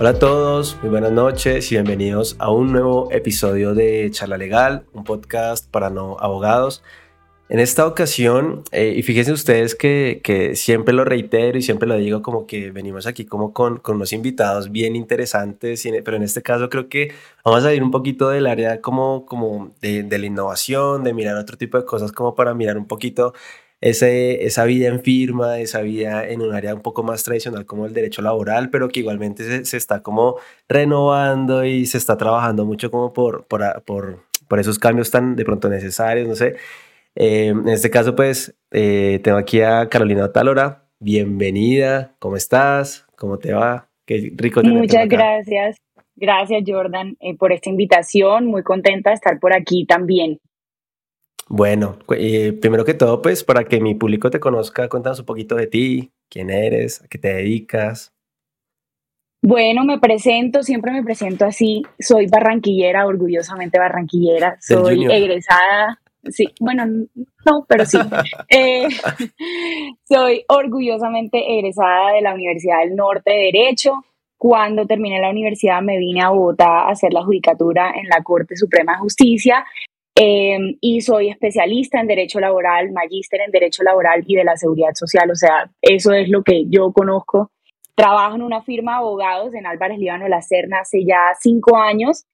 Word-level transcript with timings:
Hola 0.00 0.10
a 0.10 0.18
todos, 0.18 0.76
muy 0.82 0.90
buenas 0.90 1.12
noches 1.12 1.70
y 1.70 1.76
bienvenidos 1.76 2.34
a 2.40 2.50
un 2.50 2.72
nuevo 2.72 3.12
episodio 3.12 3.74
de 3.74 4.10
Charla 4.10 4.36
Legal, 4.36 4.86
un 4.92 5.04
podcast 5.04 5.70
para 5.70 5.88
no 5.88 6.16
abogados. 6.18 6.82
En 7.48 7.60
esta 7.60 7.86
ocasión, 7.86 8.64
eh, 8.72 8.92
y 8.96 9.04
fíjense 9.04 9.30
ustedes 9.30 9.76
que, 9.76 10.20
que, 10.24 10.56
siempre 10.56 10.92
lo 10.94 11.04
reitero 11.04 11.56
y 11.58 11.62
siempre 11.62 11.86
lo 11.86 11.96
digo 11.96 12.22
como 12.22 12.44
que 12.44 12.72
venimos 12.72 13.06
aquí 13.06 13.24
como 13.24 13.52
con, 13.52 13.76
con 13.76 13.94
unos 13.94 14.12
invitados 14.12 14.72
bien 14.72 14.96
interesantes, 14.96 15.86
pero 16.04 16.16
en 16.16 16.24
este 16.24 16.42
caso 16.42 16.68
creo 16.68 16.88
que 16.88 17.12
vamos 17.44 17.64
a 17.64 17.72
ir 17.72 17.80
un 17.80 17.92
poquito 17.92 18.30
del 18.30 18.48
área 18.48 18.80
como, 18.80 19.24
como 19.26 19.74
de, 19.80 20.02
de 20.02 20.18
la 20.18 20.26
innovación, 20.26 21.04
de 21.04 21.14
mirar 21.14 21.36
otro 21.36 21.56
tipo 21.56 21.78
de 21.78 21.84
cosas 21.84 22.10
como 22.10 22.34
para 22.34 22.52
mirar 22.52 22.78
un 22.78 22.88
poquito 22.88 23.32
ese, 23.84 24.46
esa 24.46 24.64
vida 24.64 24.88
en 24.88 25.02
firma, 25.02 25.58
esa 25.60 25.82
vida 25.82 26.26
en 26.26 26.40
un 26.40 26.54
área 26.54 26.74
un 26.74 26.80
poco 26.80 27.02
más 27.02 27.22
tradicional 27.22 27.66
como 27.66 27.84
el 27.84 27.92
derecho 27.92 28.22
laboral, 28.22 28.70
pero 28.70 28.88
que 28.88 29.00
igualmente 29.00 29.44
se, 29.44 29.66
se 29.66 29.76
está 29.76 30.02
como 30.02 30.36
renovando 30.66 31.66
y 31.66 31.84
se 31.84 31.98
está 31.98 32.16
trabajando 32.16 32.64
mucho 32.64 32.90
como 32.90 33.12
por, 33.12 33.46
por, 33.46 33.82
por, 33.84 34.24
por 34.48 34.58
esos 34.58 34.78
cambios 34.78 35.10
tan 35.10 35.36
de 35.36 35.44
pronto 35.44 35.68
necesarios, 35.68 36.26
no 36.26 36.34
sé. 36.34 36.56
Eh, 37.14 37.48
en 37.48 37.68
este 37.68 37.90
caso, 37.90 38.16
pues, 38.16 38.56
eh, 38.70 39.20
tengo 39.22 39.36
aquí 39.36 39.60
a 39.60 39.86
Carolina 39.90 40.32
Talora. 40.32 40.86
Bienvenida, 40.98 42.14
¿cómo 42.20 42.36
estás? 42.36 43.06
¿Cómo 43.18 43.38
te 43.38 43.52
va? 43.52 43.90
Qué 44.06 44.32
rico 44.34 44.62
tenerte 44.62 44.80
Muchas 44.80 45.08
gracias. 45.08 45.76
Gracias, 46.16 46.62
Jordan, 46.66 47.18
eh, 47.20 47.36
por 47.36 47.52
esta 47.52 47.68
invitación. 47.68 48.46
Muy 48.46 48.62
contenta 48.62 49.10
de 49.10 49.16
estar 49.16 49.38
por 49.40 49.52
aquí 49.52 49.84
también. 49.84 50.40
Bueno, 51.48 51.98
eh, 52.16 52.52
primero 52.52 52.84
que 52.84 52.94
todo, 52.94 53.20
pues 53.20 53.44
para 53.44 53.64
que 53.64 53.80
mi 53.80 53.94
público 53.94 54.30
te 54.30 54.40
conozca, 54.40 54.88
cuéntanos 54.88 55.20
un 55.20 55.26
poquito 55.26 55.56
de 55.56 55.66
ti, 55.66 56.12
quién 56.30 56.50
eres, 56.50 57.02
a 57.02 57.08
qué 57.08 57.18
te 57.18 57.34
dedicas. 57.34 58.14
Bueno, 59.42 59.84
me 59.84 59.98
presento, 59.98 60.62
siempre 60.62 60.90
me 60.90 61.02
presento 61.02 61.44
así. 61.44 61.82
Soy 61.98 62.26
barranquillera, 62.28 63.06
orgullosamente 63.06 63.78
barranquillera. 63.78 64.56
Soy 64.58 65.04
egresada. 65.04 66.00
Sí, 66.30 66.46
bueno, 66.58 66.86
no, 66.86 67.66
pero 67.68 67.84
sí. 67.84 67.98
Eh, 68.48 68.88
soy 70.08 70.44
orgullosamente 70.48 71.58
egresada 71.58 72.12
de 72.12 72.22
la 72.22 72.32
Universidad 72.32 72.80
del 72.80 72.96
Norte 72.96 73.32
de 73.32 73.50
Derecho. 73.52 73.92
Cuando 74.38 74.86
terminé 74.86 75.20
la 75.20 75.28
universidad 75.28 75.82
me 75.82 75.98
vine 75.98 76.22
a 76.22 76.30
Bogotá 76.30 76.80
a 76.80 76.90
hacer 76.90 77.12
la 77.12 77.22
judicatura 77.22 77.92
en 77.94 78.08
la 78.08 78.22
Corte 78.22 78.56
Suprema 78.56 78.92
de 78.92 78.98
Justicia 79.00 79.66
Em, 80.16 80.76
y 80.80 81.00
soy 81.00 81.28
especialista 81.28 82.00
en 82.00 82.06
Derecho 82.06 82.38
Laboral, 82.38 82.92
magíster 82.92 83.40
en 83.40 83.50
Derecho 83.50 83.82
Laboral 83.82 84.22
y 84.26 84.36
de 84.36 84.44
la 84.44 84.56
Seguridad 84.56 84.94
Social. 84.94 85.28
O 85.30 85.34
sea, 85.34 85.70
eso 85.82 86.12
es 86.12 86.28
lo 86.28 86.42
que 86.44 86.66
yo 86.68 86.92
conozco. 86.92 87.50
Trabajo 87.96 88.36
en 88.36 88.42
una 88.42 88.62
firma 88.62 88.92
de 88.92 88.98
abogados 88.98 89.54
en 89.54 89.66
Álvarez 89.66 89.98
Líbano 89.98 90.28
La 90.28 90.40
Serna 90.42 90.80
hace 90.80 91.04
ya 91.04 91.34
cinco 91.40 91.76
años. 91.76 92.26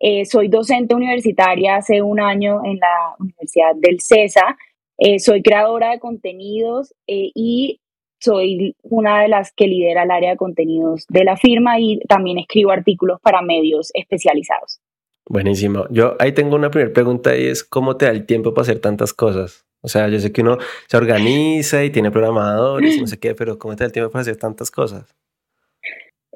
Eh, 0.00 0.24
soy 0.24 0.48
docente 0.48 0.94
universitaria 0.94 1.76
hace 1.76 2.02
un 2.02 2.20
año 2.20 2.60
en 2.64 2.78
la 2.78 3.14
Universidad 3.18 3.74
del 3.76 4.00
CESA. 4.00 4.56
Eh, 4.96 5.20
soy 5.20 5.42
creadora 5.42 5.90
de 5.90 6.00
contenidos 6.00 6.92
eh, 7.06 7.30
y 7.34 7.80
soy 8.20 8.74
una 8.82 9.22
de 9.22 9.28
las 9.28 9.52
que 9.52 9.68
lidera 9.68 10.02
el 10.02 10.10
área 10.10 10.30
de 10.30 10.36
contenidos 10.36 11.06
de 11.08 11.22
la 11.22 11.36
firma 11.36 11.78
y 11.78 12.00
también 12.08 12.38
escribo 12.38 12.72
artículos 12.72 13.20
para 13.20 13.42
medios 13.42 13.90
especializados. 13.94 14.80
Buenísimo. 15.28 15.86
Yo 15.90 16.16
ahí 16.18 16.32
tengo 16.32 16.56
una 16.56 16.70
primera 16.70 16.92
pregunta 16.92 17.36
y 17.36 17.46
es 17.46 17.62
¿cómo 17.62 17.96
te 17.96 18.06
da 18.06 18.12
el 18.12 18.24
tiempo 18.24 18.54
para 18.54 18.62
hacer 18.62 18.80
tantas 18.80 19.12
cosas? 19.12 19.66
O 19.82 19.88
sea, 19.88 20.08
yo 20.08 20.18
sé 20.18 20.32
que 20.32 20.40
uno 20.40 20.56
se 20.86 20.96
organiza 20.96 21.84
y 21.84 21.90
tiene 21.90 22.10
programadores 22.10 22.96
y 22.96 23.00
no 23.00 23.06
sé 23.06 23.18
qué, 23.18 23.34
pero 23.34 23.58
¿cómo 23.58 23.76
te 23.76 23.84
da 23.84 23.86
el 23.86 23.92
tiempo 23.92 24.10
para 24.10 24.22
hacer 24.22 24.36
tantas 24.36 24.70
cosas? 24.70 25.14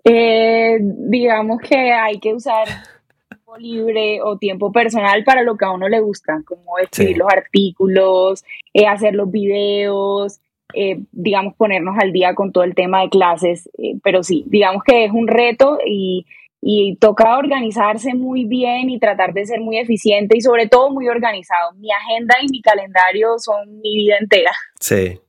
Eh, 0.04 0.78
digamos 0.81 1.60
que 1.60 1.76
hay 1.92 2.20
que 2.20 2.34
usar 2.34 2.66
tiempo 3.28 3.56
libre 3.56 4.20
o 4.22 4.36
tiempo 4.36 4.70
personal 4.70 5.25
para 5.25 5.42
lo 5.42 5.56
que 5.56 5.64
a 5.64 5.70
uno 5.70 5.88
le 5.88 6.00
gusta, 6.00 6.42
como 6.44 6.78
escribir 6.78 7.16
los 7.16 7.28
artículos, 7.32 8.44
eh, 8.75 8.86
hacer 8.86 9.14
los 9.14 9.31
videos, 9.31 10.41
eh, 10.75 11.00
digamos, 11.12 11.54
ponernos 11.54 11.97
al 11.98 12.12
día 12.12 12.34
con 12.34 12.52
todo 12.52 12.64
el 12.64 12.75
tema 12.75 13.00
de 13.00 13.08
clases. 13.08 13.70
pero 14.04 14.22
sí, 14.22 14.44
digamos 14.48 14.82
que 14.84 15.06
es 15.06 15.12
un 15.12 15.28
reto 15.28 15.78
y 15.84 16.26
y 16.64 16.94
toca 16.96 17.36
organizarse 17.36 18.14
muy 18.14 18.44
bien 18.44 18.88
y 18.88 19.00
tratar 19.00 19.34
de 19.34 19.44
ser 19.44 19.60
muy 19.60 19.78
eficiente 19.78 20.36
y 20.38 20.40
sobre 20.40 20.68
todo 20.68 20.90
muy 20.90 21.08
organizado. 21.08 21.72
Mi 21.72 21.90
agenda 21.90 22.36
y 22.40 22.46
mi 22.48 22.62
calendario 22.62 23.36
son 23.38 23.80
mi 23.80 23.96
vida 23.96 24.14
entera. 24.20 24.52
Sí. 24.78 25.20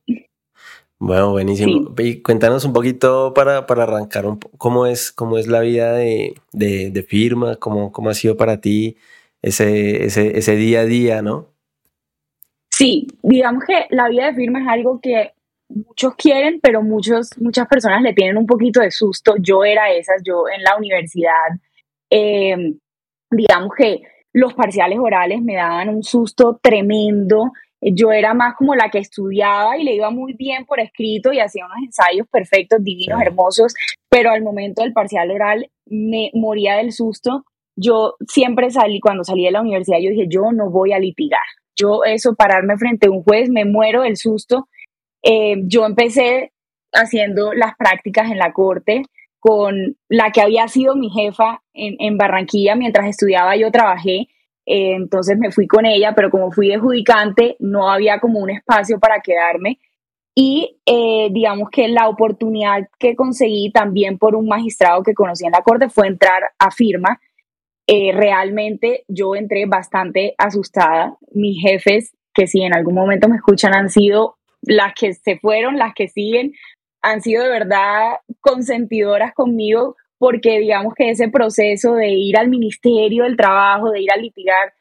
Bueno, 1.00 1.32
buenísimo. 1.32 1.92
Y 1.98 2.22
cuéntanos 2.22 2.64
un 2.64 2.72
poquito 2.72 3.34
para, 3.34 3.66
para 3.66 3.82
arrancar 3.82 4.26
un 4.26 4.38
cómo 4.58 4.86
es, 4.86 5.10
cómo 5.10 5.36
es 5.36 5.48
la 5.48 5.60
vida 5.60 5.92
de, 5.92 6.34
de, 6.52 6.90
de 6.90 7.02
firma, 7.02 7.56
cómo, 7.56 7.90
cómo 7.90 8.10
ha 8.10 8.14
sido 8.14 8.36
para 8.36 8.60
ti 8.60 8.96
ese, 9.42 10.04
ese, 10.04 10.38
ese 10.38 10.54
día 10.54 10.80
a 10.80 10.84
día, 10.84 11.20
¿no? 11.20 11.48
Sí, 12.70 13.08
digamos 13.22 13.64
que 13.66 13.86
la 13.90 14.08
vida 14.08 14.26
de 14.26 14.34
firma 14.34 14.60
es 14.60 14.68
algo 14.68 15.00
que 15.00 15.32
muchos 15.68 16.14
quieren, 16.16 16.60
pero 16.62 16.82
muchos, 16.82 17.30
muchas 17.38 17.66
personas 17.66 18.02
le 18.02 18.12
tienen 18.12 18.36
un 18.36 18.46
poquito 18.46 18.80
de 18.80 18.90
susto. 18.90 19.34
Yo 19.38 19.64
era 19.64 19.90
esas, 19.92 20.22
yo 20.24 20.44
en 20.54 20.62
la 20.62 20.76
universidad, 20.76 21.32
em, 22.10 22.78
digamos 23.30 23.70
que 23.76 24.02
los 24.32 24.54
parciales 24.54 24.98
orales 24.98 25.40
me 25.42 25.54
daban 25.54 25.88
un 25.88 26.02
susto 26.02 26.58
tremendo. 26.62 27.52
Yo 27.80 28.12
era 28.12 28.34
más 28.34 28.54
como 28.56 28.74
la 28.74 28.90
que 28.90 28.98
estudiaba 28.98 29.76
y 29.76 29.84
le 29.84 29.94
iba 29.94 30.10
muy 30.10 30.32
bien 30.32 30.64
por 30.64 30.80
escrito 30.80 31.32
y 31.32 31.40
hacía 31.40 31.66
unos 31.66 31.78
ensayos 31.84 32.26
perfectos, 32.28 32.82
divinos, 32.82 33.20
hermosos, 33.20 33.74
pero 34.08 34.30
al 34.30 34.42
momento 34.42 34.82
del 34.82 34.92
parcial 34.92 35.30
oral 35.30 35.70
me 35.86 36.30
moría 36.34 36.76
del 36.76 36.92
susto. 36.92 37.44
Yo 37.76 38.14
siempre 38.26 38.70
salí, 38.70 39.00
cuando 39.00 39.24
salí 39.24 39.44
de 39.44 39.50
la 39.50 39.60
universidad, 39.60 39.98
yo 40.00 40.10
dije, 40.10 40.26
yo 40.28 40.52
no 40.52 40.70
voy 40.70 40.92
a 40.92 40.98
litigar. 40.98 41.40
Yo 41.76 42.04
eso, 42.04 42.34
pararme 42.34 42.78
frente 42.78 43.08
a 43.08 43.10
un 43.10 43.22
juez, 43.22 43.50
me 43.50 43.64
muero 43.64 44.02
del 44.02 44.16
susto 44.16 44.68
eh, 45.24 45.56
yo 45.64 45.86
empecé 45.86 46.52
haciendo 46.92 47.54
las 47.54 47.74
prácticas 47.76 48.30
en 48.30 48.38
la 48.38 48.52
corte 48.52 49.02
con 49.40 49.96
la 50.08 50.30
que 50.30 50.42
había 50.42 50.68
sido 50.68 50.94
mi 50.94 51.10
jefa 51.10 51.62
en, 51.72 52.16
Barranquilla 52.16 52.76
mientras 52.76 53.08
estudiaba, 53.08 53.56
yo 53.56 53.70
trabajé. 53.70 54.28
Eh, 54.66 54.94
entonces 54.94 55.36
me 55.38 55.50
fui 55.50 55.66
con 55.66 55.84
ella, 55.84 56.14
pero 56.14 56.30
como 56.30 56.50
fui 56.50 56.68
de 56.68 56.78
judicante, 56.78 57.56
no 57.58 57.90
había 57.90 58.20
como 58.20 58.38
un 58.38 58.50
espacio 58.50 58.98
para 59.00 59.20
quedarme. 59.20 59.78
Y 60.34 60.78
eh, 60.86 61.28
digamos 61.30 61.70
que 61.70 61.88
la 61.88 62.08
oportunidad 62.08 62.88
que 62.98 63.14
conseguí 63.16 63.70
también 63.70 64.18
por 64.18 64.34
un 64.34 64.46
magistrado 64.46 65.02
que 65.02 65.14
conocí 65.14 65.44
en 65.44 65.52
la 65.52 65.62
corte 65.62 65.88
fue 65.88 66.06
entrar 66.06 66.42
a 66.58 66.70
firma. 66.70 67.20
realmente 67.86 69.04
yo 69.08 69.36
entré 69.36 69.66
bastante 69.66 70.34
asustada. 70.38 71.16
Mis 71.32 71.60
jefes, 71.60 72.14
que 72.32 72.46
si 72.46 72.62
en 72.62 72.74
algún 72.74 72.94
momento 72.94 73.28
me 73.28 73.36
escuchan, 73.36 73.74
han 73.74 73.90
sido 73.90 74.36
las 74.66 74.94
que 74.94 75.14
se 75.14 75.38
fueron, 75.38 75.76
las 75.76 75.94
que 75.94 76.08
siguen, 76.08 76.52
han 77.02 77.20
sido 77.20 77.42
de 77.42 77.50
verdad 77.50 78.16
consentidoras 78.40 79.34
conmigo 79.34 79.96
porque 80.18 80.58
digamos 80.60 80.94
que 80.94 81.10
ese 81.10 81.28
proceso 81.28 81.94
de 81.94 82.08
ir 82.08 82.38
al 82.38 82.48
Ministerio 82.48 83.24
del 83.24 83.36
Trabajo, 83.36 83.90
de 83.90 84.00
ir 84.00 84.10
a 84.10 84.16
litigar, 84.16 84.72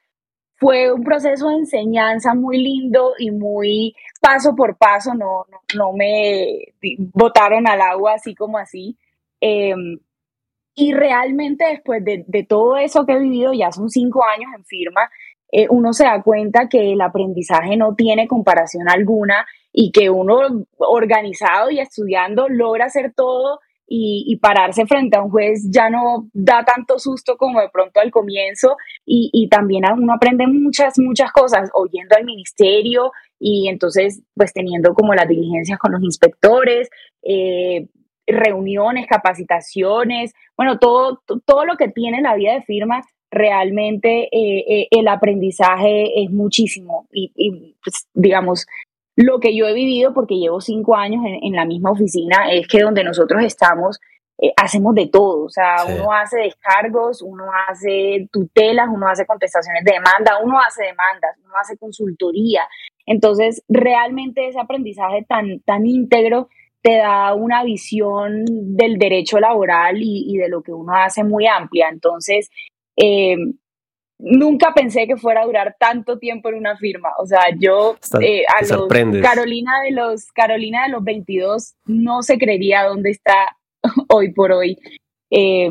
fue 0.56 0.94
un 0.94 1.04
proceso 1.04 1.50
de 1.50 1.56
enseñanza 1.56 2.34
muy 2.34 2.58
lindo 2.64 3.14
y 3.20 3.32
muy 3.32 3.94
paso 4.22 4.56
por 4.56 4.78
paso, 4.78 5.14
no, 5.14 5.46
no, 5.76 5.92
me 5.92 6.74
botaron 7.14 7.68
al 7.68 7.82
agua 7.82 8.14
así 8.14 8.34
como 8.34 8.58
así. 8.58 8.98
Em, 9.42 10.00
y 10.76 10.94
realmente 10.94 11.66
después 11.66 12.04
de, 12.06 12.24
de, 12.28 12.44
todo 12.44 12.78
eso 12.78 13.06
que 13.06 13.14
he 13.14 13.20
vivido, 13.20 13.52
ya 13.54 13.72
son 13.74 13.90
cinco 13.90 14.24
años 14.24 14.50
en 14.56 14.64
firma, 14.64 15.10
eh, 15.52 15.68
uno 15.70 15.92
se 15.94 16.06
da 16.06 16.22
cuenta 16.24 16.70
que 16.70 16.94
el 16.94 17.02
aprendizaje 17.02 17.76
no 17.76 17.96
tiene 17.96 18.28
comparación 18.28 18.90
alguna 18.90 19.46
y 19.74 19.92
que 19.92 20.10
uno 20.10 20.66
organizado 20.78 21.72
y 21.72 21.80
estudiando 21.80 22.48
logra 22.48 22.86
hacer 22.86 23.12
todo 23.14 23.60
y, 23.96 24.38
pararse 24.38 24.86
frente 24.86 25.18
a 25.18 25.22
un 25.22 25.30
juez 25.30 25.70
ya 25.70 25.90
no 25.90 26.28
da 26.34 26.64
tanto 26.64 26.98
susto 26.98 27.38
como 27.38 27.60
de 27.60 27.70
pronto 27.70 28.00
al 28.00 28.12
comienzo. 28.12 28.78
Y, 29.06 29.48
también 29.50 29.84
uno 29.98 30.14
aprende 30.14 30.48
muchas, 30.48 30.98
muchas 30.98 31.32
cosas 31.32 31.70
oyendo 31.74 32.16
al 32.16 32.26
ministerio 32.26 33.12
y 33.40 33.68
entonces 33.68 34.24
pues 34.36 34.54
teniendo 34.54 34.94
como 34.94 35.14
las 35.14 35.28
diligencias 35.28 35.78
con 35.78 35.92
los 35.92 36.02
inspectores, 36.02 36.90
eh, 37.24 37.88
reuniones, 38.26 39.06
capacitaciones, 39.06 40.34
bueno, 40.56 40.80
todo, 40.80 41.22
todo 41.46 41.66
lo 41.66 41.76
que 41.76 41.90
tiene 41.90 42.22
la 42.22 42.36
vida 42.36 42.54
de 42.54 42.64
firma 42.64 43.04
realmente 43.30 44.30
eh, 44.32 44.64
eh, 44.68 44.88
el 44.92 45.08
aprendizaje 45.08 46.24
es 46.24 46.32
muchísimo. 46.32 47.08
Y, 47.12 47.32
y 47.36 47.76
pues, 47.84 48.08
digamos, 48.14 48.66
lo 49.16 49.40
que 49.40 49.56
yo 49.56 49.68
he 49.68 49.74
vivido, 49.74 50.14
porque 50.14 50.36
llevo 50.36 50.60
cinco 50.62 50.96
años 50.96 51.24
en, 51.26 51.54
la 51.54 51.66
misma 51.66 51.92
oficina, 51.92 52.52
es 52.52 52.68
que 52.68 52.82
donde 52.82 53.04
nosotros 53.04 53.44
estamos, 53.44 54.00
eh, 54.42 54.52
hacemos 54.58 54.96
de 54.96 55.08
todo. 55.08 55.46
O 55.46 55.50
sea, 55.50 55.86
uno 55.88 56.12
hace 56.12 56.40
descargos, 56.40 57.22
uno 57.22 57.46
hace 57.68 58.28
tutelas, 58.32 58.88
uno 58.92 59.08
hace 59.08 59.26
contestaciones 59.26 59.84
de 59.84 59.94
demanda, 59.94 60.40
uno 60.44 60.60
hace 60.60 60.86
demandas, 60.86 61.38
uno 61.46 61.54
hace 61.62 61.78
consultoría. 61.78 62.62
Entonces, 63.06 63.64
realmente 63.68 64.48
ese 64.48 64.60
aprendizaje 64.60 65.26
tan, 65.28 65.60
tan 65.62 65.86
íntegro 65.86 66.50
te 66.82 66.98
da 66.98 67.34
una 67.34 67.64
visión 67.64 68.44
del 68.46 68.98
derecho 68.98 69.40
laboral 69.40 69.98
y, 70.02 70.38
de 70.38 70.50
lo 70.50 70.62
que 70.64 70.74
uno 70.74 70.94
hace 70.96 71.24
muy 71.24 71.48
amplia. 71.48 71.88
Entonces, 71.90 72.50
eh, 72.98 73.38
nunca 74.24 74.74
pensé 74.74 75.06
que 75.06 75.18
fuera 75.18 75.42
a 75.42 75.46
durar 75.46 75.76
tanto 75.80 76.18
tiempo 76.18 76.50
en 76.50 76.56
una 76.56 76.78
firma. 76.78 77.10
O 77.20 77.26
sea, 77.26 77.42
yo 77.58 77.98
eh, 78.22 78.44
a 78.48 78.62
los 78.66 78.88
Carolina 79.22 79.72
de 79.84 79.92
los 79.92 80.32
Carolina 80.32 80.84
de 80.84 80.90
los 80.90 81.04
22 81.04 81.76
no 81.86 82.24
se 82.24 82.38
creería 82.38 82.84
dónde 82.84 83.12
está 83.12 83.58
hoy 84.10 84.32
por 84.32 84.52
hoy. 84.52 84.78
Eh, 85.30 85.70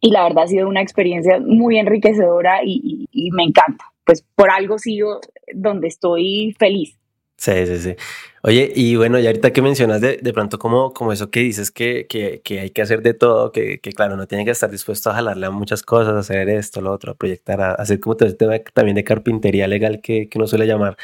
y 0.00 0.10
la 0.10 0.24
verdad 0.24 0.44
ha 0.44 0.48
sido 0.48 0.68
una 0.68 0.82
experiencia 0.82 1.38
muy 1.40 1.78
enriquecedora 1.78 2.60
y 2.64 3.30
me 3.32 3.44
encanta. 3.44 3.84
Pues 4.04 4.24
por 4.34 4.50
algo 4.50 4.78
sigo 4.78 5.20
donde 5.54 5.88
estoy 5.88 6.56
feliz. 6.58 6.98
Sí, 7.36 7.66
sí, 7.66 7.78
sí. 7.78 7.96
Oye, 8.44 8.72
y 8.74 8.96
bueno, 8.96 9.20
y 9.20 9.26
ahorita 9.26 9.52
que 9.52 9.62
mencionas 9.62 10.00
de, 10.00 10.16
de 10.20 10.32
pronto 10.32 10.58
como, 10.58 10.92
como 10.92 11.12
eso 11.12 11.30
que 11.30 11.40
dices 11.40 11.70
que, 11.70 12.08
que, 12.08 12.42
que 12.42 12.58
hay 12.58 12.70
que 12.70 12.82
hacer 12.82 13.00
de 13.00 13.14
todo, 13.14 13.52
que, 13.52 13.80
que, 13.80 13.92
claro, 13.92 14.16
no 14.16 14.26
tiene 14.26 14.44
que 14.44 14.50
estar 14.50 14.68
dispuesto 14.68 15.10
a 15.10 15.14
jalarle 15.14 15.46
a 15.46 15.50
muchas 15.50 15.82
cosas, 15.84 16.14
a 16.14 16.18
hacer 16.18 16.48
esto, 16.48 16.80
lo 16.80 16.90
otro, 16.92 17.12
a 17.12 17.14
proyectar, 17.14 17.60
a 17.60 17.74
hacer 17.74 18.00
como 18.00 18.16
todo 18.16 18.28
el 18.28 18.36
tema 18.36 18.58
también 18.74 18.96
de 18.96 19.04
carpintería 19.04 19.68
legal 19.68 20.00
que, 20.00 20.28
que 20.28 20.38
uno 20.38 20.48
suele 20.48 20.66
llamar. 20.66 20.96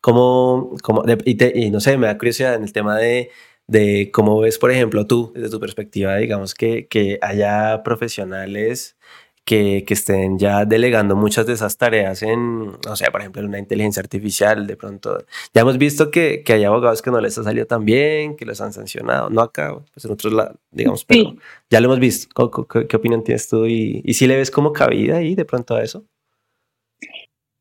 Como, 0.00 0.76
como 0.82 1.02
y, 1.24 1.66
y, 1.66 1.70
no 1.70 1.80
sé, 1.80 1.98
me 1.98 2.06
da 2.06 2.16
curiosidad 2.18 2.54
en 2.54 2.62
el 2.62 2.72
tema 2.72 2.96
de, 2.98 3.30
de 3.66 4.10
cómo 4.12 4.38
ves, 4.40 4.58
por 4.58 4.70
ejemplo, 4.70 5.06
tú, 5.06 5.32
desde 5.34 5.50
tu 5.50 5.60
perspectiva, 5.60 6.16
digamos, 6.16 6.54
que, 6.54 6.86
que 6.88 7.18
haya 7.22 7.82
profesionales 7.82 8.96
que, 9.44 9.84
que, 9.86 9.94
estén 9.94 10.38
ya 10.38 10.64
delegando 10.64 11.16
muchas 11.16 11.46
de 11.46 11.52
esas 11.52 11.76
tareas 11.76 12.22
en, 12.22 12.72
o 12.88 12.96
sea, 12.96 13.10
por 13.10 13.20
ejemplo, 13.20 13.42
en 13.42 13.48
una 13.48 13.58
inteligencia 13.58 14.00
artificial, 14.00 14.66
de 14.66 14.76
pronto. 14.76 15.24
Ya 15.52 15.62
hemos 15.62 15.78
visto 15.78 16.10
que, 16.10 16.42
que 16.42 16.54
hay 16.54 16.64
abogados 16.64 17.02
que 17.02 17.10
no 17.10 17.20
les 17.20 17.36
ha 17.38 17.44
salido 17.44 17.66
tan 17.66 17.84
bien, 17.84 18.36
que 18.36 18.46
los 18.46 18.60
han 18.60 18.72
sancionado, 18.72 19.30
no 19.30 19.42
acá, 19.42 19.76
pues 19.92 20.04
en 20.04 20.12
otros 20.12 20.32
lados, 20.32 20.56
digamos, 20.70 21.04
pero 21.04 21.34
ya 21.70 21.80
lo 21.80 21.86
hemos 21.86 22.00
visto. 22.00 22.50
¿Qué, 22.68 22.86
¿Qué, 22.86 22.96
opinión 22.96 23.22
tienes 23.22 23.48
tú? 23.48 23.66
¿Y, 23.66 24.02
y 24.04 24.14
si 24.14 24.26
le 24.26 24.36
ves 24.36 24.50
como 24.50 24.72
cabida 24.72 25.18
ahí 25.18 25.34
de 25.34 25.44
pronto 25.44 25.74
a 25.74 25.82
eso? 25.82 26.04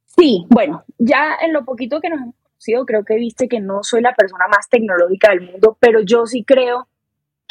Sí, 0.06 0.46
bueno, 0.50 0.86
ya 0.98 1.36
en 1.44 1.54
lo 1.54 1.66
poquito 1.66 2.00
que 2.00 2.10
nos 2.10 2.22
hemos 2.22 2.36
conocido, 2.44 2.86
creo 2.86 3.04
que 3.04 3.16
viste 3.16 3.48
que 3.48 3.60
no 3.60 3.84
soy 3.84 4.02
la 4.02 4.14
persona 4.14 4.48
más 4.48 4.70
tecnológica 4.70 5.32
del 5.32 5.42
mundo, 5.42 5.76
pero 5.80 6.02
yo 6.02 6.26
sí 6.26 6.44
creo 6.46 6.88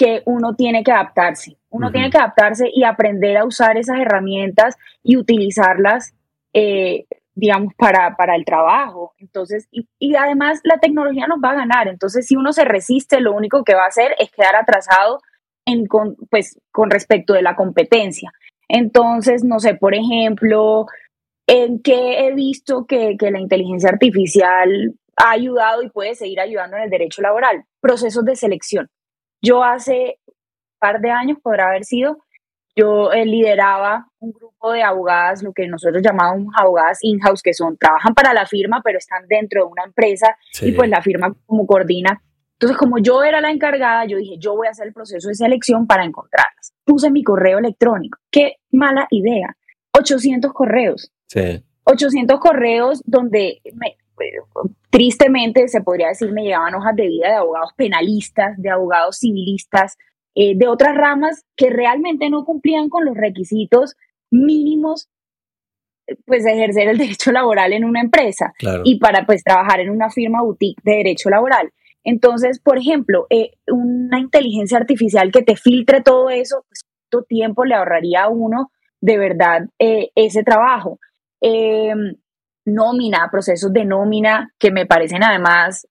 que 0.03 0.21
uno 0.27 0.57
tiene 0.57 0.83
que 0.83 0.91
adaptarse. 0.91 1.59
Uno 1.71 1.93
tiene 1.93 2.11
que 2.11 2.19
adaptarse 2.19 2.69
y 2.75 2.83
aprender 2.83 3.37
a 3.37 3.45
usar 3.45 3.77
esas 3.77 4.01
herramientas 4.01 4.77
y 5.05 5.17
utilizarlas, 5.17 6.13
eh, 6.53 7.05
digamos, 7.37 7.73
para, 7.75 8.17
para, 8.17 8.35
el 8.35 8.45
trabajo. 8.45 9.15
Entonces, 9.19 9.69
y, 9.71 9.87
y, 10.01 10.17
además 10.17 10.61
la 10.65 10.79
tecnología 10.79 11.29
nos 11.29 11.39
va 11.39 11.51
a 11.51 11.55
ganar. 11.55 11.87
Entonces, 11.87 12.27
si 12.27 12.35
uno 12.35 12.53
se 12.53 12.65
resiste, 12.65 13.21
lo 13.21 13.33
único 13.33 13.63
que 13.63 13.77
va 13.77 13.85
a 13.85 13.89
hacer 13.89 14.17
es 14.19 14.33
quedar 14.33 14.57
atrasado 14.57 15.21
en, 15.67 15.87
con, 15.87 16.17
pues, 16.29 16.59
con 16.73 16.91
respecto 16.91 17.35
de 17.35 17.43
la 17.43 17.55
competencia. 17.55 18.33
Entonces, 18.69 19.45
no 19.45 19.61
sé, 19.61 19.75
por 19.75 19.95
ejemplo, 19.95 20.87
en 21.47 21.81
qué 21.81 22.27
he 22.27 22.35
visto 22.35 22.87
que, 22.87 23.17
que 23.17 23.31
la 23.31 23.39
inteligencia 23.39 23.91
artificial 23.91 24.97
ha 25.17 25.31
ayudado 25.31 25.85
y 25.85 25.91
puede 25.91 26.17
seguir 26.17 26.41
ayudando 26.41 26.77
en 26.77 26.83
el 26.83 26.91
derecho 26.91 27.23
laboral, 27.23 27.67
procesos 27.81 28.25
de 28.25 28.35
selección. 28.35 28.89
Yo 29.43 29.65
hace 29.65 30.19
un 30.27 30.35
par 30.79 31.01
de 31.01 31.11
años, 31.11 31.39
podrá 31.43 31.69
haber 31.69 31.85
sido, 31.85 32.19
yo 32.75 33.13
eh, 33.13 33.27
lideraba 33.27 34.09
un 34.19 34.33
grupo 34.33 34.73
de 34.73 34.83
abogadas, 34.83 35.43
lo 35.43 35.53
que 35.53 35.67
nosotros 35.67 36.03
llamamos 36.03 36.55
abogadas 36.57 36.99
in-house, 37.03 37.43
que 37.43 37.53
son, 37.53 37.77
trabajan 37.77 38.15
para 38.15 38.33
la 38.33 38.47
firma, 38.47 38.81
pero 38.83 38.99
están 38.99 39.27
dentro 39.29 39.65
de 39.65 39.71
una 39.71 39.85
empresa 39.85 40.37
y 40.61 40.73
pues 40.73 40.89
la 40.89 41.03
firma 41.03 41.35
como 41.47 41.67
coordina. 41.67 42.23
Entonces, 42.53 42.79
como 42.79 42.99
yo 42.99 43.25
era 43.25 43.41
la 43.41 43.51
encargada, 43.51 44.07
yo 44.07 44.17
dije, 44.17 44.37
yo 44.39 44.55
voy 44.55 44.69
a 44.69 44.71
hacer 44.71 44.87
el 44.87 44.93
proceso 44.93 45.29
de 45.29 45.35
selección 45.35 45.87
para 45.87 46.05
encontrarlas. 46.05 46.73
Puse 46.85 47.11
mi 47.11 47.25
correo 47.25 47.59
electrónico. 47.59 48.19
Qué 48.31 48.59
mala 48.71 49.09
idea. 49.11 49.57
800 49.99 50.53
correos. 50.53 51.11
Sí. 51.27 51.65
800 51.85 52.39
correos 52.39 53.03
donde 53.05 53.61
me, 53.75 53.97
tristemente 54.91 55.69
se 55.69 55.81
podría 55.81 56.09
decir 56.09 56.33
me 56.33 56.45
llevaban 56.45 56.75
hojas 56.75 56.95
de 56.97 57.09
vida 57.09 57.29
de 57.29 57.35
abogados 57.35 57.73
penalistas, 57.77 58.57
de 58.59 58.71
abogados 58.71 59.19
civilistas, 59.19 59.97
eh, 60.35 60.55
de 60.57 60.69
otras 60.69 60.95
ramas 60.97 61.45
que 61.57 61.71
realmente 61.71 62.31
no 62.31 62.45
cumplían 62.45 62.89
con 62.89 63.05
los 63.05 63.17
requisitos 63.17 63.97
mínimos 64.31 65.09
pues 66.27 66.45
de 66.45 66.53
ejercer 66.53 66.89
el 66.89 66.99
derecho 66.99 67.33
laboral 67.33 67.73
en 67.73 67.85
una 67.85 68.01
empresa 68.01 68.53
y 68.85 68.99
para 68.99 69.25
pues 69.25 69.45
trabajar 69.45 69.81
en 69.81 69.91
una 69.91 70.11
firma 70.11 70.43
boutique 70.43 70.83
de 70.83 70.97
derecho 70.97 71.31
laboral. 71.31 71.71
Entonces, 72.05 72.61
por 72.61 72.79
ejemplo, 72.79 73.27
eh, 73.31 73.53
una 73.69 74.19
inteligencia 74.19 74.79
artificial 74.79 75.31
que 75.31 75.43
te 75.43 75.57
filtre 75.57 76.01
todo 76.01 76.31
eso, 76.31 76.65
pues 76.69 76.83
cuánto 77.11 77.27
tiempo 77.27 77.65
le 77.65 77.75
ahorraría 77.75 78.25
a 78.25 78.29
uno 78.29 78.73
de 79.01 79.19
verdad 79.19 79.69
eh, 79.79 80.11
ese 80.15 80.43
trabajo. 80.43 80.99
Em, 81.41 82.15
nómina, 82.65 83.29
procesos 83.31 83.73
de 83.73 83.85
nómina 83.85 84.53
que 84.59 84.71
me 84.71 84.87
parecen 84.87 85.23
además 85.23 85.87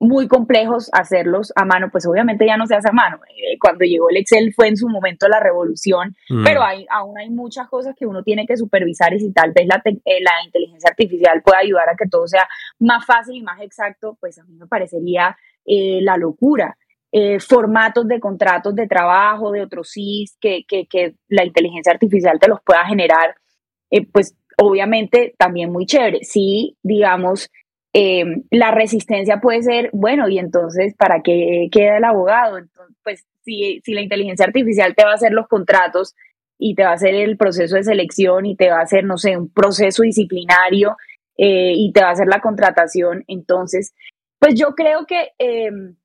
muy 0.00 0.28
complejos 0.28 0.90
hacerlos 0.92 1.52
a 1.56 1.64
mano, 1.64 1.88
pues 1.90 2.06
obviamente 2.06 2.46
ya 2.46 2.56
no 2.56 2.66
se 2.66 2.74
hace 2.74 2.88
a 2.88 2.92
mano. 2.92 3.20
Eh, 3.28 3.56
cuando 3.60 3.84
llegó 3.84 4.10
el 4.10 4.18
Excel 4.18 4.52
fue 4.54 4.68
en 4.68 4.76
su 4.76 4.88
momento 4.88 5.28
la 5.28 5.40
revolución, 5.40 6.14
mm. 6.28 6.44
pero 6.44 6.62
hay, 6.62 6.86
aún 6.90 7.18
hay 7.18 7.30
muchas 7.30 7.68
cosas 7.68 7.94
que 7.96 8.06
uno 8.06 8.22
tiene 8.22 8.46
que 8.46 8.56
supervisar 8.56 9.14
y 9.14 9.20
si 9.20 9.32
tal 9.32 9.52
vez 9.52 9.66
la, 9.66 9.82
eh, 9.84 10.20
la 10.22 10.44
inteligencia 10.44 10.90
artificial 10.90 11.42
puede 11.42 11.58
ayudar 11.62 11.88
a 11.88 11.96
que 11.96 12.08
todo 12.08 12.26
sea 12.26 12.46
más 12.78 13.04
fácil 13.06 13.36
y 13.36 13.42
más 13.42 13.60
exacto, 13.60 14.16
pues 14.20 14.38
a 14.38 14.44
mí 14.44 14.54
me 14.54 14.66
parecería 14.66 15.36
eh, 15.64 16.00
la 16.02 16.16
locura. 16.16 16.76
formatos 17.38 18.08
de 18.08 18.18
contratos 18.18 18.74
de 18.74 18.88
trabajo, 18.88 19.52
de 19.52 19.62
otros 19.62 19.90
SIS, 19.90 20.36
que, 20.40 20.64
que, 20.66 20.86
que 20.86 21.14
la 21.28 21.44
inteligencia 21.44 21.92
artificial 21.92 22.40
te 22.40 22.48
los 22.48 22.58
pueda 22.64 22.84
generar, 22.86 23.36
pues 24.12 24.34
obviamente 24.58 25.34
también 25.38 25.72
muy 25.72 25.86
chévere. 25.86 26.20
Sí, 26.22 26.76
digamos, 26.82 27.50
em, 27.92 28.44
la 28.50 28.70
resistencia 28.70 29.40
puede 29.40 29.62
ser, 29.62 29.90
bueno, 29.92 30.28
y 30.28 30.38
entonces, 30.38 30.94
¿para 30.96 31.22
qué 31.22 31.68
queda 31.70 31.98
el 31.98 32.04
abogado? 32.04 32.58
Entonces, 32.58 32.96
pues 33.02 33.24
si, 33.44 33.80
si 33.84 33.94
la 33.94 34.00
inteligencia 34.00 34.46
artificial 34.46 34.94
te 34.94 35.04
va 35.04 35.12
a 35.12 35.14
hacer 35.14 35.32
los 35.32 35.48
contratos 35.48 36.14
y 36.58 36.74
te 36.74 36.84
va 36.84 36.90
a 36.90 36.94
hacer 36.94 37.14
el 37.14 37.36
proceso 37.36 37.76
de 37.76 37.84
selección 37.84 38.46
y 38.46 38.56
te 38.56 38.70
va 38.70 38.78
a 38.78 38.82
hacer, 38.82 39.04
no 39.04 39.18
sé, 39.18 39.36
un 39.36 39.50
proceso 39.50 40.02
disciplinario 40.02 40.96
eh, 41.36 41.72
y 41.76 41.92
te 41.92 42.00
va 42.02 42.08
a 42.08 42.12
hacer 42.12 42.28
la 42.28 42.40
contratación, 42.40 43.24
entonces, 43.26 43.94
pues 44.38 44.54
yo 44.54 44.74
creo 44.74 45.06
que... 45.06 45.30
Em, 45.38 45.96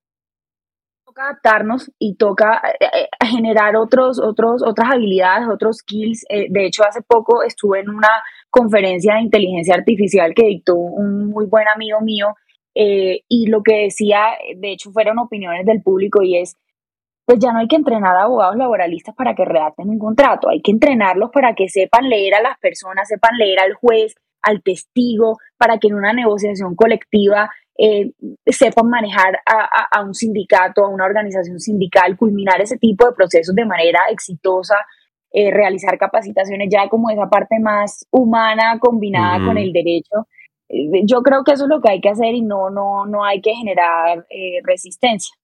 toca 1.06 1.24
adaptarnos 1.24 1.92
y 1.98 2.18
toca 2.18 2.62
eh, 2.80 2.86
eh, 2.94 3.26
generar 3.26 3.76
otros, 3.76 4.20
otros, 4.20 4.62
otras 4.64 4.92
habilidades, 4.92 5.48
otros 5.48 5.78
skills. 5.78 6.24
de 6.30 6.66
hecho, 6.66 6.84
hace 6.84 7.02
poco 7.02 7.42
estuve 7.42 7.80
en 7.80 7.90
una 7.90 8.10
conferencia 8.50 9.16
de 9.16 9.22
inteligencia 9.22 9.76
artificial 9.76 10.34
que 10.34 10.46
dictó 10.46 10.76
un 10.76 11.30
muy 11.30 11.46
buen 11.46 11.68
amigo 11.68 12.02
mío 12.02 12.36
eh, 12.76 13.22
y 13.28 13.48
lo 13.48 13.62
que 13.64 13.84
decía, 13.84 14.22
de 14.56 14.72
hecho, 14.72 14.92
fueron 14.92 15.20
opiniones 15.20 15.66
del 15.66 15.82
público 15.82 16.22
y 16.24 16.38
es, 16.38 16.58
pues 17.26 17.40
ya 17.40 17.52
no 17.52 17.60
hay 17.60 17.68
que 17.68 17.76
entrenar 17.76 18.16
a 18.16 18.24
abogados 18.24 18.56
laboralistas 18.56 19.16
para 19.16 19.36
que 19.36 19.46
redacten 19.46 19.90
un 19.90 20.00
contrato, 20.00 20.50
hay 20.50 20.62
que 20.62 20.72
entrenarlos 20.72 21.30
para 21.32 21.54
que 21.56 21.70
sepan 21.70 22.10
leer 22.10 22.36
a 22.36 22.42
las 22.42 22.58
personas, 22.60 23.08
sepan 23.08 23.38
leer 23.38 23.60
al 23.60 23.74
juez, 23.74 24.16
al 24.42 24.64
testigo, 24.64 25.38
para 25.58 25.78
que 25.78 25.88
en 25.88 25.96
una 25.96 26.14
negociación 26.14 26.76
colectiva 26.76 27.52
eh, 27.78 28.12
sepan 28.46 28.90
manejar 28.90 29.40
a, 29.46 30.04
un 30.04 30.14
sindicato, 30.14 30.84
a 30.84 30.90
una 30.90 31.06
organización 31.06 31.60
sindical, 31.60 32.18
culminar 32.18 32.62
ese 32.62 32.78
tipo 32.78 33.06
de 33.06 33.14
procesos 33.14 33.56
de 33.56 33.66
manera 33.66 34.00
exitosa, 34.10 34.76
eh, 35.32 35.52
realizar 35.52 35.96
capacitaciones 36.00 36.70
ya 36.72 36.90
como 36.90 37.12
esa 37.12 37.30
parte 37.30 37.60
más 37.60 38.08
humana 38.10 38.80
combinada 38.80 39.46
con 39.46 39.60
el 39.60 39.72
derecho. 39.72 40.28
Eh, 40.70 41.04
yo 41.06 41.22
creo 41.22 41.44
que 41.44 41.52
eso 41.52 41.66
es 41.66 41.70
lo 41.70 41.82
que 41.82 41.92
hay 41.92 42.02
que 42.02 42.10
hacer 42.10 42.34
y 42.34 42.42
no, 42.42 42.72
no, 42.72 43.06
no 43.06 43.24
hay 43.24 43.40
que 43.40 43.54
generar 43.54 44.26
eh, 44.32 44.60
resistencia. 44.64 45.36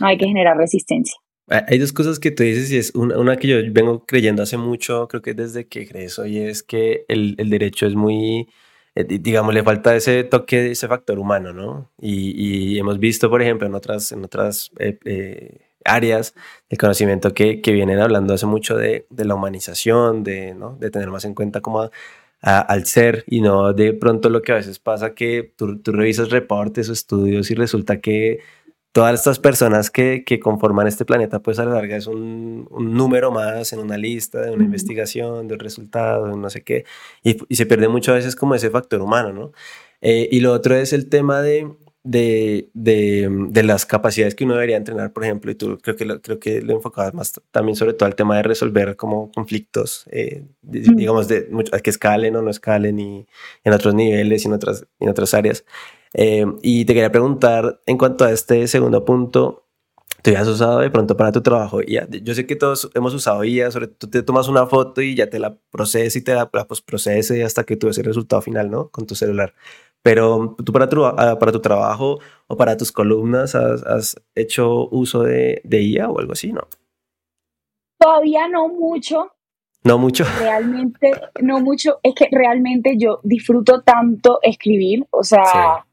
No 0.00 0.06
hay 0.06 0.16
que 0.16 0.26
generar 0.26 0.56
resistencia. 0.56 1.16
Hay 1.48 1.78
dos 1.78 1.92
cosas 1.92 2.18
que 2.18 2.30
tú 2.30 2.42
dices 2.42 2.70
y 2.72 2.78
es 2.78 2.94
una, 2.94 3.18
una, 3.18 3.36
que 3.36 3.48
yo 3.48 3.56
vengo 3.70 4.04
creyendo 4.06 4.42
hace 4.42 4.56
mucho, 4.56 5.08
creo 5.08 5.22
que 5.22 5.32
desde 5.32 5.66
que 5.66 5.86
crees 5.86 6.18
y 6.26 6.40
es 6.40 6.62
que 6.62 7.06
el, 7.08 7.36
el 7.38 7.48
derecho 7.48 7.86
es 7.86 7.94
muy, 7.94 8.48
digamos, 8.94 9.54
le 9.54 9.62
falta 9.62 9.96
ese 9.96 10.24
toque, 10.24 10.70
ese 10.70 10.88
factor 10.88 11.18
humano, 11.18 11.54
¿no? 11.54 11.90
Y, 11.98 12.74
y 12.74 12.78
hemos 12.78 12.98
visto, 12.98 13.30
por 13.30 13.40
ejemplo, 13.40 13.66
en 13.66 13.74
otras, 13.74 14.12
en 14.12 14.24
otras 14.24 14.70
áreas 15.84 16.34
del 16.68 16.78
conocimiento 16.78 17.34
que, 17.34 17.60
que, 17.60 17.72
vienen 17.72 18.00
hablando 18.00 18.34
hace 18.34 18.46
mucho 18.46 18.76
de, 18.76 19.06
de 19.10 19.24
la 19.24 19.34
humanización, 19.34 20.24
de, 20.24 20.54
¿no? 20.54 20.76
de 20.78 20.90
tener 20.90 21.10
más 21.10 21.24
en 21.24 21.34
cuenta 21.34 21.60
como 21.60 21.90
al 22.40 22.86
ser 22.86 23.24
y 23.26 23.40
no 23.40 23.72
de 23.72 23.92
pronto 23.94 24.30
lo 24.30 24.42
que 24.42 24.52
a 24.52 24.56
veces 24.56 24.78
pasa 24.78 25.12
que 25.14 25.52
tú, 25.56 25.80
tú 25.80 25.90
revisas 25.90 26.30
reportes 26.30 26.88
o 26.88 26.92
estudios 26.92 27.50
y 27.50 27.54
resulta 27.56 28.00
que 28.00 28.38
todas 28.92 29.14
estas 29.14 29.38
personas 29.38 29.90
que, 29.90 30.24
que, 30.24 30.40
conforman 30.40 30.86
este 30.86 31.04
planeta, 31.04 31.40
pues 31.40 31.58
a 31.58 31.64
la 31.64 31.74
larga 31.74 31.96
es 31.96 32.06
un, 32.06 32.66
un 32.70 32.94
número 32.94 33.30
más 33.30 33.72
en 33.72 33.80
una 33.80 33.96
lista 33.96 34.40
de 34.40 34.50
una 34.50 34.64
investigación, 34.64 35.46
de 35.46 35.54
un 35.54 35.60
resultado, 35.60 36.26
de 36.26 36.36
no 36.36 36.50
sé 36.50 36.62
qué, 36.62 36.84
y, 37.22 37.36
y, 37.48 37.56
se 37.56 37.66
pierde 37.66 37.88
mucho 37.88 38.12
a 38.12 38.16
veces 38.16 38.34
como 38.34 38.54
ese 38.54 38.70
factor 38.70 39.02
humano, 39.02 39.32
¿no? 39.32 39.52
Eh, 40.00 40.28
y 40.30 40.40
lo 40.40 40.52
otro 40.52 40.74
es 40.74 40.92
el 40.92 41.08
tema 41.08 41.42
de, 41.42 41.70
de, 42.04 42.70
de, 42.74 43.28
de, 43.50 43.62
las 43.62 43.84
capacidades 43.84 44.34
que 44.34 44.44
uno 44.44 44.54
debería 44.54 44.76
entrenar, 44.76 45.12
por 45.12 45.24
ejemplo, 45.24 45.50
y 45.50 45.54
tú 45.54 45.78
creo 45.78 45.96
que 45.96 46.04
lo, 46.04 46.22
creo 46.22 46.38
que 46.38 46.62
lo 46.62 46.74
enfocabas 46.74 47.12
más 47.12 47.32
también 47.50 47.76
sobre 47.76 47.92
todo 47.92 48.06
al 48.06 48.14
tema 48.14 48.36
de 48.36 48.44
resolver 48.44 48.96
como 48.96 49.30
conflictos, 49.32 50.04
eh, 50.10 50.44
mm. 50.62 50.96
digamos, 50.96 51.28
de, 51.28 51.48
que 51.82 51.90
escalen 51.90 52.36
o 52.36 52.42
no 52.42 52.50
escalen 52.50 52.98
y 53.00 53.26
en 53.64 53.72
otros 53.72 53.94
niveles 53.94 54.44
y 54.44 54.48
en 54.48 54.54
otras, 54.54 54.86
en 55.00 55.08
otras 55.08 55.34
áreas. 55.34 55.64
Eh, 56.14 56.46
y 56.62 56.84
te 56.84 56.94
quería 56.94 57.12
preguntar 57.12 57.80
en 57.86 57.98
cuanto 57.98 58.24
a 58.24 58.30
este 58.30 58.66
segundo 58.68 59.04
punto, 59.04 59.66
¿tú 60.22 60.30
ya 60.30 60.40
has 60.40 60.48
usado 60.48 60.78
de 60.80 60.90
pronto 60.90 61.16
para 61.16 61.32
tu 61.32 61.42
trabajo? 61.42 61.82
Ya, 61.82 62.08
yo 62.08 62.34
sé 62.34 62.46
que 62.46 62.56
todos 62.56 62.90
hemos 62.94 63.12
usado 63.14 63.44
IA, 63.44 63.70
sobre 63.70 63.88
tú 63.88 64.08
te 64.08 64.22
tomas 64.22 64.48
una 64.48 64.66
foto 64.66 65.02
y 65.02 65.14
ya 65.14 65.28
te 65.28 65.38
la 65.38 65.58
procesa 65.70 66.18
y 66.18 66.22
te 66.22 66.34
la, 66.34 66.48
la 66.52 66.66
postprocese 66.66 67.44
hasta 67.44 67.64
que 67.64 67.76
tú 67.76 67.88
ves 67.88 67.98
el 67.98 68.04
resultado 68.04 68.40
final, 68.42 68.70
¿no? 68.70 68.88
Con 68.90 69.06
tu 69.06 69.14
celular. 69.14 69.54
Pero 70.02 70.56
tú 70.64 70.72
para 70.72 70.88
tu, 70.88 71.04
ah, 71.04 71.36
para 71.38 71.52
tu 71.52 71.60
trabajo 71.60 72.18
o 72.46 72.56
para 72.56 72.76
tus 72.76 72.92
columnas 72.92 73.54
has, 73.54 74.16
hecho 74.34 74.88
uso 74.90 75.22
de, 75.22 75.60
de, 75.64 75.82
IA 75.82 76.08
o 76.08 76.18
algo 76.18 76.32
así, 76.32 76.52
¿no? 76.52 76.62
Todavía 77.98 78.48
no 78.48 78.68
mucho. 78.68 79.32
No 79.84 79.98
mucho. 79.98 80.24
Realmente, 80.40 81.12
no 81.40 81.60
mucho. 81.60 81.98
Es 82.02 82.14
que 82.14 82.28
realmente 82.30 82.96
yo 82.96 83.20
disfruto 83.22 83.82
tanto 83.82 84.38
escribir, 84.42 85.06
o 85.10 85.24
sea, 85.24 85.84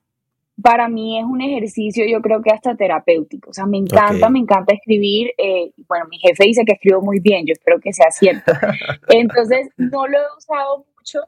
para 0.61 0.87
mí 0.87 1.19
es 1.19 1.25
un 1.25 1.41
ejercicio, 1.41 2.05
yo 2.07 2.21
creo 2.21 2.41
que 2.41 2.51
hasta 2.51 2.75
terapéutico. 2.75 3.49
O 3.49 3.53
sea, 3.53 3.65
me 3.65 3.77
encanta, 3.77 4.29
me 4.29 4.39
encanta 4.39 4.73
escribir. 4.73 5.31
Eh, 5.37 5.71
bueno, 5.87 6.05
mi 6.09 6.17
jefe 6.19 6.45
dice 6.45 6.63
que 6.65 6.73
escribo 6.73 7.01
muy 7.01 7.19
bien, 7.19 7.45
yo 7.45 7.53
espero 7.53 7.79
que 7.79 7.93
sea 7.93 8.11
cierto. 8.11 8.51
Entonces, 9.09 9.69
no 9.77 10.07
lo 10.07 10.17
he 10.17 10.37
usado 10.37 10.85
mucho 10.95 11.19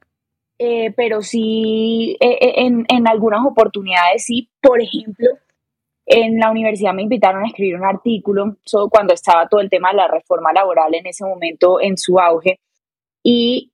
eh, 0.60 0.92
pero 0.96 1.22
sí 1.22 2.18
eh, 2.20 2.38
eh, 2.42 2.54
en, 2.66 2.86
en, 2.88 3.08
algunas 3.08 3.46
oportunidades 3.46 4.26
sí. 4.26 4.50
Por 4.62 4.82
ejemplo, 4.82 5.28
en 6.06 6.40
la 6.40 6.50
universidad 6.50 6.94
me 6.94 7.04
invitaron 7.04 7.44
a 7.44 7.48
escribir 7.48 7.76
un 7.76 7.86
artículo 7.86 8.58
sobre 8.66 8.90
cuando 8.90 9.14
estaba 9.14 9.48
todo 9.48 9.62
el 9.62 9.70
tema 9.70 9.92
de 9.92 9.98
la 9.98 10.08
reforma 10.08 10.52
laboral 10.54 10.96
en 10.96 11.06
ese 11.06 11.26
momento 11.26 11.80
en 11.82 11.98
su 11.98 12.20
auge. 12.20 12.60
Y 13.24 13.72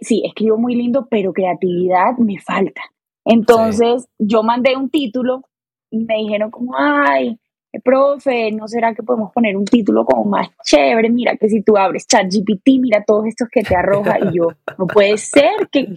sí, 0.00 0.22
escribo 0.24 0.58
muy 0.58 0.74
lindo, 0.74 1.06
pero 1.10 1.32
creatividad 1.32 2.16
me 2.18 2.38
falta. 2.38 2.82
Entonces 3.24 4.08
yo 4.18 4.42
mandé 4.42 4.76
un 4.76 4.90
título 4.90 5.42
y 5.90 6.04
me 6.04 6.16
dijeron 6.18 6.50
como, 6.50 6.74
ay, 6.76 7.38
profe, 7.80 8.50
¿no 8.52 8.68
será 8.68 8.94
que 8.94 9.02
podemos 9.02 9.32
poner 9.32 9.56
un 9.56 9.64
título 9.64 10.04
como 10.04 10.24
más 10.24 10.48
chévere? 10.64 11.08
Mira 11.10 11.36
que 11.36 11.48
si 11.48 11.62
tú 11.62 11.76
abres 11.76 12.06
ChatGPT, 12.06 12.80
mira 12.80 13.04
todos 13.04 13.26
estos 13.26 13.48
que 13.48 13.62
te 13.62 13.74
arroja 13.74 14.18
y 14.20 14.36
yo, 14.36 14.48
no 14.78 14.86
puede 14.86 15.16
ser 15.16 15.68
que 15.70 15.88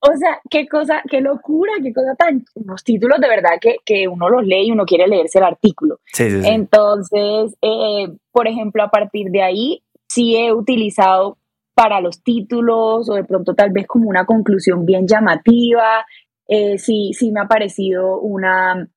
o 0.00 0.16
sea, 0.16 0.40
qué 0.48 0.66
cosa, 0.66 1.02
qué 1.08 1.20
locura, 1.20 1.72
qué 1.82 1.92
cosa 1.92 2.14
tan. 2.14 2.44
Unos 2.54 2.82
títulos 2.82 3.20
de 3.20 3.28
verdad 3.28 3.58
que, 3.60 3.76
que 3.84 4.08
uno 4.08 4.30
los 4.30 4.44
lee 4.44 4.68
y 4.68 4.72
uno 4.72 4.86
quiere 4.86 5.06
leerse 5.06 5.38
el 5.38 5.44
artículo. 5.44 6.00
Entonces, 6.18 7.56
eh, 7.60 8.08
por 8.32 8.48
ejemplo, 8.48 8.82
a 8.82 8.90
partir 8.90 9.30
de 9.30 9.42
ahí, 9.42 9.82
sí 10.08 10.36
he 10.36 10.52
utilizado 10.52 11.36
para 11.74 12.00
los 12.00 12.22
títulos 12.22 13.08
o 13.10 13.14
de 13.14 13.24
pronto 13.24 13.54
tal 13.54 13.70
vez 13.72 13.86
como 13.86 14.08
una 14.08 14.24
conclusión 14.24 14.86
bien 14.86 15.06
llamativa. 15.06 16.06
Eh, 16.48 16.78
sí, 16.78 17.12
sí 17.12 17.30
me 17.30 17.40
ha 17.40 17.46
parecido 17.46 18.18
una 18.20 18.88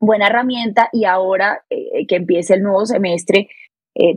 buena 0.00 0.28
herramienta 0.28 0.88
y 0.92 1.04
ahora 1.04 1.64
eh, 1.70 2.06
que 2.06 2.16
empiece 2.16 2.54
el 2.54 2.62
nuevo 2.62 2.86
semestre, 2.86 3.48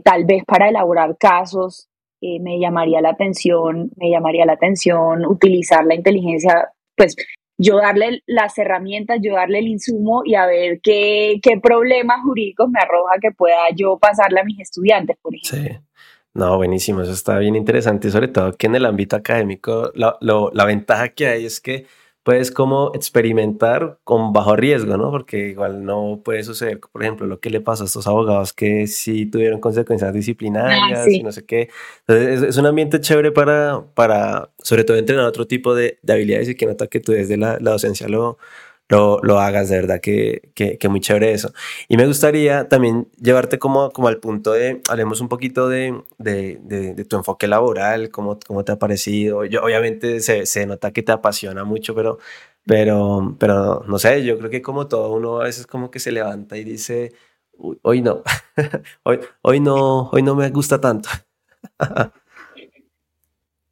tal 0.04 0.24
vez 0.24 0.42
para 0.46 0.70
elaborar 0.70 1.18
casos 1.18 1.90
eh, 2.26 2.40
me 2.40 2.58
llamaría 2.58 3.00
la 3.00 3.10
atención, 3.10 3.90
me 3.96 4.10
llamaría 4.10 4.44
la 4.44 4.54
atención 4.54 5.24
utilizar 5.26 5.84
la 5.84 5.94
inteligencia, 5.94 6.70
pues 6.96 7.14
yo 7.58 7.76
darle 7.76 8.22
las 8.26 8.58
herramientas, 8.58 9.18
yo 9.22 9.34
darle 9.34 9.60
el 9.60 9.68
insumo 9.68 10.22
y 10.24 10.34
a 10.34 10.46
ver 10.46 10.80
qué, 10.82 11.38
qué 11.42 11.58
problemas 11.60 12.22
jurídicos 12.22 12.68
me 12.68 12.80
arroja 12.80 13.14
que 13.20 13.30
pueda 13.30 13.70
yo 13.74 13.98
pasarle 13.98 14.40
a 14.40 14.44
mis 14.44 14.60
estudiantes, 14.60 15.16
por 15.22 15.34
ejemplo. 15.34 15.74
Sí. 15.74 15.78
No, 16.34 16.56
buenísimo, 16.58 17.00
eso 17.00 17.12
está 17.12 17.38
bien 17.38 17.56
interesante, 17.56 18.10
sobre 18.10 18.28
todo 18.28 18.52
que 18.52 18.66
en 18.66 18.74
el 18.74 18.84
ámbito 18.84 19.16
académico 19.16 19.90
la 19.94 20.64
ventaja 20.66 21.08
que 21.08 21.28
hay 21.28 21.46
es 21.46 21.62
que 21.62 21.86
puedes 22.26 22.50
como 22.50 22.90
experimentar 22.92 23.98
con 24.02 24.32
bajo 24.32 24.56
riesgo, 24.56 24.96
¿no? 24.96 25.12
Porque 25.12 25.50
igual 25.50 25.84
no 25.84 26.22
puede 26.24 26.42
suceder, 26.42 26.80
por 26.80 27.00
ejemplo, 27.00 27.24
lo 27.24 27.38
que 27.38 27.50
le 27.50 27.60
pasó 27.60 27.84
a 27.84 27.86
estos 27.86 28.08
abogados 28.08 28.52
que 28.52 28.88
sí 28.88 29.26
tuvieron 29.26 29.60
consecuencias 29.60 30.12
disciplinarias 30.12 31.06
ah, 31.06 31.08
y 31.08 31.22
no 31.22 31.30
sé 31.30 31.44
qué. 31.44 31.68
Entonces, 32.00 32.42
es, 32.42 32.56
un 32.56 32.66
ambiente 32.66 33.00
chévere 33.00 33.30
para, 33.30 33.84
para, 33.94 34.50
sobre 34.58 34.82
todo, 34.82 34.96
entrenar 34.96 35.24
otro 35.24 35.46
tipo 35.46 35.76
de, 35.76 36.00
de 36.02 36.12
habilidades 36.14 36.48
y 36.48 36.56
que 36.56 36.66
nota 36.66 36.88
que 36.88 36.98
tú 36.98 37.12
desde 37.12 37.36
la, 37.36 37.58
la 37.60 37.70
docencia 37.70 38.08
lo, 38.08 38.38
lo, 38.88 39.20
lo 39.22 39.40
hagas, 39.40 39.68
de 39.68 39.76
verdad 39.76 40.00
que, 40.00 40.50
que, 40.54 40.78
que, 40.78 40.88
muy 40.88 41.00
chévere 41.00 41.32
eso. 41.32 41.52
Y 41.88 41.96
me 41.96 42.06
gustaría 42.06 42.68
también 42.68 43.08
llevarte 43.20 43.58
como, 43.58 43.90
como 43.90 44.08
al 44.08 44.18
punto 44.18 44.52
de, 44.52 44.80
hablemos 44.88 45.20
un 45.20 45.28
poquito 45.28 45.68
de, 45.68 46.02
de, 46.18 46.58
de, 46.62 47.04
tu 47.04 47.16
enfoque 47.16 47.48
laboral, 47.48 48.10
cómo, 48.10 48.38
cómo 48.46 48.64
te 48.64 48.72
ha 48.72 48.78
parecido. 48.78 49.44
Yo, 49.44 49.62
obviamente 49.62 50.20
se, 50.20 50.46
se 50.46 50.66
nota 50.66 50.92
que 50.92 51.02
te 51.02 51.12
apasiona 51.12 51.64
mucho, 51.64 51.94
pero, 51.94 52.18
pero, 52.64 53.36
pero 53.38 53.82
no 53.88 53.98
sé, 53.98 54.24
yo 54.24 54.38
creo 54.38 54.50
que 54.50 54.62
como 54.62 54.86
todo 54.88 55.12
uno 55.12 55.40
a 55.40 55.44
veces 55.44 55.66
como 55.66 55.90
que 55.90 55.98
se 55.98 56.12
levanta 56.12 56.56
y 56.56 56.64
dice, 56.64 57.12
hoy 57.82 58.02
no, 58.02 58.22
hoy, 59.04 59.20
hoy 59.42 59.60
no, 59.60 60.10
hoy 60.10 60.22
no 60.22 60.34
me 60.36 60.50
gusta 60.50 60.80
tanto. 60.80 61.08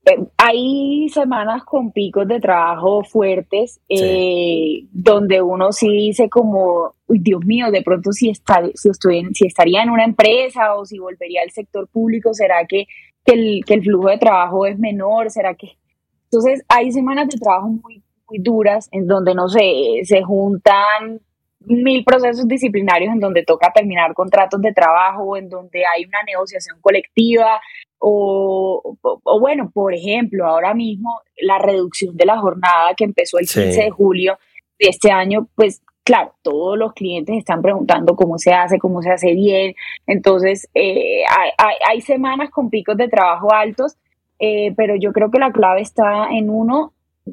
Eh, 0.07 0.19
hay 0.37 1.09
semanas 1.09 1.65
con 1.65 1.91
picos 1.91 2.29
de 2.29 2.39
trabajo 2.39 3.05
fuertes 3.05 3.81
eh, 3.89 4.85
donde 4.93 5.41
uno 5.41 5.73
sí 5.73 5.89
dice 5.89 6.29
como, 6.29 6.95
uy, 7.07 7.19
Dios 7.21 7.43
mío, 7.45 7.71
de 7.71 7.83
pronto 7.83 8.13
si, 8.13 8.29
está, 8.29 8.63
si, 8.75 8.91
estoy 8.91 9.27
si 9.33 9.47
estaría 9.47 9.83
en 9.83 9.91
una 9.91 10.05
empresa 10.05 10.75
o 10.75 10.85
si 10.85 10.99
volvería 10.99 11.41
al 11.43 11.51
sector 11.51 11.89
público, 11.89 12.35
¿será 12.35 12.67
que, 12.67 12.87
que, 13.25 13.33
el, 13.33 13.65
que 13.65 13.75
el 13.75 13.83
flujo 13.83 14.09
de 14.09 14.19
trabajo 14.19 14.67
es 14.67 14.79
menor? 14.79 15.31
¿Será 15.31 15.55
que...? 15.55 15.79
Entonces 16.25 16.65
hay 16.69 16.93
semanas 16.93 17.29
de 17.29 17.39
trabajo 17.39 17.69
muy, 17.69 18.03
muy 18.29 18.39
duras 18.41 18.89
en 18.93 19.07
donde, 19.07 19.35
no 19.35 19.49
sé, 19.49 20.01
se 20.03 20.23
juntan 20.23 21.21
mil 21.67 22.05
procesos 22.05 22.47
disciplinarios 22.47 23.13
en 23.13 23.21
donde 23.21 23.43
toca 23.43 23.73
terminar 23.73 24.13
contratos 24.13 24.61
de 24.61 24.73
trabajo, 24.73 25.37
en 25.37 25.49
donde 25.49 25.85
hay 25.87 26.05
una 26.05 26.23
negociación 26.27 26.79
colectiva, 26.81 27.61
o, 28.07 28.99
o, 29.03 29.41
bueno, 29.41 29.71
por 29.73 29.95
ejemplo, 29.95 30.47
ahora 30.47 30.75
mismo 30.75 31.23
la 31.41 31.59
reducción 31.59 32.15
de 32.17 32.27
la 32.27 32.39
jornada 32.39 32.95
que 32.95 33.05
empezó 33.05 33.39
el 33.39 33.47
15 33.47 33.83
de 33.83 33.91
julio 33.91 34.39
de 34.79 34.89
este 34.91 35.11
año, 35.11 35.49
pues 35.55 35.83
claro, 36.05 36.35
todos 36.43 36.77
los 36.77 36.93
clientes 36.93 37.35
están 37.39 37.63
preguntando 37.63 38.15
cómo 38.15 38.37
se 38.37 38.53
hace, 38.53 38.79
cómo 38.79 39.01
se 39.01 39.11
hace 39.11 39.33
bien. 39.33 39.75
Entonces, 40.07 40.69
eh, 40.75 41.23
hay, 41.31 41.75
hay, 41.89 42.01
semanas 42.03 42.51
con 42.51 42.69
picos 42.69 42.99
de 42.99 43.09
trabajo 43.09 43.55
altos, 43.55 43.97
eh, 44.39 44.75
pero 44.77 44.97
yo 44.97 45.15
creo 45.15 45.31
que 45.31 45.39
la 45.39 45.53
clave 45.53 45.81
está 45.81 46.29
en 46.31 46.51
uno, 46.51 46.93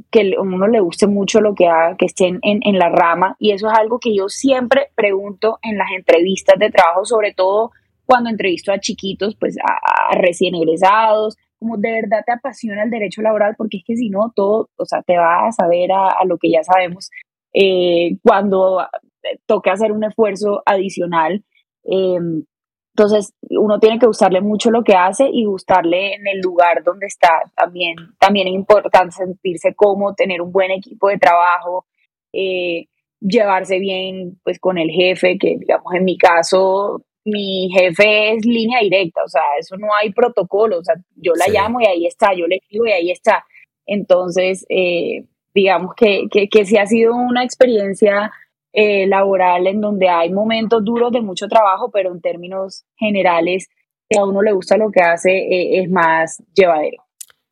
que 0.09 0.35
a 0.37 0.41
uno 0.41 0.67
le 0.67 0.79
guste 0.79 1.05
mucho 1.05 1.41
lo 1.41 1.53
que 1.53 1.67
haga, 1.67 1.97
que 1.97 2.05
esté 2.05 2.27
en, 2.27 2.39
en, 2.41 2.79
la 2.79 2.87
rama. 2.87 3.35
Y 3.39 3.51
eso 3.51 3.69
es 3.69 3.77
algo 3.77 3.99
que 3.99 4.15
yo 4.15 4.29
siempre 4.29 4.87
pregunto 4.95 5.59
en 5.63 5.77
las 5.77 5.91
entrevistas 5.91 6.57
de 6.57 6.71
trabajo, 6.71 7.03
sobre 7.03 7.33
todo 7.33 7.71
cuando 8.11 8.29
entrevisto 8.29 8.73
a 8.73 8.79
chiquitos, 8.79 9.37
pues 9.39 9.55
a, 9.57 10.13
recién 10.17 10.53
egresados, 10.53 11.37
como 11.57 11.77
de 11.77 11.93
verdad 11.93 12.23
te 12.25 12.33
apasiona 12.33 12.83
el 12.83 12.89
derecho 12.89 13.21
laboral, 13.21 13.55
porque 13.57 13.77
es 13.77 13.83
que 13.85 13.95
si 13.95 14.09
no, 14.09 14.33
todo, 14.35 14.69
o 14.75 14.85
sea, 14.85 15.01
te 15.01 15.17
va 15.17 15.47
a 15.47 15.51
saber 15.53 15.93
a, 15.93 16.25
lo 16.25 16.37
que 16.37 16.51
ya 16.51 16.61
sabemos 16.61 17.09
eh, 17.53 18.17
cuando 18.21 18.85
toque 19.45 19.69
hacer 19.69 19.93
un 19.93 20.03
esfuerzo 20.03 20.61
adicional. 20.65 21.45
Em, 21.85 22.43
entonces, 22.93 23.33
uno 23.49 23.79
tiene 23.79 23.97
que 23.97 24.07
gustarle 24.07 24.41
mucho 24.41 24.71
lo 24.71 24.83
que 24.83 24.95
hace 24.95 25.29
y 25.31 25.45
gustarle 25.45 26.15
en 26.15 26.27
el 26.27 26.41
lugar 26.41 26.83
donde 26.83 27.05
está. 27.05 27.43
También, 27.55 27.95
también 28.19 28.49
es 28.49 28.55
importante 28.55 29.15
sentirse 29.15 29.73
cómodo, 29.73 30.15
tener 30.15 30.41
un 30.41 30.51
buen 30.51 30.71
equipo 30.71 31.07
de 31.07 31.17
trabajo, 31.17 31.85
eh, 32.33 32.87
llevarse 33.21 33.79
bien 33.79 34.37
pues 34.43 34.59
con 34.59 34.77
el 34.77 34.89
jefe, 34.89 35.37
que 35.37 35.55
digamos 35.57 35.93
en 35.93 36.03
mi 36.03 36.17
caso 36.17 37.05
mi 37.25 37.69
jefe 37.71 38.33
es 38.33 38.45
línea 38.45 38.79
directa, 38.81 39.23
o 39.23 39.27
sea, 39.27 39.43
eso 39.59 39.77
no 39.77 39.87
hay 39.93 40.11
protocolo, 40.11 40.79
o 40.79 40.83
sea, 40.83 40.95
yo 41.15 41.33
la 41.35 41.47
llamo 41.47 41.79
y 41.81 41.85
ahí 41.85 42.05
está, 42.05 42.33
yo 42.33 42.47
le 42.47 42.57
escribo 42.57 42.87
y 42.87 42.91
ahí 42.91 43.11
está. 43.11 43.45
Entonces, 43.85 44.65
eh, 44.69 45.25
digamos 45.53 45.93
que, 45.95 46.27
que, 46.31 46.47
que, 46.49 46.65
sí 46.65 46.77
ha 46.77 46.85
sido 46.85 47.15
una 47.15 47.43
experiencia 47.43 48.31
eh, 48.73 49.05
laboral 49.07 49.67
en 49.67 49.81
donde 49.81 50.09
hay 50.09 50.31
momentos 50.31 50.83
duros 50.83 51.11
de 51.11 51.21
mucho 51.21 51.47
trabajo, 51.47 51.91
pero 51.91 52.11
en 52.11 52.21
términos 52.21 52.85
generales, 52.95 53.67
si 54.09 54.17
a 54.17 54.25
uno 54.25 54.41
le 54.41 54.53
gusta 54.53 54.77
lo 54.77 54.91
que 54.91 55.01
hace, 55.01 55.31
eh, 55.31 55.81
es 55.81 55.89
más 55.89 56.41
llevadero. 56.55 57.03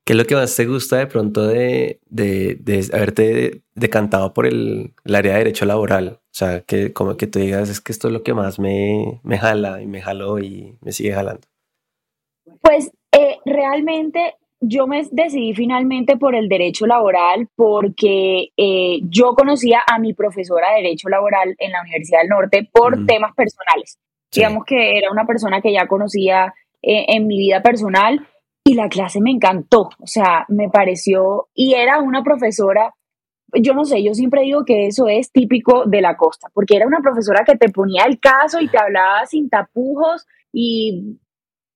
¿Qué 0.10 0.14
es 0.14 0.18
lo 0.18 0.26
que 0.26 0.34
más 0.34 0.56
te 0.56 0.66
gusta 0.66 0.98
de 0.98 1.06
pronto 1.06 1.46
de, 1.46 2.00
de, 2.08 2.58
de 2.60 2.84
haberte 2.94 3.62
decantado 3.76 4.34
por 4.34 4.48
el, 4.48 4.96
el, 5.06 5.16
área 5.16 5.34
de 5.34 5.38
derecho 5.38 5.66
laboral? 5.66 6.20
O 6.20 6.32
sea, 6.32 6.62
que 6.62 6.94
como 6.94 7.16
que 7.16 7.28
tú 7.28 7.38
digas, 7.38 7.70
es 7.70 7.80
que 7.80 7.92
esto 7.92 8.08
es 8.08 8.14
lo 8.16 8.24
que 8.24 8.34
más 8.34 8.58
me, 8.58 9.22
me 9.22 9.38
jala 9.38 9.84
y 9.84 9.86
me 9.86 10.02
jaló 10.02 10.40
y 10.40 10.80
me 10.82 10.94
sigue 10.94 11.14
jalando. 11.14 11.46
Pues 12.60 12.92
eh, 13.12 13.38
realmente 13.46 14.34
yo 14.60 14.88
me 14.88 15.06
decidí 15.12 15.54
finalmente 15.54 16.18
por 16.18 16.34
el 16.34 16.50
derecho 16.50 16.88
laboral 16.88 17.48
porque 17.56 18.48
eh, 18.58 19.02
yo 19.04 19.36
conocía 19.36 19.84
a 19.86 20.00
mi 20.00 20.16
profesora 20.16 20.72
de 20.72 20.78
derecho 20.78 21.08
laboral 21.10 21.54
en 21.60 21.72
la 21.72 21.84
Universidad 21.84 22.22
del 22.22 22.30
Norte 22.30 22.68
por 22.74 23.06
temas 23.06 23.36
personales. 23.36 24.00
Digamos 24.34 24.66
que 24.66 24.98
era 24.98 25.12
una 25.12 25.28
persona 25.28 25.62
que 25.62 25.72
ya 25.72 25.88
conocía 25.88 26.56
eh, 26.82 27.06
en 27.10 27.28
mi 27.28 27.38
vida 27.38 27.62
personal 27.62 28.26
y 28.64 28.76
la 28.76 28.90
clase 28.90 29.20
me 29.22 29.32
encantó, 29.32 29.90
o 30.00 30.08
sea, 30.08 30.46
me 30.50 30.70
pareció, 30.70 31.50
y 31.54 31.74
era 31.74 32.00
una 32.02 32.24
profesora, 32.24 32.94
yo 33.54 33.74
no 33.74 33.84
sé, 33.86 34.04
yo 34.04 34.14
siempre 34.14 34.42
digo 34.42 34.64
que 34.64 34.88
eso 34.88 35.08
es 35.08 35.32
típico 35.32 35.86
de 35.86 36.02
la 36.02 36.16
costa, 36.18 36.50
porque 36.54 36.76
era 36.76 36.86
una 36.86 37.00
profesora 37.00 37.44
que 37.46 37.58
te 37.58 37.70
ponía 37.70 38.04
el 38.04 38.20
caso 38.20 38.60
y 38.60 38.68
te 38.68 38.78
hablaba 38.78 39.26
sin 39.26 39.50
tapujos 39.50 40.26
y 40.52 41.20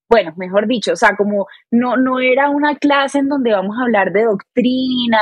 bueno, 0.09 0.31
mejor 0.37 0.67
dicho, 0.67 0.93
o 0.93 0.95
sea, 0.95 1.15
como 1.15 1.47
no, 1.71 1.97
no 1.97 2.19
era 2.19 2.51
una 2.51 2.75
clase 2.75 3.17
en 3.17 3.29
donde 3.29 3.51
vamos 3.51 3.75
a 3.79 3.83
hablar 3.83 4.11
de 4.11 4.25
doctrina 4.25 5.19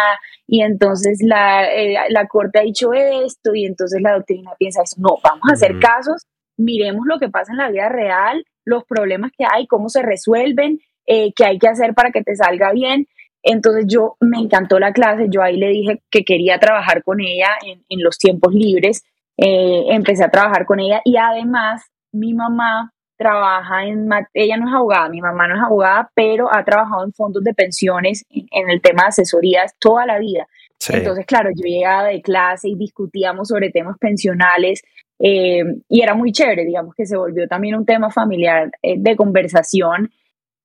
y 0.47 0.63
entonces 0.63 1.19
la, 1.23 1.65
eh, 1.73 1.95
la 2.09 2.27
corte 2.27 2.59
ha 2.59 2.63
dicho 2.63 2.91
esto 2.91 3.55
y 3.55 3.65
entonces 3.65 4.01
la 4.01 4.15
doctrina 4.15 4.51
piensa 4.59 4.81
eso. 4.83 4.97
No, 4.99 5.15
vamos 5.23 5.49
a 5.49 5.53
hacer 5.53 5.79
casos, 5.79 6.27
miremos 6.57 7.05
lo 7.05 7.19
que 7.19 7.29
pasa 7.29 7.53
en 7.53 7.59
la 7.59 7.71
vida 7.71 7.87
real, 7.87 8.43
los 8.65 8.83
problemas 8.83 9.31
que 9.37 9.45
hay, 9.49 9.65
cómo 9.65 9.87
se 9.87 10.01
resuelven, 10.01 10.79
eh, 11.05 11.31
qué 11.35 11.45
hay 11.45 11.59
que 11.59 11.67
hacer 11.67 11.93
para 11.93 12.11
que 12.11 12.23
te 12.23 12.35
salga 12.35 12.71
bien. 12.71 13.07
Entonces 13.43 13.85
yo 13.87 14.17
me 14.19 14.37
encantó 14.37 14.79
la 14.79 14.93
clase, 14.93 15.27
yo 15.29 15.41
ahí 15.41 15.57
le 15.57 15.69
dije 15.69 16.01
que 16.11 16.23
quería 16.23 16.59
trabajar 16.59 17.03
con 17.03 17.21
ella 17.21 17.49
en, 17.65 17.83
en 17.89 18.03
los 18.03 18.17
tiempos 18.17 18.53
libres, 18.53 19.03
eh, 19.37 19.85
empecé 19.89 20.23
a 20.23 20.29
trabajar 20.29 20.65
con 20.65 20.79
ella 20.79 21.01
y 21.03 21.17
además 21.17 21.81
mi 22.11 22.33
mamá 22.33 22.93
trabaja 23.17 23.85
en, 23.85 24.09
ella 24.33 24.57
no 24.57 24.67
es 24.67 24.73
abogada, 24.75 25.09
mi 25.09 25.21
mamá 25.21 25.47
no 25.47 25.55
es 25.55 25.61
abogada, 25.61 26.11
pero 26.15 26.53
ha 26.53 26.63
trabajado 26.63 27.03
en 27.05 27.13
fondos 27.13 27.43
de 27.43 27.53
pensiones 27.53 28.25
en, 28.29 28.69
el 28.69 28.81
tema 28.81 29.03
de 29.03 29.09
asesorías 29.09 29.75
toda 29.79 30.05
la 30.05 30.19
vida. 30.19 30.47
Entonces, 30.89 31.25
claro, 31.27 31.51
yo 31.55 31.63
llegaba 31.63 32.05
de 32.05 32.21
clase 32.23 32.69
y 32.69 32.75
discutíamos 32.75 33.49
sobre 33.49 33.69
temas 33.69 33.97
pensionales 33.99 34.81
eh, 35.19 35.63
y 35.87 36.01
era 36.01 36.15
muy 36.15 36.31
chévere, 36.31 36.65
digamos 36.65 36.95
que 36.95 37.05
se 37.05 37.15
volvió 37.15 37.47
también 37.47 37.75
un 37.75 37.85
tema 37.85 38.09
familiar 38.09 38.71
eh, 38.81 38.95
de 38.97 39.15
conversación. 39.15 40.11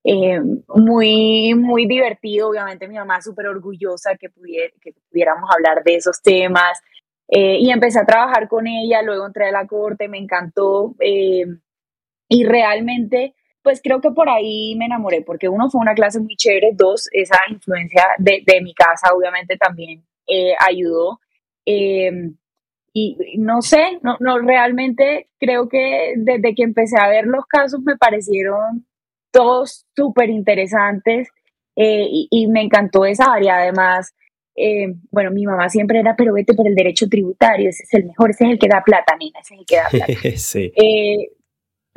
Eh, 0.09 0.39
muy, 0.69 1.53
muy 1.53 1.85
divertido, 1.85 2.49
obviamente 2.49 2.87
mi 2.87 2.95
mamá 2.95 3.21
súper 3.21 3.47
orgullosa 3.47 4.15
que, 4.15 4.29
pudiéramos 4.29 5.49
hablar 5.53 5.83
de 5.83 5.95
esos 5.95 6.21
temas 6.21 6.79
y 7.29 7.69
empecé 7.71 7.99
a 7.99 8.05
trabajar 8.05 8.47
con 8.47 8.67
ella, 8.67 9.01
luego 9.01 9.27
entré 9.27 9.49
a 9.49 9.51
la 9.51 9.67
corte, 9.67 10.07
me 10.07 10.17
encantó, 10.17 10.95
y 12.29 12.43
realmente, 12.43 13.35
pues 13.61 13.81
creo 13.81 14.01
que 14.01 14.11
por 14.11 14.29
ahí 14.29 14.75
me 14.77 14.85
enamoré, 14.85 15.21
porque 15.21 15.49
uno 15.49 15.69
fue 15.69 15.81
una 15.81 15.93
clase 15.95 16.19
muy 16.19 16.35
chévere, 16.35 16.71
dos, 16.73 17.07
esa 17.11 17.37
influencia 17.49 18.03
de, 18.17 18.43
mi 18.61 18.73
casa 18.73 19.13
obviamente 19.15 19.57
también 19.57 20.03
eh, 20.27 20.53
ayudó. 20.59 21.19
Eh, 21.65 22.31
y 22.93 23.17
no 23.37 23.61
sé, 23.61 23.99
no, 24.01 24.17
no, 24.19 24.39
realmente 24.39 25.29
creo 25.39 25.69
que 25.69 26.13
desde 26.17 26.55
que 26.55 26.63
empecé 26.63 26.99
a 26.99 27.07
ver 27.09 27.27
los 27.27 27.45
casos 27.45 27.81
me 27.81 27.95
parecieron 27.95 28.87
todos 29.31 29.85
súper 29.95 30.29
interesantes 30.29 31.29
eh, 31.75 32.07
y, 32.09 32.27
y, 32.31 32.47
me 32.47 32.61
encantó 32.61 33.05
esa 33.05 33.33
área. 33.33 33.57
Además, 33.57 34.13
bueno, 35.11 35.29
mi 35.31 35.45
mamá 35.45 35.69
siempre 35.69 35.99
era, 35.99 36.15
pero 36.15 36.33
vete 36.33 36.55
por 36.55 36.67
el 36.67 36.73
derecho 36.73 37.07
tributario, 37.07 37.69
ese 37.69 37.83
es 37.83 37.93
el 37.93 38.05
mejor, 38.05 38.31
ese 38.31 38.45
es 38.45 38.51
el 38.51 38.59
que 38.59 38.67
da 38.67 38.81
plata, 38.83 39.15
nena, 39.19 39.39
ese 39.39 39.53
es 39.53 39.59
el 39.59 39.65
que 39.67 39.75
da 39.75 39.89
plata. 39.91 40.37
sí 40.37 40.73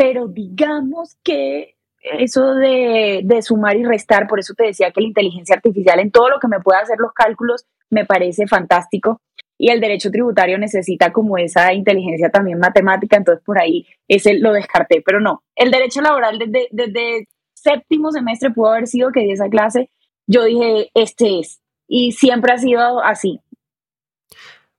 pero 0.00 0.28
digamos 0.28 1.18
que 1.22 1.76
eso 2.18 2.54
de, 2.54 3.22
sumar 3.42 3.76
y 3.76 3.84
restar, 3.84 4.28
por 4.28 4.40
eso 4.40 4.54
te 4.54 4.64
decía 4.64 4.92
que 4.92 5.02
la 5.02 5.08
inteligencia 5.08 5.54
artificial 5.54 6.00
en 6.00 6.10
todo 6.10 6.30
lo 6.30 6.40
que 6.40 6.48
me 6.48 6.58
pueda 6.60 6.80
hacer 6.80 6.96
los 6.98 7.12
cálculos 7.12 7.66
me 7.90 8.06
parece 8.06 8.46
fantástico. 8.46 9.20
Y 9.62 9.68
el 9.68 9.78
derecho 9.78 10.10
tributario 10.10 10.56
necesita 10.56 11.12
como 11.12 11.36
esa 11.36 11.74
inteligencia 11.74 12.30
también 12.30 12.58
matemática, 12.58 13.18
entonces 13.18 13.44
por 13.44 13.60
ahí 13.60 13.86
ese 14.08 14.38
lo 14.38 14.54
descarté, 14.54 15.02
pero 15.04 15.20
no. 15.20 15.42
El 15.54 15.70
derecho 15.70 16.00
laboral 16.00 16.38
desde, 16.38 16.68
desde 16.70 17.28
séptimo 17.52 18.10
semestre 18.10 18.52
pudo 18.52 18.70
haber 18.70 18.86
sido 18.86 19.12
que 19.12 19.20
di 19.20 19.32
esa 19.32 19.50
clase, 19.50 19.90
yo 20.26 20.44
dije, 20.44 20.90
este 20.94 21.40
es. 21.40 21.60
Y 21.86 22.12
siempre 22.12 22.54
ha 22.54 22.56
sido 22.56 23.04
así. 23.04 23.40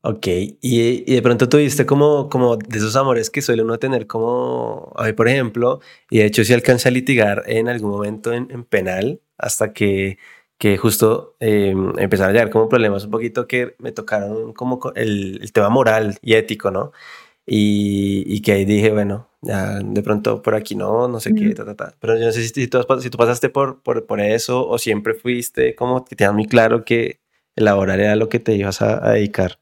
Ok, 0.01 0.25
y, 0.25 0.57
y, 0.61 1.13
de 1.13 1.21
pronto 1.21 1.47
tuviste 1.47 1.85
como, 1.85 2.27
como 2.27 2.57
de 2.57 2.79
esos 2.79 2.95
amores 2.95 3.29
que 3.29 3.43
suele 3.43 3.61
uno 3.61 3.77
tener 3.77 4.07
como, 4.07 4.93
a 4.95 5.03
mí 5.03 5.13
por 5.13 5.27
ejemplo, 5.27 5.79
y 6.09 6.17
de 6.17 6.25
hecho 6.25 6.43
sí 6.43 6.53
alcancé 6.53 6.89
a 6.89 6.91
litigar 6.91 7.43
en 7.45 7.69
algún 7.69 7.91
momento 7.91 8.33
en, 8.33 8.49
en 8.49 8.63
penal, 8.63 9.21
hasta 9.37 9.73
que, 9.73 10.17
que 10.61 10.77
justo 10.77 11.35
eh, 11.39 11.73
empezaron 11.97 12.29
a 12.29 12.33
llegar 12.33 12.51
como 12.51 12.69
problemas 12.69 13.03
un 13.05 13.09
poquito 13.09 13.47
que 13.47 13.73
me 13.79 13.91
tocaron 13.91 14.53
como 14.53 14.79
el, 14.93 15.39
el 15.41 15.51
tema 15.51 15.69
moral 15.69 16.19
y 16.21 16.35
ético, 16.35 16.69
¿no? 16.69 16.91
Y, 17.47 18.23
y, 18.27 18.43
que 18.43 18.51
ahí 18.51 18.65
dije, 18.65 18.91
bueno, 18.91 19.27
ya 19.41 19.79
de 19.79 20.03
pronto 20.03 20.43
por 20.43 20.53
aquí 20.53 20.75
no, 20.75 21.07
no 21.07 21.19
sé 21.19 21.33
qué, 21.33 21.55
ta, 21.55 21.65
ta, 21.65 21.75
ta. 21.75 21.95
Pero 21.99 22.15
yo 22.15 22.25
no 22.25 22.31
sé 22.31 22.43
si, 22.43 22.67
tú, 22.67 22.85
si 22.99 23.09
tú 23.09 23.17
pasaste 23.17 23.49
por, 23.49 23.81
por, 23.81 24.05
por 24.05 24.21
eso 24.21 24.67
o 24.67 24.77
siempre 24.77 25.15
fuiste 25.15 25.73
como 25.73 26.05
que 26.05 26.15
tenías 26.15 26.35
muy 26.35 26.45
claro 26.45 26.85
que 26.85 27.19
el 27.55 27.65
laboral 27.65 27.99
era 27.99 28.15
lo 28.15 28.29
que 28.29 28.37
te 28.37 28.53
ibas 28.53 28.83
a, 28.83 29.03
a 29.03 29.13
dedicar. 29.13 29.57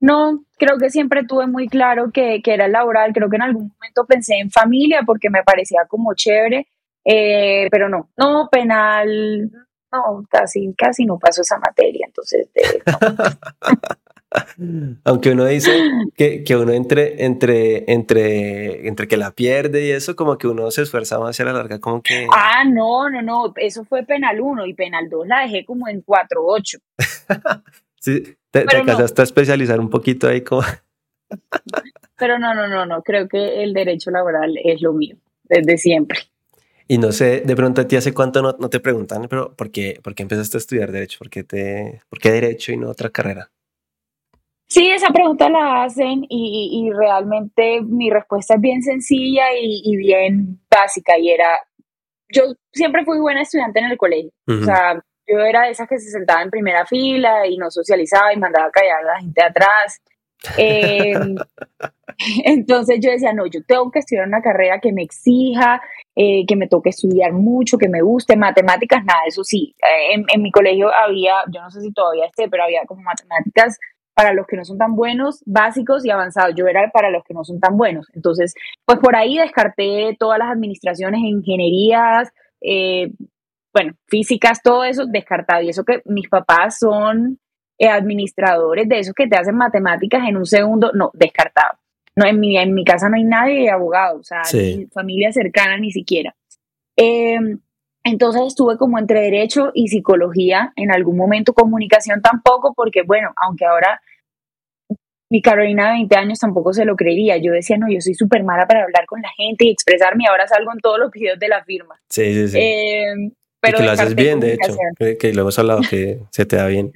No, 0.00 0.42
creo 0.56 0.78
que 0.78 0.88
siempre 0.88 1.26
tuve 1.26 1.46
muy 1.46 1.68
claro 1.68 2.12
que, 2.14 2.40
que, 2.42 2.54
era 2.54 2.66
laboral. 2.66 3.12
Creo 3.12 3.28
que 3.28 3.36
en 3.36 3.42
algún 3.42 3.74
momento 3.74 4.06
pensé 4.08 4.38
en 4.38 4.50
familia 4.50 5.02
porque 5.04 5.28
me 5.28 5.42
parecía 5.42 5.80
como 5.86 6.14
chévere, 6.14 6.66
eh, 7.04 7.68
pero 7.70 7.88
no, 7.88 8.10
no, 8.16 8.48
penal, 8.50 9.50
no, 9.92 10.24
casi, 10.30 10.74
casi 10.74 11.06
no 11.06 11.18
pasó 11.18 11.42
esa 11.42 11.58
materia. 11.58 12.06
Entonces, 12.06 12.48
Aunque 15.04 15.30
uno 15.30 15.44
dice 15.44 15.70
que, 16.16 16.44
que, 16.44 16.56
uno 16.56 16.72
entre, 16.72 17.24
entre, 17.24 17.90
entre, 17.92 18.86
entre 18.86 19.08
que 19.08 19.16
la 19.16 19.32
pierde 19.32 19.86
y 19.86 19.90
eso, 19.90 20.14
como 20.14 20.38
que 20.38 20.46
uno 20.46 20.70
se 20.70 20.82
esfuerza 20.82 21.18
más 21.18 21.30
hacia 21.30 21.46
la 21.46 21.52
larga, 21.52 21.80
como 21.80 22.00
que... 22.02 22.26
Ah, 22.32 22.62
no, 22.64 23.10
no, 23.10 23.22
no, 23.22 23.52
eso 23.56 23.84
fue 23.84 24.04
penal 24.04 24.40
1 24.40 24.66
y 24.66 24.74
penal 24.74 25.08
2 25.10 25.26
la 25.26 25.40
dejé 25.40 25.64
como 25.64 25.88
en 25.88 26.04
4-8. 26.04 26.80
sí, 27.98 28.22
te, 28.50 28.64
te 28.66 28.76
a 28.76 29.22
especializar 29.22 29.80
un 29.80 29.90
poquito 29.90 30.28
ahí 30.28 30.42
como... 30.42 30.62
Pero 32.16 32.38
no, 32.38 32.54
no, 32.54 32.68
no, 32.68 32.86
no, 32.86 33.02
creo 33.02 33.26
que 33.26 33.64
el 33.64 33.72
derecho 33.72 34.10
laboral 34.10 34.56
es 34.62 34.80
lo 34.80 34.92
mío, 34.92 35.16
desde 35.44 35.76
siempre. 35.78 36.18
Y 36.90 36.98
no 36.98 37.12
sé, 37.12 37.42
de 37.42 37.54
pronto 37.54 37.82
a 37.82 37.86
ti 37.86 37.94
hace 37.94 38.12
cuánto 38.12 38.42
no, 38.42 38.56
no 38.58 38.68
te 38.68 38.80
preguntan, 38.80 39.28
pero 39.30 39.54
¿por 39.54 39.70
qué, 39.70 40.00
¿por 40.02 40.12
qué 40.12 40.24
empezaste 40.24 40.56
a 40.56 40.58
estudiar 40.58 40.90
derecho? 40.90 41.18
¿Por 41.20 41.30
qué, 41.30 41.44
te, 41.44 42.02
¿Por 42.08 42.18
qué 42.18 42.32
derecho 42.32 42.72
y 42.72 42.78
no 42.78 42.90
otra 42.90 43.10
carrera? 43.10 43.48
Sí, 44.66 44.90
esa 44.90 45.12
pregunta 45.12 45.48
la 45.48 45.84
hacen 45.84 46.26
y, 46.28 46.82
y 46.82 46.92
realmente 46.92 47.80
mi 47.82 48.10
respuesta 48.10 48.56
es 48.56 48.60
bien 48.60 48.82
sencilla 48.82 49.52
y, 49.56 49.82
y, 49.84 49.96
bien 49.98 50.58
básica 50.68 51.16
y 51.16 51.30
era, 51.30 51.60
yo 52.28 52.54
siempre 52.72 53.04
fui 53.04 53.20
buena 53.20 53.42
estudiante 53.42 53.78
en 53.78 53.92
el 53.92 53.96
colegio, 53.96 54.32
o 54.48 54.64
sea, 54.64 55.00
yo 55.28 55.38
era 55.38 55.66
de 55.66 55.70
esas 55.70 55.86
que 55.86 56.00
se 56.00 56.10
sentaba 56.10 56.42
en 56.42 56.50
primera 56.50 56.84
fila 56.86 57.46
y 57.46 57.56
no 57.56 57.70
socializaba 57.70 58.34
y 58.34 58.36
mandaba 58.36 58.66
a 58.66 58.72
callar 58.72 58.98
a 59.04 59.12
la 59.12 59.20
gente 59.20 59.40
de 59.40 59.46
atrás. 59.46 60.02
Em, 60.56 61.36
entonces 62.44 62.98
yo 63.00 63.10
decía, 63.10 63.32
no, 63.32 63.46
yo 63.46 63.60
tengo 63.66 63.90
que 63.90 64.00
estudiar 64.00 64.26
una 64.26 64.42
carrera 64.42 64.80
que 64.80 64.92
me 64.92 65.02
exija, 65.02 65.80
eh, 66.16 66.44
que 66.46 66.56
me 66.56 66.68
toque 66.68 66.90
estudiar 66.90 67.32
mucho, 67.32 67.78
que 67.78 67.88
me 67.88 68.02
guste, 68.02 68.36
matemáticas, 68.36 69.04
nada, 69.04 69.20
eso 69.26 69.44
sí. 69.44 69.74
Eh, 69.82 70.22
en, 70.28 70.42
mi 70.42 70.50
colegio 70.50 70.90
había, 70.94 71.34
yo 71.52 71.60
no 71.62 71.70
sé 71.70 71.80
si 71.80 71.92
todavía 71.92 72.26
esté, 72.26 72.48
pero 72.48 72.64
había 72.64 72.84
como 72.86 73.02
matemáticas 73.02 73.78
para 74.14 74.34
los 74.34 74.46
que 74.46 74.56
no 74.56 74.64
son 74.64 74.76
tan 74.76 74.96
buenos, 74.96 75.42
básicos 75.46 76.04
y 76.04 76.10
avanzados. 76.10 76.54
Yo 76.54 76.66
era 76.66 76.90
para 76.92 77.10
los 77.10 77.24
que 77.24 77.32
no 77.32 77.44
son 77.44 77.58
tan 77.58 77.76
buenos. 77.76 78.06
Entonces, 78.12 78.54
pues 78.84 78.98
por 78.98 79.16
ahí 79.16 79.38
descarté 79.38 80.14
todas 80.18 80.38
las 80.38 80.50
administraciones, 80.50 81.20
ingenierías, 81.22 82.30
eh, 82.60 83.12
bueno, 83.72 83.94
físicas, 84.08 84.62
todo 84.62 84.84
eso 84.84 85.06
descartado. 85.06 85.62
Y 85.62 85.70
eso 85.70 85.84
que 85.84 86.02
mis 86.04 86.28
papás 86.28 86.78
son 86.80 87.38
eh, 87.80 87.88
administradores 87.88 88.86
de 88.86 88.98
esos 88.98 89.14
que 89.14 89.26
te 89.26 89.38
hacen 89.38 89.56
matemáticas 89.56 90.28
en 90.28 90.36
un 90.36 90.44
segundo, 90.44 90.90
no, 90.92 91.10
descartado. 91.14 91.78
No, 92.14 92.26
en 92.26 92.38
mi, 92.38 92.58
en 92.58 92.74
mi 92.74 92.84
casa 92.84 93.08
no 93.08 93.16
hay 93.16 93.24
nadie 93.24 93.70
abogado, 93.70 94.18
o 94.18 94.22
sea, 94.22 94.42
familia 94.92 95.32
cercana 95.32 95.78
ni 95.78 95.90
siquiera. 95.90 96.36
Em, 96.94 97.58
entonces 98.04 98.42
estuve 98.48 98.76
como 98.76 98.98
entre 98.98 99.22
derecho 99.22 99.70
y 99.72 99.88
psicología, 99.88 100.74
en 100.76 100.92
algún 100.92 101.16
momento 101.16 101.54
comunicación 101.54 102.20
tampoco, 102.20 102.74
porque 102.74 103.00
bueno, 103.00 103.32
aunque 103.36 103.64
ahora 103.64 104.02
mi 105.30 105.40
Carolina 105.40 105.86
de 105.86 105.92
20 106.00 106.16
años 106.16 106.38
tampoco 106.38 106.74
se 106.74 106.84
lo 106.84 106.96
creería. 106.96 107.38
Yo 107.38 107.52
decía, 107.52 107.78
no, 107.78 107.86
yo 107.90 108.02
soy 108.02 108.12
súper 108.12 108.44
mala 108.44 108.66
para 108.66 108.82
hablar 108.82 109.06
con 109.06 109.22
la 109.22 109.30
gente 109.38 109.64
y 109.64 109.70
expresarme, 109.70 110.24
ahora 110.28 110.46
salgo 110.46 110.70
en 110.74 110.80
todos 110.80 110.98
los 110.98 111.10
videos 111.10 111.38
de 111.38 111.48
la 111.48 111.64
firma. 111.64 111.98
Sí, 112.10 112.34
sí, 112.34 112.48
sí. 112.48 112.58
Eh, 112.58 113.32
pero 113.58 113.78
que 113.78 113.84
lo 113.84 113.90
haces 113.92 114.14
bien, 114.14 114.40
de 114.40 114.54
hecho, 114.54 114.76
que, 115.18 115.32
lo 115.32 115.42
hemos 115.42 115.58
hablado, 115.58 115.80
que 115.88 116.20
se 116.30 116.44
te 116.44 116.56
da 116.56 116.66
bien. 116.66 116.92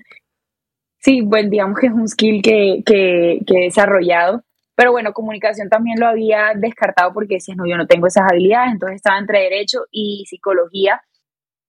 Sí, 1.04 1.20
bueno, 1.20 1.50
digamos 1.50 1.78
que 1.78 1.88
es 1.88 1.92
un 1.92 2.08
skill 2.08 2.40
que, 2.40 2.82
que, 2.86 3.40
que, 3.46 3.58
he 3.58 3.64
desarrollado. 3.64 4.42
Pero 4.74 4.90
bueno, 4.90 5.12
comunicación 5.12 5.68
también 5.68 6.00
lo 6.00 6.06
había 6.06 6.52
descartado 6.56 7.12
porque 7.12 7.34
decías, 7.34 7.58
no, 7.58 7.66
yo 7.66 7.76
no 7.76 7.86
tengo 7.86 8.06
esas 8.06 8.24
habilidades, 8.30 8.72
entonces 8.72 8.96
estaba 8.96 9.18
entre 9.18 9.40
derecho 9.40 9.80
y 9.90 10.24
psicología. 10.26 11.02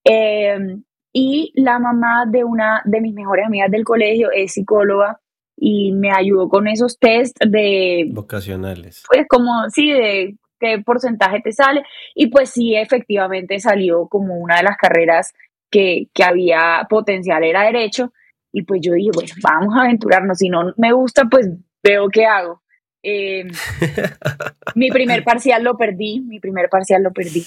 Em, 0.05 0.83
y 1.11 1.51
la 1.55 1.79
mamá 1.79 2.23
de 2.25 2.45
una 2.45 2.81
de 2.85 3.01
mis 3.01 3.13
mejores 3.13 3.45
amigas 3.47 3.69
del 3.69 3.83
colegio 3.83 4.31
es 4.31 4.53
psicóloga 4.53 5.19
y 5.57 5.91
me 5.91 6.11
ayudó 6.11 6.47
con 6.47 6.69
esos 6.69 6.97
test 6.97 7.37
de... 7.45 8.07
Vocacionales. 8.13 9.03
Pues 9.05 9.27
como, 9.27 9.69
sí, 9.69 9.91
de 9.91 10.37
qué 10.61 10.79
porcentaje 10.79 11.41
te 11.41 11.51
sale. 11.51 11.83
Y 12.13 12.27
pues 12.27 12.51
sí, 12.51 12.75
efectivamente 12.75 13.59
salió 13.59 14.07
como 14.07 14.35
una 14.37 14.57
de 14.57 14.63
las 14.63 14.77
carreras 14.77 15.33
que, 15.69 16.07
que 16.13 16.23
había 16.23 16.87
potencial, 16.89 17.43
era 17.43 17.63
derecho. 17.63 18.13
Y 18.57 18.63
pues 18.63 18.79
yo 18.81 18.93
dije, 18.93 19.09
bueno, 19.13 19.33
vamos 19.43 19.75
a 19.75 19.81
aventurarnos. 19.81 20.37
Si 20.37 20.47
no 20.47 20.73
me 20.77 20.93
gusta, 20.93 21.25
pues 21.29 21.49
veo 21.83 22.07
qué 22.07 22.25
hago. 22.25 22.61
Em, 23.03 23.51
mi 24.75 24.89
primer 24.91 25.25
parcial 25.25 25.61
lo 25.61 25.75
perdí, 25.75 26.21
mi 26.21 26.39
primer 26.39 26.69
parcial 26.69 27.03
lo 27.03 27.11
perdí. 27.11 27.45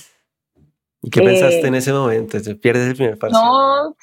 ¿Y 1.00 1.08
qué 1.08 1.22
pensaste 1.22 1.66
en 1.66 1.74
eh, 1.76 1.78
ese 1.78 1.94
momento? 1.94 2.42
¿Te 2.42 2.54
pierdes 2.56 2.88
el 2.88 2.94
primer 2.94 3.16
parcial? 3.16 3.42
No, 3.42 3.96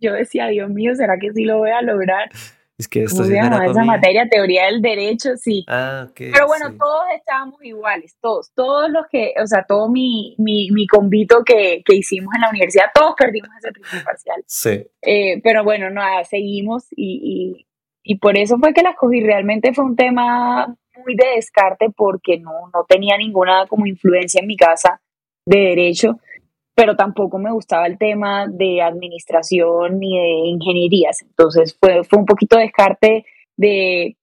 yo 0.00 0.12
decía, 0.12 0.48
Dios 0.48 0.68
mío, 0.70 0.96
¿será 0.96 1.18
que 1.20 1.32
sí 1.32 1.44
lo 1.44 1.58
voy 1.58 1.70
a 1.70 1.82
lograr? 1.82 2.32
Es 2.76 2.88
que 2.88 3.04
esto 3.04 3.22
se 3.22 3.34
llama 3.34 3.64
esa 3.66 3.84
materia, 3.84 4.28
teoría 4.28 4.66
del 4.66 4.82
derecho, 4.82 5.36
sí. 5.36 5.64
Ah, 5.68 6.08
Pero 6.16 6.48
bueno, 6.48 6.76
todos 6.76 7.04
estábamos 7.16 7.62
iguales, 7.62 8.16
todos, 8.20 8.52
todos 8.52 8.90
los 8.90 9.06
que, 9.06 9.32
o 9.40 9.46
sea, 9.46 9.64
todo 9.64 9.88
mi, 9.88 10.34
mi, 10.38 10.70
mi 10.72 10.88
convito 10.88 11.44
que, 11.44 11.82
que, 11.84 11.94
hicimos 11.94 12.34
en 12.34 12.40
la 12.40 12.50
universidad, 12.50 12.86
todos 12.92 13.14
perdimos 13.16 13.50
ese 13.58 13.70
primer 13.70 14.04
parcial. 14.04 14.42
Sí. 14.46 14.86
Eh, 15.02 15.40
pero 15.44 15.62
bueno, 15.62 15.88
nada, 15.90 16.24
seguimos 16.24 16.86
y, 16.90 17.54
y, 17.62 18.12
y, 18.12 18.18
por 18.18 18.36
eso 18.36 18.58
fue 18.58 18.74
que 18.74 18.82
la 18.82 18.90
escogí. 18.90 19.20
Realmente 19.20 19.72
fue 19.72 19.84
un 19.84 19.94
tema 19.94 20.66
muy 20.96 21.14
de 21.14 21.36
descarte 21.36 21.90
porque 21.96 22.40
no, 22.40 22.70
no 22.74 22.84
tenía 22.88 23.16
ninguna 23.16 23.66
como 23.68 23.86
influencia 23.86 24.40
en 24.40 24.48
mi 24.48 24.56
casa 24.56 25.00
de 25.46 25.58
derecho 25.58 26.18
pero 26.74 26.96
tampoco 26.96 27.38
me 27.38 27.52
gustaba 27.52 27.86
el 27.86 27.98
tema 27.98 28.46
de 28.48 28.82
administración 28.82 30.00
ni 30.00 30.18
de 30.18 30.48
ingenierías. 30.48 31.22
Entonces 31.22 31.76
fue, 31.78 32.04
fue 32.04 32.18
un 32.18 32.26
poquito 32.26 32.56
descarte 32.56 33.24
de 33.56 34.16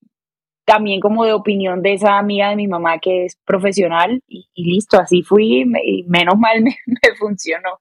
también 0.66 1.00
como 1.00 1.26
de 1.26 1.34
opinión 1.34 1.82
de 1.82 1.94
esa 1.94 2.18
amiga 2.18 2.50
de 2.50 2.56
mi 2.56 2.68
mamá 2.68 3.00
que 3.00 3.26
es 3.26 3.38
profesional 3.46 4.22
y, 4.28 4.48
listo, 4.56 5.00
así 5.00 5.24
fui 5.24 5.62
y 5.62 6.04
menos 6.04 6.38
mal 6.38 6.62
me, 6.64 6.78
me, 6.86 7.16
funcionó. 7.18 7.80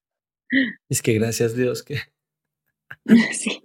Es 0.88 1.02
que 1.02 1.14
gracias 1.14 1.54
Dios 1.56 1.82
que... 1.82 1.98
Sí. 3.32 3.62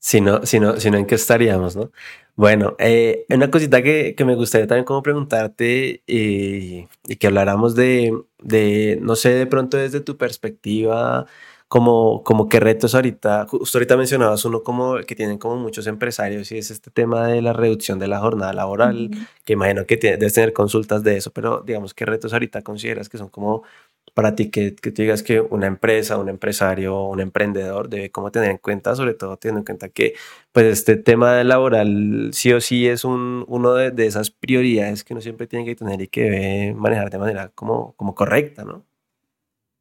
Si 0.00 0.20
no, 0.20 0.46
si 0.46 0.60
no, 0.60 0.78
si 0.78 0.90
no, 0.90 0.96
¿en 0.96 1.06
qué 1.06 1.16
estaríamos, 1.16 1.74
no? 1.74 1.90
Bueno, 2.36 2.76
eh, 2.78 3.26
una 3.30 3.50
cosita 3.50 3.82
que, 3.82 4.14
que, 4.16 4.24
me 4.24 4.36
gustaría 4.36 4.68
también 4.68 4.84
como 4.84 5.02
preguntarte 5.02 6.04
y, 6.06 6.86
y 7.04 7.16
que 7.16 7.26
habláramos 7.26 7.74
de, 7.74 8.12
de, 8.42 8.98
no 9.02 9.16
sé, 9.16 9.30
de 9.30 9.46
pronto 9.46 9.76
desde 9.76 10.00
tu 10.00 10.16
perspectiva, 10.16 11.26
como, 11.68 12.22
como 12.24 12.48
qué 12.48 12.60
retos 12.60 12.94
ahorita, 12.94 13.46
justo 13.46 13.76
ahorita 13.76 13.96
mencionabas 13.98 14.44
uno 14.46 14.62
como 14.62 14.96
que 15.06 15.14
tienen 15.14 15.36
como 15.36 15.56
muchos 15.56 15.86
empresarios 15.86 16.50
y 16.50 16.58
es 16.58 16.70
este 16.70 16.90
tema 16.90 17.26
de 17.26 17.42
la 17.42 17.52
reducción 17.52 17.98
de 17.98 18.08
la 18.08 18.20
jornada 18.20 18.54
laboral, 18.54 19.10
que 19.44 19.52
imagino 19.52 19.84
que 19.84 19.96
debes 19.98 20.32
tener 20.32 20.54
consultas 20.54 21.02
de 21.02 21.18
eso, 21.18 21.30
pero 21.30 21.62
digamos, 21.66 21.92
¿qué 21.92 22.06
retos 22.06 22.32
ahorita 22.32 22.62
consideras 22.62 23.10
que 23.10 23.18
son 23.18 23.28
como 23.28 23.64
para 24.14 24.34
ti 24.34 24.50
que, 24.50 24.74
que 24.74 24.90
tú 24.90 25.02
digas 25.02 25.22
que 25.22 25.40
una 25.40 25.66
empresa, 25.66 26.18
un 26.18 26.28
empresario, 26.28 27.04
un 27.04 27.20
emprendedor 27.20 27.88
debe 27.88 28.10
como 28.10 28.30
tener 28.30 28.50
en 28.50 28.58
cuenta, 28.58 28.94
sobre 28.94 29.14
todo 29.14 29.36
teniendo 29.36 29.60
en 29.60 29.64
cuenta 29.64 29.88
que 29.88 30.14
pues 30.52 30.66
este 30.66 30.96
tema 30.96 31.42
laboral 31.44 32.30
sí 32.32 32.52
o 32.52 32.60
sí 32.60 32.86
es 32.86 33.04
un, 33.04 33.44
uno 33.48 33.74
de, 33.74 33.90
de, 33.90 34.06
esas 34.06 34.30
prioridades 34.30 35.04
que 35.04 35.14
uno 35.14 35.20
siempre 35.20 35.46
tiene 35.46 35.64
que 35.64 35.76
tener 35.76 36.00
y 36.00 36.08
que 36.08 36.22
debe 36.22 36.74
manejar 36.74 37.10
de 37.10 37.18
manera 37.18 37.48
como, 37.54 37.94
como 37.94 38.14
correcta, 38.14 38.64
¿no? 38.64 38.84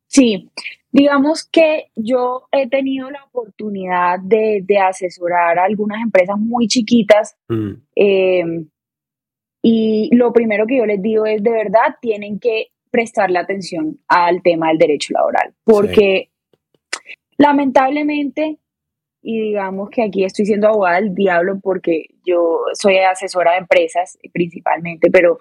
Sí, 0.09 0.49
digamos 0.91 1.43
que 1.43 1.91
yo 1.95 2.47
he 2.51 2.69
tenido 2.69 3.11
la 3.11 3.23
oportunidad 3.25 4.19
de, 4.19 4.61
de 4.63 4.79
asesorar 4.79 5.59
a 5.59 5.65
algunas 5.65 6.01
empresas 6.01 6.37
muy 6.39 6.67
chiquitas 6.67 7.35
mm. 7.49 7.71
eh, 7.95 8.65
y 9.61 10.15
lo 10.15 10.31
primero 10.31 10.65
que 10.65 10.77
yo 10.77 10.85
les 10.85 11.01
digo 11.01 11.25
es 11.25 11.43
de 11.43 11.51
verdad 11.51 11.95
tienen 12.01 12.39
que 12.39 12.67
prestarle 12.97 13.37
atención 13.37 13.99
al 14.07 14.41
tema 14.41 14.69
del 14.69 14.79
derecho 14.79 15.13
laboral, 15.13 15.53
porque 15.63 16.31
lamentablemente, 17.37 18.57
y 19.21 19.39
digamos 19.39 19.91
que 19.91 20.01
aquí 20.01 20.23
estoy 20.23 20.47
siendo 20.47 20.67
abogada 20.67 20.99
del 20.99 21.13
diablo 21.13 21.59
porque 21.61 22.05
yo 22.25 22.61
soy 22.73 22.97
asesora 22.97 23.51
de 23.51 23.59
empresas 23.59 24.17
principalmente, 24.33 25.11
pero 25.11 25.37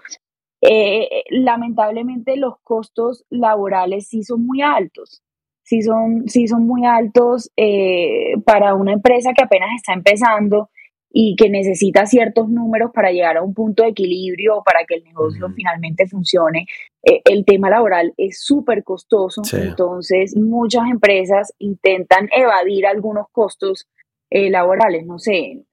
eh, 0.61 1.23
lamentablemente 1.31 2.37
los 2.37 2.61
costos 2.63 3.25
laborales 3.31 4.07
sí 4.07 4.23
son 4.23 4.45
muy 4.45 4.61
altos. 4.61 5.23
Sí 5.63 5.81
son, 5.81 6.29
sí 6.29 6.47
son 6.47 6.67
muy 6.67 6.85
altos 6.85 7.51
eh, 7.57 8.35
para 8.45 8.75
una 8.75 8.93
empresa 8.93 9.33
que 9.33 9.45
apenas 9.45 9.71
está 9.77 9.95
empezando 9.95 10.69
y 11.11 11.37
que 11.37 11.49
necesita 11.49 12.07
ciertos 12.07 12.49
números 12.49 12.91
para 12.93 13.11
llegar 13.11 13.37
a 13.37 13.43
un 13.43 13.55
punto 13.55 13.83
de 13.83 13.91
equilibrio 13.91 14.59
o 14.59 14.65
para 14.65 14.85
que 14.85 14.97
el 14.97 15.05
negocio 15.05 15.49
finalmente 15.55 16.07
funcione. 16.07 16.67
Eh, 17.03 17.23
el 17.25 17.45
tema 17.45 17.71
laboral 17.71 18.13
es 18.17 18.41
súper 18.43 18.85
costoso, 18.85 19.43
entonces 19.53 20.37
muchas 20.37 20.91
empresas 20.91 21.55
intentan 21.59 22.29
evadir 22.33 22.87
algunos 22.87 23.29
costos 23.31 23.89
eh, 24.31 24.51
laborales, 24.51 25.07
no 25.07 25.19
sé, 25.19 25.65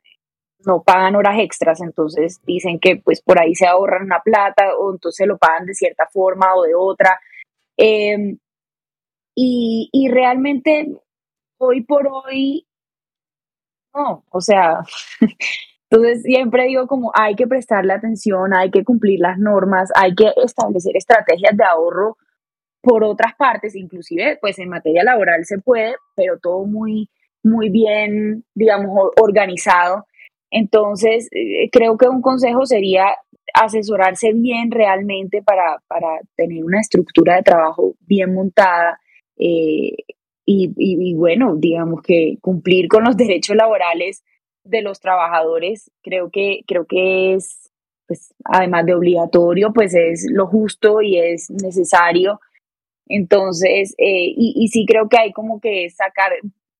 no 0.66 0.84
pagan 0.84 1.16
horas 1.16 1.40
extras, 1.40 1.82
entonces 1.82 2.40
dicen 2.46 2.80
que 2.80 2.98
pues 2.98 3.22
por 3.22 3.40
ahí 3.40 3.56
se 3.56 3.68
ahorran 3.68 4.04
una 4.04 4.22
plata 4.22 4.76
o 4.78 4.94
entonces 4.94 5.28
lo 5.28 5.38
pagan 5.38 5.66
de 5.66 5.74
cierta 5.74 6.08
forma 6.12 6.56
o 6.56 6.64
de 6.64 6.76
otra. 6.76 7.20
Em, 7.76 8.38
y, 9.36 9.90
y 9.92 10.10
realmente 10.10 10.88
hoy 11.58 11.82
por 11.82 12.08
hoy 12.08 12.68
no, 13.96 14.24
o 14.30 14.42
sea, 14.42 14.80
entonces 15.90 16.24
siempre 16.24 16.66
digo 16.66 16.88
como 16.88 17.12
hay 17.14 17.36
que 17.36 17.48
prestarle 17.48 17.94
atención, 17.94 18.56
hay 18.56 18.72
que 18.72 18.84
cumplir 18.84 19.20
las 19.20 19.38
normas, 19.38 19.90
hay 19.96 20.16
que 20.16 20.32
establecer 20.44 20.98
estrategias 20.98 21.56
de 21.56 21.64
ahorro 21.64 22.18
por 22.82 23.04
otras 23.04 23.34
partes, 23.36 23.76
inclusive 23.76 24.38
pues 24.42 24.60
en 24.60 24.70
materia 24.70 25.04
laboral 25.04 25.46
se 25.46 25.60
puede, 25.60 25.96
pero 26.16 26.38
todo 26.40 26.66
muy, 26.66 27.10
muy 27.44 27.70
bien, 27.70 28.44
digamos, 28.54 29.12
organizado. 29.22 30.06
Entonces, 30.52 31.30
eh, 31.32 31.70
creo 31.72 31.98
que 31.98 32.10
un 32.10 32.22
consejo 32.22 32.66
sería 32.66 33.06
asesorarse 33.54 34.34
bien 34.34 34.72
realmente 34.72 35.42
para, 35.42 35.78
para 35.88 36.20
tener 36.36 36.64
una 36.64 36.82
estructura 36.82 37.36
de 37.36 37.44
trabajo 37.44 37.96
bien 38.02 38.34
montada, 38.34 39.00
eh, 39.38 39.96
y, 40.46 41.14
bueno, 41.16 41.56
digamos 41.56 42.02
que 42.02 42.38
cumplir 42.42 42.88
con 42.88 43.04
los 43.04 43.16
derechos 43.16 43.56
laborales 43.56 44.24
de 44.64 44.82
los 44.82 45.00
trabajadores 45.00 45.92
creo 46.02 46.30
que, 46.32 46.62
creo 46.68 46.86
que 46.86 47.34
es, 47.34 47.72
pues, 48.08 48.34
además 48.44 48.86
de 48.86 48.94
obligatorio, 48.94 49.74
pues 49.74 49.94
es 49.94 50.26
lo 50.30 50.48
justo 50.48 51.02
y 51.02 51.18
es 51.18 51.50
necesario. 51.50 52.40
Entonces, 53.08 53.94
eh, 53.98 54.34
y, 54.36 54.54
y 54.56 54.68
sí 54.70 54.86
creo 54.88 55.10
que 55.10 55.18
hay 55.18 55.32
como 55.34 55.60
que 55.60 55.90
sacar 55.90 56.32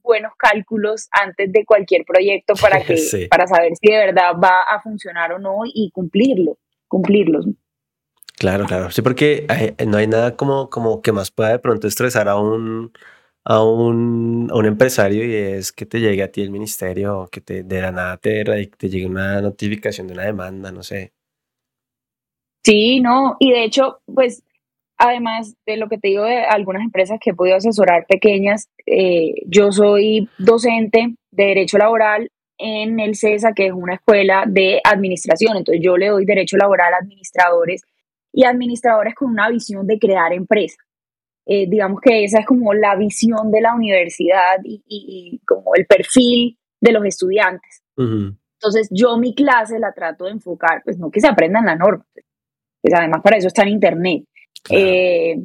buenos 0.02 0.34
cálculos 0.38 1.08
antes 1.12 1.52
de 1.52 1.66
cualquier 1.66 2.06
proyecto 2.06 2.54
para 2.62 2.82
que 2.86 3.28
para 3.30 3.48
saber 3.48 3.74
si 3.76 3.90
de 3.90 3.98
verdad 3.98 4.34
va 4.42 4.62
a 4.62 4.82
funcionar 4.82 5.34
o 5.34 5.40
no 5.40 5.62
y 5.66 5.90
cumplirlo, 5.92 6.58
cumplirlos. 6.88 7.48
Claro, 8.38 8.66
claro. 8.66 8.92
Sí, 8.92 9.02
porque 9.02 9.48
no 9.88 9.98
hay 9.98 10.08
nada 10.08 10.36
como, 10.36 10.70
como 10.70 11.02
que 11.02 11.12
más 11.12 11.32
pueda 11.32 11.52
de 11.52 11.60
pronto 11.60 11.88
estresar 11.88 12.28
a 12.28 12.36
un, 12.36 12.92
a 13.46 13.64
un, 13.64 14.48
a 14.52 14.56
un 14.56 14.66
empresario 14.66 15.26
y 15.26 15.34
es 15.34 15.72
que 15.72 15.86
te 15.86 16.00
llegue 16.00 16.24
a 16.24 16.32
ti 16.32 16.42
el 16.42 16.52
ministerio 16.52 17.20
o 17.20 17.28
que 17.28 17.42
te, 17.42 17.64
de 17.64 17.82
la 17.82 17.92
nada 17.92 18.18
te, 18.18 18.44
te 18.44 18.90
llegue 18.90 19.06
una 19.06 19.42
notificación 19.42 20.08
de 20.08 20.14
una 20.14 20.26
demanda, 20.26 20.72
no 20.72 20.84
sé. 20.84 21.14
Sí, 22.64 23.02
no, 23.02 23.36
y 23.40 23.52
de 23.52 23.66
hecho, 23.66 24.00
pues 24.06 24.44
además 24.98 25.56
de 25.66 25.76
lo 25.78 25.90
que 25.90 25.98
te 25.98 26.08
digo 26.10 26.24
de 26.24 26.44
algunas 26.46 26.82
empresas 26.82 27.20
que 27.22 27.32
he 27.32 27.34
podido 27.34 27.58
asesorar 27.58 28.06
pequeñas, 28.08 28.70
eh, 28.86 29.34
yo 29.48 29.72
soy 29.72 30.30
docente 30.38 31.16
de 31.32 31.44
Derecho 31.46 31.78
Laboral 31.78 32.30
en 32.58 33.02
el 33.02 33.16
CESA, 33.16 33.54
que 33.54 33.68
es 33.68 33.74
una 33.74 33.96
escuela 33.96 34.46
de 34.48 34.80
administración. 34.84 35.58
Entonces 35.58 35.84
yo 35.84 35.98
le 35.98 36.08
doy 36.08 36.24
Derecho 36.26 36.56
Laboral 36.56 36.94
a 36.94 36.98
administradores 36.98 37.82
y 38.32 38.46
administradores 38.46 39.14
con 39.16 39.32
una 39.32 39.50
visión 39.50 39.86
de 39.86 40.00
crear 40.00 40.32
empresas. 40.32 40.86
Eh, 41.46 41.68
digamos 41.70 42.00
que 42.02 42.24
esa 42.24 42.40
es 42.40 42.46
como 42.46 42.74
la 42.74 42.96
visión 42.96 43.52
de 43.52 43.62
la 43.62 43.76
universidad 43.76 44.58
y, 44.64 45.42
como 45.46 45.76
el 45.76 45.86
perfil 45.86 46.58
de 46.80 46.92
los 46.92 47.06
estudiantes. 47.06 47.84
Entonces 47.98 48.88
yo 48.92 49.18
mi 49.18 49.36
clase 49.36 49.78
la 49.78 49.92
trato 49.92 50.26
de 50.26 50.32
enfocar, 50.32 50.82
pues 50.84 50.98
no 50.98 51.12
que 51.12 51.20
se 51.20 51.28
aprendan 51.28 51.66
la 51.66 51.76
norma, 51.76 52.06
pues 52.82 52.94
además 52.94 53.22
para 53.22 53.38
eso 53.38 53.48
está 53.48 53.64
en 53.64 53.70
internet. 53.70 54.24
Eh, 54.70 55.38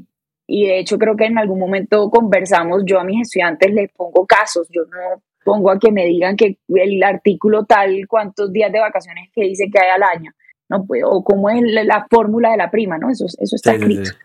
y 0.46 0.66
de 0.66 0.78
hecho 0.78 0.98
creo 0.98 1.16
que 1.16 1.26
en 1.26 1.36
algún 1.36 1.58
momento 1.58 2.08
conversamos, 2.10 2.82
yo 2.86 3.00
a 3.00 3.04
mis 3.04 3.22
estudiantes 3.22 3.72
les 3.72 3.90
pongo 3.92 4.24
casos, 4.24 4.68
yo 4.70 4.82
no 4.84 5.22
pongo 5.44 5.70
a 5.70 5.78
que 5.78 5.90
me 5.90 6.06
digan 6.06 6.36
que 6.36 6.58
el 6.68 7.02
artículo 7.02 7.64
tal, 7.64 8.06
cuántos 8.06 8.52
días 8.52 8.70
de 8.70 8.80
vacaciones 8.80 9.30
que 9.34 9.42
dice 9.42 9.68
que 9.72 9.80
hay 9.80 9.90
al 9.90 10.02
año, 10.02 10.30
no 10.68 10.86
pues, 10.86 11.02
o 11.04 11.24
cómo 11.24 11.50
es 11.50 11.60
la, 11.62 12.06
fórmula 12.08 12.52
de 12.52 12.56
la 12.56 12.70
prima, 12.70 12.98
¿no? 12.98 13.10
Eso, 13.10 13.26
eso 13.26 13.56
está 13.56 13.74
escrito. 13.74 14.10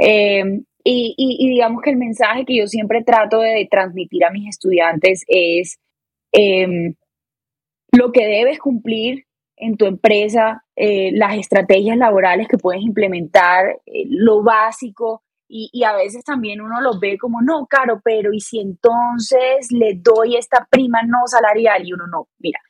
Eh, 0.00 0.62
y, 0.90 1.48
digamos 1.48 1.82
que 1.82 1.90
el 1.90 1.96
mensaje 1.96 2.44
que 2.44 2.56
yo 2.56 2.66
siempre 2.66 3.02
trato 3.04 3.40
de 3.40 3.66
transmitir 3.70 4.24
a 4.24 4.30
mis 4.30 4.48
estudiantes 4.48 5.24
es 5.28 5.78
em, 6.32 6.94
lo 7.92 8.12
que 8.12 8.26
debes 8.26 8.58
cumplir 8.58 9.24
en 9.56 9.76
tu 9.76 9.86
empresa, 9.86 10.64
eh, 10.76 11.10
las 11.12 11.36
estrategias 11.36 11.96
laborales 11.96 12.48
que 12.48 12.58
puedes 12.58 12.82
implementar, 12.82 13.80
eh, 13.86 14.04
lo 14.08 14.42
básico, 14.42 15.22
y, 15.50 15.82
a 15.82 15.94
veces 15.94 16.24
también 16.24 16.60
uno 16.60 16.80
lo 16.82 16.98
ve 17.00 17.16
como, 17.18 17.40
no, 17.40 17.66
caro, 17.66 18.02
pero 18.04 18.34
¿y 18.34 18.40
si 18.40 18.60
entonces 18.60 19.72
le 19.72 19.94
doy 19.94 20.36
esta 20.36 20.68
prima 20.70 21.00
no 21.02 21.26
salarial? 21.26 21.86
Y 21.86 21.94
uno 21.94 22.06
no, 22.06 22.28
mira, 22.38 22.60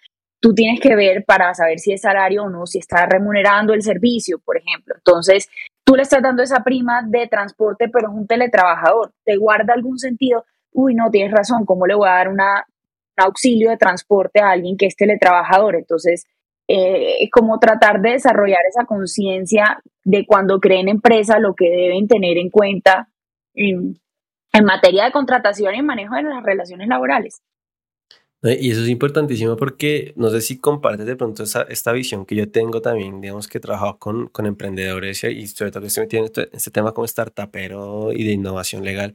tú 0.40 0.54
tienes 0.54 0.80
que 0.80 0.94
ver 0.94 1.24
para 1.24 1.52
saber 1.54 1.80
si 1.80 1.92
es 1.92 2.02
salario 2.02 2.44
o 2.44 2.50
no, 2.50 2.66
si 2.66 2.78
está 2.78 3.06
remunerando 3.06 3.74
el 3.74 3.82
servicio, 3.82 4.38
por 4.38 4.58
ejemplo. 4.58 4.94
Entonces, 4.96 5.48
tú 5.88 5.96
le 5.96 6.02
estás 6.02 6.22
dando 6.22 6.42
esa 6.42 6.62
prima 6.62 7.00
de 7.02 7.26
transporte, 7.28 7.88
pero 7.88 8.08
es 8.08 8.14
un 8.14 8.26
teletrabajador. 8.26 9.14
¿Te 9.24 9.38
guarda 9.38 9.72
algún 9.72 9.98
sentido? 9.98 10.44
Uy, 10.70 10.94
no, 10.94 11.10
tienes 11.10 11.32
razón, 11.32 11.64
¿cómo 11.64 11.86
le 11.86 11.94
voy 11.94 12.06
a 12.06 12.12
dar 12.12 12.28
una, 12.28 12.66
un 13.16 13.24
auxilio 13.24 13.70
de 13.70 13.78
transporte 13.78 14.42
a 14.42 14.50
alguien 14.50 14.76
que 14.76 14.84
es 14.84 14.96
teletrabajador? 14.96 15.76
Entonces, 15.76 16.26
eh, 16.68 17.26
como 17.32 17.58
tratar 17.58 18.02
de 18.02 18.10
desarrollar 18.10 18.60
esa 18.68 18.84
conciencia 18.84 19.80
de 20.04 20.26
cuando 20.26 20.60
creen 20.60 20.90
empresa, 20.90 21.38
lo 21.38 21.54
que 21.54 21.70
deben 21.70 22.06
tener 22.06 22.36
en 22.36 22.50
cuenta 22.50 23.08
en, 23.54 23.98
en 24.52 24.64
materia 24.66 25.06
de 25.06 25.12
contratación 25.12 25.74
y 25.74 25.80
manejo 25.80 26.16
de 26.16 26.24
las 26.24 26.42
relaciones 26.42 26.86
laborales. 26.88 27.40
Y 28.42 28.70
eso 28.70 28.82
es 28.82 28.88
importantísimo 28.88 29.56
porque 29.56 30.12
no 30.16 30.30
sé 30.30 30.40
si 30.40 30.58
compartes 30.58 31.06
de 31.06 31.16
pronto 31.16 31.42
esa, 31.42 31.62
esta 31.62 31.90
visión 31.90 32.24
que 32.24 32.36
yo 32.36 32.48
tengo 32.50 32.80
también, 32.80 33.20
digamos 33.20 33.48
que 33.48 33.58
he 33.58 33.60
trabajado 33.60 33.98
con, 33.98 34.28
con 34.28 34.46
emprendedores 34.46 35.24
y 35.24 35.46
sobre 35.48 35.72
todo 35.72 35.80
que 35.82 35.88
estoy 35.88 36.02
metiendo 36.04 36.26
en 36.26 36.44
este, 36.44 36.56
este 36.56 36.70
tema 36.70 36.92
como 36.92 37.06
startupero 37.08 38.12
y 38.12 38.22
de 38.24 38.32
innovación 38.32 38.84
legal 38.84 39.14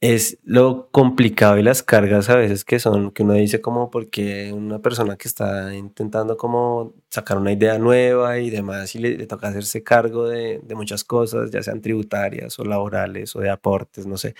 es 0.00 0.38
lo 0.44 0.90
complicado 0.90 1.56
y 1.58 1.62
las 1.62 1.82
cargas 1.82 2.28
a 2.28 2.36
veces 2.36 2.64
que 2.66 2.78
son, 2.78 3.10
que 3.12 3.22
uno 3.22 3.32
dice 3.34 3.62
como 3.62 3.90
porque 3.90 4.52
una 4.52 4.80
persona 4.80 5.16
que 5.16 5.28
está 5.28 5.74
intentando 5.74 6.36
como 6.36 6.92
sacar 7.08 7.38
una 7.38 7.52
idea 7.52 7.78
nueva 7.78 8.38
y 8.38 8.50
demás 8.50 8.94
y 8.94 8.98
le, 8.98 9.26
toca 9.26 9.48
hacerse 9.48 9.82
cargo 9.82 10.28
de, 10.28 10.60
de, 10.62 10.74
muchas 10.74 11.04
cosas, 11.04 11.50
ya 11.50 11.62
sean 11.62 11.80
tributarias 11.80 12.58
o 12.58 12.64
laborales 12.64 13.34
o 13.34 13.40
de 13.40 13.48
aportes, 13.48 14.06
no 14.06 14.18
sé, 14.18 14.34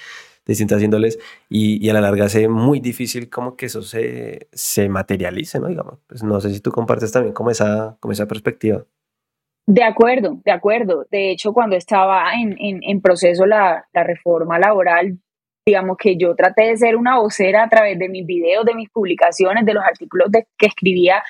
distintas 0.46 0.82
índoles 0.82 1.18
y, 1.48 1.84
y 1.84 1.90
a 1.90 1.94
la 1.94 2.00
larga 2.00 2.26
hace 2.26 2.48
muy 2.48 2.80
difícil 2.80 3.30
como 3.30 3.56
que 3.56 3.66
eso 3.66 3.82
se, 3.82 4.48
se 4.52 4.88
materialice, 4.88 5.58
¿no? 5.58 5.68
Digamos, 5.68 5.98
pues 6.06 6.22
no 6.22 6.40
sé 6.40 6.52
si 6.52 6.60
tú 6.60 6.70
compartes 6.70 7.12
también 7.12 7.34
como 7.34 7.50
esa, 7.50 7.96
como 8.00 8.12
esa 8.12 8.26
perspectiva. 8.26 8.84
De 9.66 9.82
acuerdo, 9.82 10.40
de 10.44 10.52
acuerdo. 10.52 11.06
De 11.10 11.30
hecho, 11.30 11.52
cuando 11.54 11.76
estaba 11.76 12.34
en, 12.34 12.56
en, 12.58 12.80
en 12.82 13.00
proceso 13.00 13.46
la, 13.46 13.86
la 13.94 14.04
reforma 14.04 14.58
laboral, 14.58 15.18
digamos 15.66 15.96
que 15.96 16.16
yo 16.16 16.34
traté 16.34 16.64
de 16.64 16.76
ser 16.76 16.96
una 16.96 17.18
vocera 17.18 17.64
a 17.64 17.68
través 17.68 17.98
de 17.98 18.10
mis 18.10 18.26
videos, 18.26 18.66
de 18.66 18.74
mis 18.74 18.90
publicaciones, 18.90 19.64
de 19.64 19.72
los 19.72 19.82
artículos 19.82 20.30
de, 20.30 20.46
que 20.58 20.66
escribía, 20.66 21.22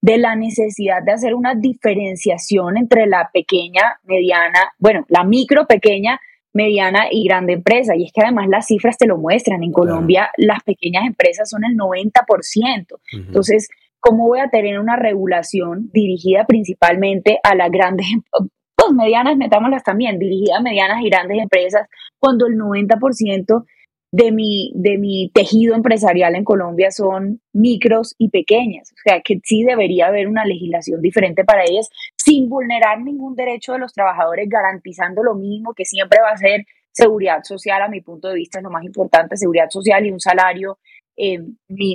de 0.00 0.16
la 0.16 0.34
necesidad 0.34 1.02
de 1.02 1.12
hacer 1.12 1.34
una 1.34 1.54
diferenciación 1.54 2.76
entre 2.78 3.06
la 3.06 3.30
pequeña, 3.32 4.00
mediana, 4.04 4.72
bueno, 4.78 5.04
la 5.08 5.24
micro, 5.24 5.66
pequeña, 5.66 6.18
mediana 6.52 7.06
y 7.10 7.24
grande 7.24 7.54
empresa. 7.54 7.96
Y 7.96 8.04
es 8.04 8.12
que 8.12 8.22
además 8.22 8.48
las 8.48 8.66
cifras 8.66 8.98
te 8.98 9.06
lo 9.06 9.18
muestran. 9.18 9.62
En 9.62 9.72
Colombia 9.72 10.30
las 10.36 10.62
pequeñas 10.62 11.04
empresas 11.06 11.48
son 11.48 11.64
el 11.64 11.76
90%. 11.76 12.86
Entonces, 13.12 13.68
¿cómo 14.00 14.26
voy 14.26 14.40
a 14.40 14.50
tener 14.50 14.78
una 14.78 14.96
regulación 14.96 15.90
dirigida 15.92 16.44
principalmente 16.46 17.38
a 17.42 17.54
las 17.54 17.70
grandes, 17.70 18.06
pues 18.30 18.92
medianas, 18.92 19.36
metámoslas 19.36 19.84
también, 19.84 20.18
dirigida 20.18 20.58
a 20.58 20.62
medianas 20.62 21.02
y 21.02 21.08
grandes 21.08 21.38
empresas, 21.38 21.88
cuando 22.18 22.46
el 22.46 22.54
90% 22.54 23.64
de 24.12 24.30
mi, 24.30 24.72
de 24.74 24.98
mi 24.98 25.30
tejido 25.34 25.74
empresarial 25.74 26.34
en 26.36 26.44
Colombia 26.44 26.90
son 26.90 27.40
micros 27.54 28.14
y 28.18 28.28
pequeñas. 28.28 28.92
O 28.92 29.00
sea, 29.02 29.22
que 29.22 29.40
sí 29.42 29.64
debería 29.64 30.08
haber 30.08 30.28
una 30.28 30.44
legislación 30.44 31.00
diferente 31.00 31.44
para 31.44 31.64
ellas, 31.64 31.88
sin 32.14 32.50
vulnerar 32.50 33.00
ningún 33.00 33.34
derecho 33.34 33.72
de 33.72 33.78
los 33.78 33.94
trabajadores, 33.94 34.48
garantizando 34.50 35.22
lo 35.22 35.34
mínimo 35.34 35.72
que 35.72 35.86
siempre 35.86 36.18
va 36.22 36.30
a 36.30 36.36
ser 36.36 36.66
seguridad 36.92 37.42
social, 37.42 37.80
a 37.80 37.88
mi 37.88 38.02
punto 38.02 38.28
de 38.28 38.34
vista 38.34 38.58
es 38.58 38.64
lo 38.64 38.70
más 38.70 38.84
importante, 38.84 39.38
seguridad 39.38 39.70
social 39.70 40.04
y 40.04 40.10
un 40.10 40.20
salario, 40.20 40.78
eh, 41.16 41.38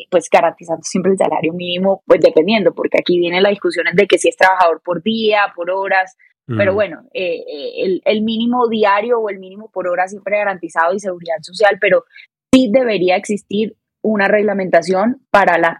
pues 0.09 0.27
garantizando 0.31 0.81
siempre 0.83 1.11
el 1.11 1.19
salario 1.19 1.53
mínimo, 1.53 2.01
pues 2.07 2.19
dependiendo, 2.19 2.73
porque 2.73 2.97
aquí 2.99 3.19
vienen 3.19 3.43
las 3.43 3.51
discusiones 3.51 3.95
de 3.95 4.07
que 4.07 4.17
si 4.17 4.29
es 4.29 4.35
trabajador 4.35 4.81
por 4.83 5.03
día, 5.03 5.53
por 5.55 5.69
horas, 5.69 6.17
pero 6.55 6.73
bueno, 6.73 7.01
eh, 7.13 7.43
eh, 7.45 7.99
el, 8.05 8.21
mínimo 8.21 8.69
diario 8.69 9.19
o 9.19 9.29
el 9.29 9.37
mínimo 9.37 9.69
por 9.69 9.89
hora 9.89 10.07
siempre 10.07 10.37
garantizado 10.37 10.93
y 10.93 10.99
seguridad 10.99 11.41
social, 11.41 11.77
pero 11.81 12.05
sí 12.53 12.69
debería 12.71 13.17
existir 13.17 13.75
una 14.01 14.29
reglamentación 14.29 15.25
para 15.29 15.57
las 15.57 15.79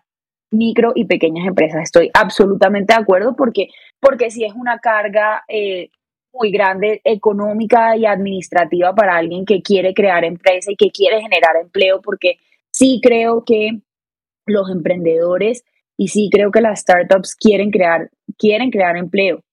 micro 0.52 0.92
y 0.94 1.06
pequeñas 1.06 1.48
empresas. 1.48 1.84
Estoy 1.84 2.10
absolutamente 2.14 2.94
de 2.94 3.00
acuerdo 3.00 3.36
porque, 3.38 3.70
porque 4.02 4.30
sí 4.30 4.44
es 4.44 4.54
una 4.54 4.80
carga 4.80 5.44
eh, 5.48 5.90
muy 6.34 6.52
grande 6.52 7.00
económica 7.06 7.96
y 7.96 8.06
administrativa 8.06 8.94
para 8.94 9.16
alguien 9.16 9.46
que 9.46 9.62
quiere 9.62 9.94
crear 9.94 10.26
empresa 10.26 10.72
y 10.72 10.76
que 10.76 10.92
quiere 10.92 11.22
generar 11.22 11.56
empleo, 11.62 12.02
porque 12.02 12.40
sí 12.72 13.00
creo 13.02 13.46
que 13.46 13.80
los 14.46 14.70
emprendedores 14.70 15.64
y 15.96 16.10
sí 16.10 16.30
creo 16.30 16.52
que 16.52 16.62
las 16.62 16.82
startups 16.82 17.36
quieren 17.36 17.72
crear, 17.72 18.12
quieren 18.38 18.70
crear 18.70 18.98
empleo 18.98 19.44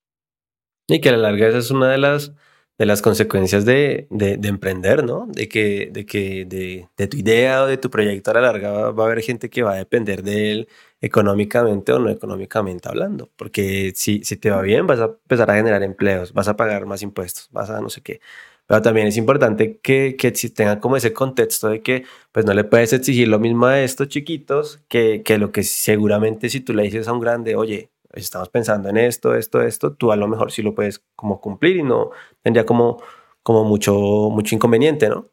y 0.86 1.00
que 1.00 1.08
a 1.08 1.12
la 1.12 1.18
larga 1.18 1.48
esa 1.48 1.58
es 1.58 1.70
una 1.70 1.90
de 1.90 1.98
las, 1.98 2.32
de 2.78 2.86
las 2.86 3.02
consecuencias 3.02 3.64
de, 3.64 4.06
de, 4.10 4.48
emprender, 4.48 5.04
¿no? 5.04 5.26
De 5.28 5.48
que, 5.48 5.90
de, 5.92 6.04
que 6.06 6.44
de, 6.44 6.88
de, 6.96 7.06
tu 7.08 7.16
idea 7.16 7.62
o 7.62 7.66
de 7.66 7.76
tu 7.78 7.90
proyecto 7.90 8.30
a 8.30 8.34
la 8.34 8.40
larga 8.42 8.90
va, 8.90 9.04
a 9.04 9.06
haber 9.06 9.22
gente 9.22 9.48
que 9.48 9.62
va 9.62 9.72
a 9.72 9.76
depender 9.76 10.22
de 10.22 10.52
él 10.52 10.68
económicamente 11.00 11.92
o 11.92 11.98
no 11.98 12.10
económicamente 12.10 12.88
hablando. 12.88 13.30
Porque 13.36 13.92
si, 13.94 14.24
si 14.24 14.36
te 14.36 14.50
va 14.50 14.60
bien, 14.62 14.86
vas 14.86 15.00
a 15.00 15.04
empezar 15.04 15.50
a 15.50 15.56
generar 15.56 15.82
empleos, 15.82 16.32
vas 16.32 16.48
a 16.48 16.56
pagar 16.56 16.86
más 16.86 17.02
impuestos, 17.02 17.48
vas 17.52 17.70
a 17.70 17.80
no 17.80 17.90
sé 17.90 18.02
qué. 18.02 18.20
Pero 18.66 18.80
también 18.82 19.06
es 19.06 19.16
importante 19.16 19.78
que, 19.80 20.16
que 20.16 20.32
tenga 20.32 20.80
como 20.80 20.96
ese 20.96 21.12
contexto 21.12 21.68
de 21.68 21.82
que 21.82 22.04
pues 22.32 22.46
no 22.46 22.54
le 22.54 22.64
puedes 22.64 22.92
exigir 22.94 23.28
lo 23.28 23.38
mismo 23.38 23.66
a 23.66 23.80
estos 23.80 24.08
chiquitos 24.08 24.80
que, 24.88 25.22
que 25.22 25.38
lo 25.38 25.52
que 25.52 25.62
seguramente 25.64 26.48
si 26.48 26.60
tú 26.60 26.72
le 26.72 26.84
dices 26.84 27.06
a 27.08 27.12
un 27.12 27.20
grande, 27.20 27.56
oye, 27.56 27.90
estamos 28.14 28.48
pensando 28.48 28.88
en 28.88 28.96
esto, 28.96 29.34
esto, 29.34 29.60
esto, 29.60 29.94
tú 29.94 30.12
a 30.12 30.16
lo 30.16 30.28
mejor 30.28 30.50
sí 30.50 30.62
lo 30.62 30.74
puedes 30.74 31.04
como 31.16 31.40
cumplir 31.40 31.76
y 31.76 31.82
no 31.82 32.10
tendría 32.42 32.64
como, 32.64 33.02
como 33.42 33.64
mucho, 33.64 33.94
mucho 34.30 34.54
inconveniente, 34.54 35.08
¿no? 35.08 35.30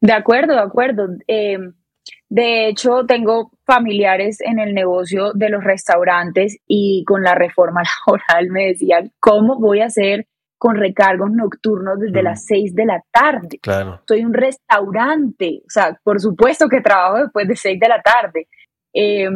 De 0.00 0.12
acuerdo, 0.12 0.54
de 0.54 0.60
acuerdo. 0.60 1.08
Eh, 1.28 1.58
de 2.28 2.68
hecho, 2.68 3.04
tengo 3.06 3.52
familiares 3.64 4.40
en 4.40 4.58
el 4.58 4.74
negocio 4.74 5.32
de 5.32 5.48
los 5.48 5.62
restaurantes 5.62 6.58
y 6.66 7.04
con 7.06 7.22
la 7.22 7.34
reforma 7.34 7.82
laboral 8.06 8.50
me 8.50 8.68
decían, 8.68 9.12
¿cómo 9.20 9.58
voy 9.58 9.80
a 9.80 9.86
hacer 9.86 10.26
con 10.58 10.76
recargos 10.76 11.30
nocturnos 11.30 11.98
desde 11.98 12.22
las 12.22 12.44
6 12.46 12.74
de 12.74 12.86
la 12.86 13.02
tarde? 13.12 13.58
Claro. 13.60 14.00
Soy 14.08 14.24
un 14.24 14.32
restaurante, 14.32 15.62
o 15.66 15.70
sea, 15.70 15.98
por 16.02 16.20
supuesto 16.20 16.68
que 16.68 16.80
trabajo 16.80 17.18
después 17.18 17.46
de 17.46 17.56
6 17.56 17.78
de 17.78 17.88
la 17.88 18.00
tarde. 18.02 18.48
Eh, 18.94 19.28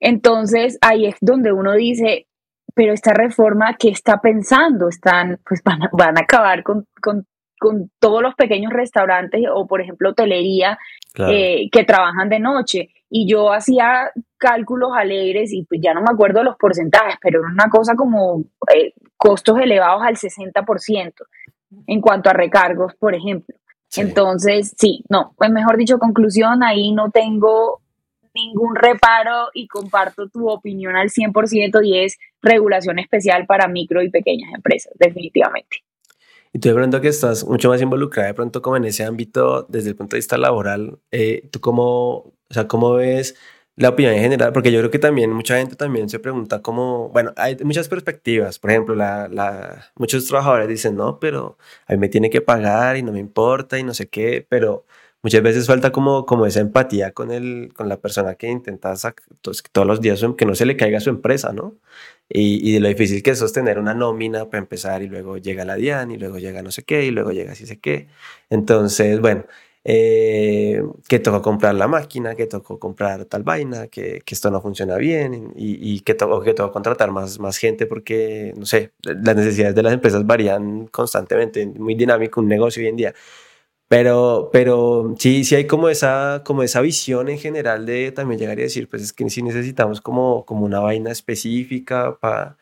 entonces 0.00 0.78
ahí 0.80 1.06
es 1.06 1.16
donde 1.20 1.52
uno 1.52 1.74
dice, 1.74 2.26
pero 2.74 2.92
esta 2.92 3.12
reforma, 3.12 3.76
¿qué 3.78 3.88
está 3.88 4.20
pensando? 4.20 4.88
Están, 4.88 5.40
pues 5.46 5.62
van 5.64 5.82
a, 5.82 5.90
van 5.92 6.16
a 6.16 6.20
acabar 6.20 6.62
con, 6.62 6.86
con, 7.02 7.26
con, 7.58 7.90
todos 7.98 8.22
los 8.22 8.34
pequeños 8.34 8.72
restaurantes 8.72 9.42
o, 9.52 9.66
por 9.66 9.80
ejemplo, 9.80 10.10
hotelería 10.10 10.78
eh, 11.16 11.68
que 11.72 11.84
trabajan 11.84 12.28
de 12.28 12.38
noche. 12.38 12.90
Y 13.10 13.28
yo 13.28 13.52
hacía 13.52 14.12
cálculos 14.36 14.90
alegres 14.94 15.52
y 15.52 15.64
pues 15.64 15.80
ya 15.82 15.94
no 15.94 16.02
me 16.02 16.12
acuerdo 16.12 16.44
los 16.44 16.56
porcentajes, 16.56 17.16
pero 17.20 17.40
era 17.40 17.48
una 17.48 17.68
cosa 17.68 17.94
como 17.96 18.44
eh, 18.72 18.92
costos 19.16 19.58
elevados 19.58 20.02
al 20.04 20.16
60% 20.16 21.12
en 21.86 22.00
cuanto 22.00 22.30
a 22.30 22.34
recargos, 22.34 22.94
por 22.94 23.14
ejemplo. 23.14 23.56
Entonces, 23.96 24.74
sí, 24.76 25.02
no, 25.08 25.32
pues 25.36 25.50
mejor 25.50 25.76
dicho, 25.76 25.98
conclusión, 25.98 26.62
ahí 26.62 26.92
no 26.92 27.10
tengo 27.10 27.80
ningún 28.34 28.76
reparo 28.76 29.48
y 29.54 29.68
comparto 29.68 30.28
tu 30.28 30.48
opinión 30.48 30.96
al 30.96 31.10
100% 31.10 31.84
y 31.84 31.98
es 31.98 32.18
regulación 32.42 32.98
especial 32.98 33.46
para 33.46 33.68
micro 33.68 34.02
y 34.02 34.10
pequeñas 34.10 34.52
empresas, 34.54 34.92
definitivamente. 34.98 35.78
Y 36.52 36.60
tú 36.60 36.68
de 36.68 36.74
pronto 36.74 37.00
que 37.00 37.08
estás 37.08 37.44
mucho 37.44 37.68
más 37.68 37.82
involucrada 37.82 38.28
de 38.28 38.34
pronto 38.34 38.62
como 38.62 38.76
en 38.76 38.84
ese 38.84 39.04
ámbito 39.04 39.66
desde 39.68 39.90
el 39.90 39.96
punto 39.96 40.16
de 40.16 40.18
vista 40.18 40.38
laboral, 40.38 40.98
eh, 41.10 41.48
¿tú 41.50 41.60
cómo, 41.60 41.84
o 42.14 42.34
sea, 42.50 42.66
cómo 42.66 42.94
ves 42.94 43.36
la 43.76 43.90
opinión 43.90 44.14
en 44.14 44.22
general? 44.22 44.52
Porque 44.52 44.72
yo 44.72 44.78
creo 44.80 44.90
que 44.90 44.98
también 44.98 45.32
mucha 45.32 45.58
gente 45.58 45.76
también 45.76 46.08
se 46.08 46.18
pregunta 46.18 46.62
cómo, 46.62 47.10
bueno, 47.10 47.32
hay 47.36 47.56
muchas 47.64 47.88
perspectivas. 47.88 48.58
Por 48.58 48.70
ejemplo, 48.70 48.94
la, 48.94 49.28
la, 49.28 49.92
muchos 49.96 50.26
trabajadores 50.26 50.68
dicen, 50.68 50.96
no, 50.96 51.20
pero 51.20 51.58
a 51.86 51.92
mí 51.92 51.98
me 51.98 52.08
tiene 52.08 52.30
que 52.30 52.40
pagar 52.40 52.96
y 52.96 53.02
no 53.02 53.12
me 53.12 53.20
importa 53.20 53.78
y 53.78 53.82
no 53.82 53.92
sé 53.94 54.08
qué, 54.08 54.46
pero 54.48 54.86
muchas 55.22 55.42
veces 55.42 55.66
falta 55.66 55.90
como, 55.92 56.26
como 56.26 56.46
esa 56.46 56.60
empatía 56.60 57.12
con, 57.12 57.30
el, 57.30 57.72
con 57.74 57.88
la 57.88 57.98
persona 57.98 58.34
que 58.34 58.48
intenta 58.48 58.94
todos 59.72 59.86
los 59.86 60.00
días 60.00 60.24
que 60.36 60.46
no 60.46 60.54
se 60.54 60.66
le 60.66 60.76
caiga 60.76 61.00
su 61.00 61.10
empresa, 61.10 61.52
¿no? 61.52 61.76
Y, 62.28 62.68
y, 62.68 62.74
de 62.74 62.80
lo 62.80 62.88
difícil 62.88 63.22
que 63.22 63.30
es 63.30 63.38
sostener 63.38 63.78
una 63.78 63.94
nómina 63.94 64.46
para 64.50 64.58
empezar 64.58 65.02
y 65.02 65.08
luego 65.08 65.38
llega 65.38 65.64
la 65.64 65.76
DIAN 65.76 66.10
y 66.10 66.18
luego 66.18 66.38
llega 66.38 66.62
no 66.62 66.70
sé 66.70 66.82
qué 66.84 67.04
y 67.06 67.10
luego 67.10 67.32
llega 67.32 67.52
así 67.52 67.66
sé 67.66 67.78
qué. 67.80 68.08
Entonces, 68.50 69.20
bueno, 69.20 69.46
eh, 69.84 70.82
que 71.08 71.18
tocó 71.18 71.40
comprar 71.40 71.74
la 71.74 71.88
máquina, 71.88 72.34
que 72.34 72.46
tocó 72.46 72.78
comprar 72.78 73.24
tal 73.24 73.42
vaina, 73.42 73.86
que, 73.88 74.20
que 74.24 74.34
esto 74.34 74.50
no 74.50 74.60
funciona 74.60 74.96
bien 74.96 75.54
y, 75.56 75.94
y 75.94 76.00
que, 76.00 76.12
tocó, 76.14 76.42
que 76.42 76.52
tocó 76.52 76.72
contratar 76.72 77.10
más, 77.10 77.38
más 77.40 77.56
gente 77.56 77.86
porque, 77.86 78.52
no 78.56 78.66
sé, 78.66 78.92
las 79.02 79.34
necesidades 79.36 79.74
de 79.74 79.82
las 79.82 79.94
empresas 79.94 80.26
varían 80.26 80.88
constantemente, 80.88 81.64
muy 81.66 81.94
dinámico 81.94 82.40
un 82.40 82.48
negocio 82.48 82.82
hoy 82.82 82.88
en 82.88 82.96
día. 82.96 83.14
Pero, 83.88 84.50
pero 84.52 85.14
sí, 85.18 85.44
sí 85.44 85.54
hay 85.54 85.66
como 85.66 85.88
esa, 85.88 86.42
como 86.44 86.62
esa 86.62 86.82
visión 86.82 87.30
en 87.30 87.38
general 87.38 87.86
de 87.86 88.12
también 88.12 88.38
llegar 88.38 88.58
y 88.58 88.62
decir, 88.62 88.86
pues 88.88 89.02
es 89.02 89.12
que 89.14 89.28
sí 89.30 89.42
necesitamos 89.42 90.02
como, 90.02 90.44
como 90.44 90.66
una 90.66 90.80
vaina 90.80 91.10
específica 91.10 92.18
para, 92.20 92.58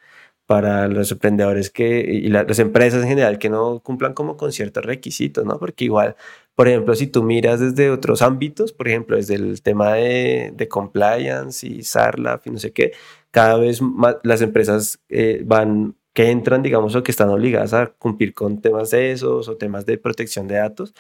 para 0.47 0.89
los 0.89 1.11
emprendedores 1.11 1.71
que, 1.71 2.01
y 2.01 2.29
las 2.29 2.59
empresas 2.61 3.03
en 3.03 3.09
general 3.09 3.39
que 3.39 3.51
no 3.51 3.81
cumplan 3.81 4.15
como 4.15 4.37
con 4.37 4.53
ciertos 4.53 4.85
requisitos, 4.85 5.45
¿no? 5.45 5.59
Porque 5.59 5.85
igual, 5.85 6.17
por 6.55 6.69
ejemplo, 6.69 6.95
si 6.95 7.09
tú 7.09 7.23
miras 7.25 7.59
desde 7.61 7.91
otros 7.91 8.23
ámbitos, 8.23 8.73
por 8.73 8.89
ejemplo, 8.89 9.17
desde 9.17 9.35
el 9.35 9.63
tema 9.63 9.95
de, 9.95 10.69
compliance 10.71 11.67
y 11.67 11.83
SARLAF 11.83 12.47
y 12.47 12.51
no 12.51 12.59
sé 12.59 12.73
qué, 12.73 12.93
cada 13.33 13.57
vez 13.59 13.83
más 13.83 14.17
las 14.23 14.43
empresas 14.43 15.01
eh, 15.09 15.43
van 15.45 15.97
que 16.17 16.31
entran, 16.31 16.63
digamos, 16.63 16.95
o 16.97 17.03
que 17.03 17.11
están 17.11 17.29
obligadas 17.29 17.75
a 17.75 17.89
cumplir 17.89 18.33
con 18.33 18.63
temas 18.63 18.91
de 18.91 19.13
esos 19.13 19.49
o 19.49 19.57
temas 19.59 19.85
de 19.85 19.99
protección 19.99 20.49
de 20.49 20.57
datos, 20.57 20.95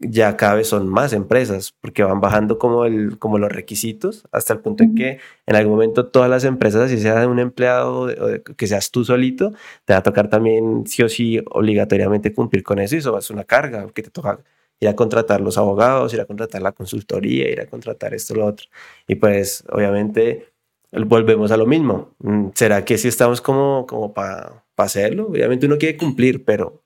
ya 0.00 0.36
cada 0.36 0.56
vez 0.56 0.68
son 0.68 0.88
más 0.88 1.12
empresas, 1.12 1.74
porque 1.80 2.02
van 2.02 2.20
bajando 2.20 2.58
como, 2.58 2.84
el, 2.84 3.18
como 3.20 3.38
los 3.38 3.52
requisitos, 3.52 4.26
hasta 4.32 4.54
el 4.54 4.60
punto 4.60 4.82
en 4.82 4.96
que 4.96 5.20
en 5.46 5.56
algún 5.56 5.74
momento 5.74 6.08
todas 6.08 6.28
las 6.28 6.44
empresas, 6.44 6.82
así 6.82 6.98
sea 6.98 7.20
de 7.20 7.28
un 7.28 7.38
empleado 7.38 8.06
o 8.08 8.54
que 8.56 8.66
seas 8.66 8.90
tú 8.90 9.04
solito, 9.04 9.52
te 9.84 9.92
va 9.92 10.00
a 10.00 10.02
tocar 10.02 10.28
también 10.28 10.84
sí 10.86 11.04
o 11.04 11.08
sí 11.08 11.40
obligatoriamente 11.52 12.34
cumplir 12.34 12.64
con 12.64 12.80
eso 12.80 12.96
y 12.96 12.98
eso 12.98 13.12
va 13.12 13.18
a 13.20 13.22
ser 13.22 13.36
una 13.36 13.44
carga, 13.44 13.86
que 13.94 14.02
te 14.02 14.10
toca 14.10 14.40
ir 14.80 14.88
a 14.88 14.96
contratar 14.96 15.40
los 15.40 15.56
abogados, 15.58 16.14
ir 16.14 16.20
a 16.20 16.26
contratar 16.26 16.62
la 16.62 16.72
consultoría, 16.72 17.48
ir 17.48 17.60
a 17.60 17.66
contratar 17.66 18.12
esto, 18.14 18.34
lo 18.34 18.46
otro. 18.46 18.66
Y 19.06 19.16
pues 19.16 19.64
obviamente 19.70 20.48
volvemos 20.92 21.50
a 21.50 21.56
lo 21.56 21.66
mismo. 21.66 22.14
Mm, 22.18 22.48
¿Será 22.54 22.84
que 22.84 22.98
si 22.98 23.08
estamos 23.08 23.40
como, 23.40 23.86
como 23.86 24.12
para 24.12 24.64
hacerlo? 24.76 25.28
Obviamente 25.28 25.66
uno 25.66 25.78
quiere 25.78 25.96
cumplir, 25.96 26.44
pero... 26.44 26.82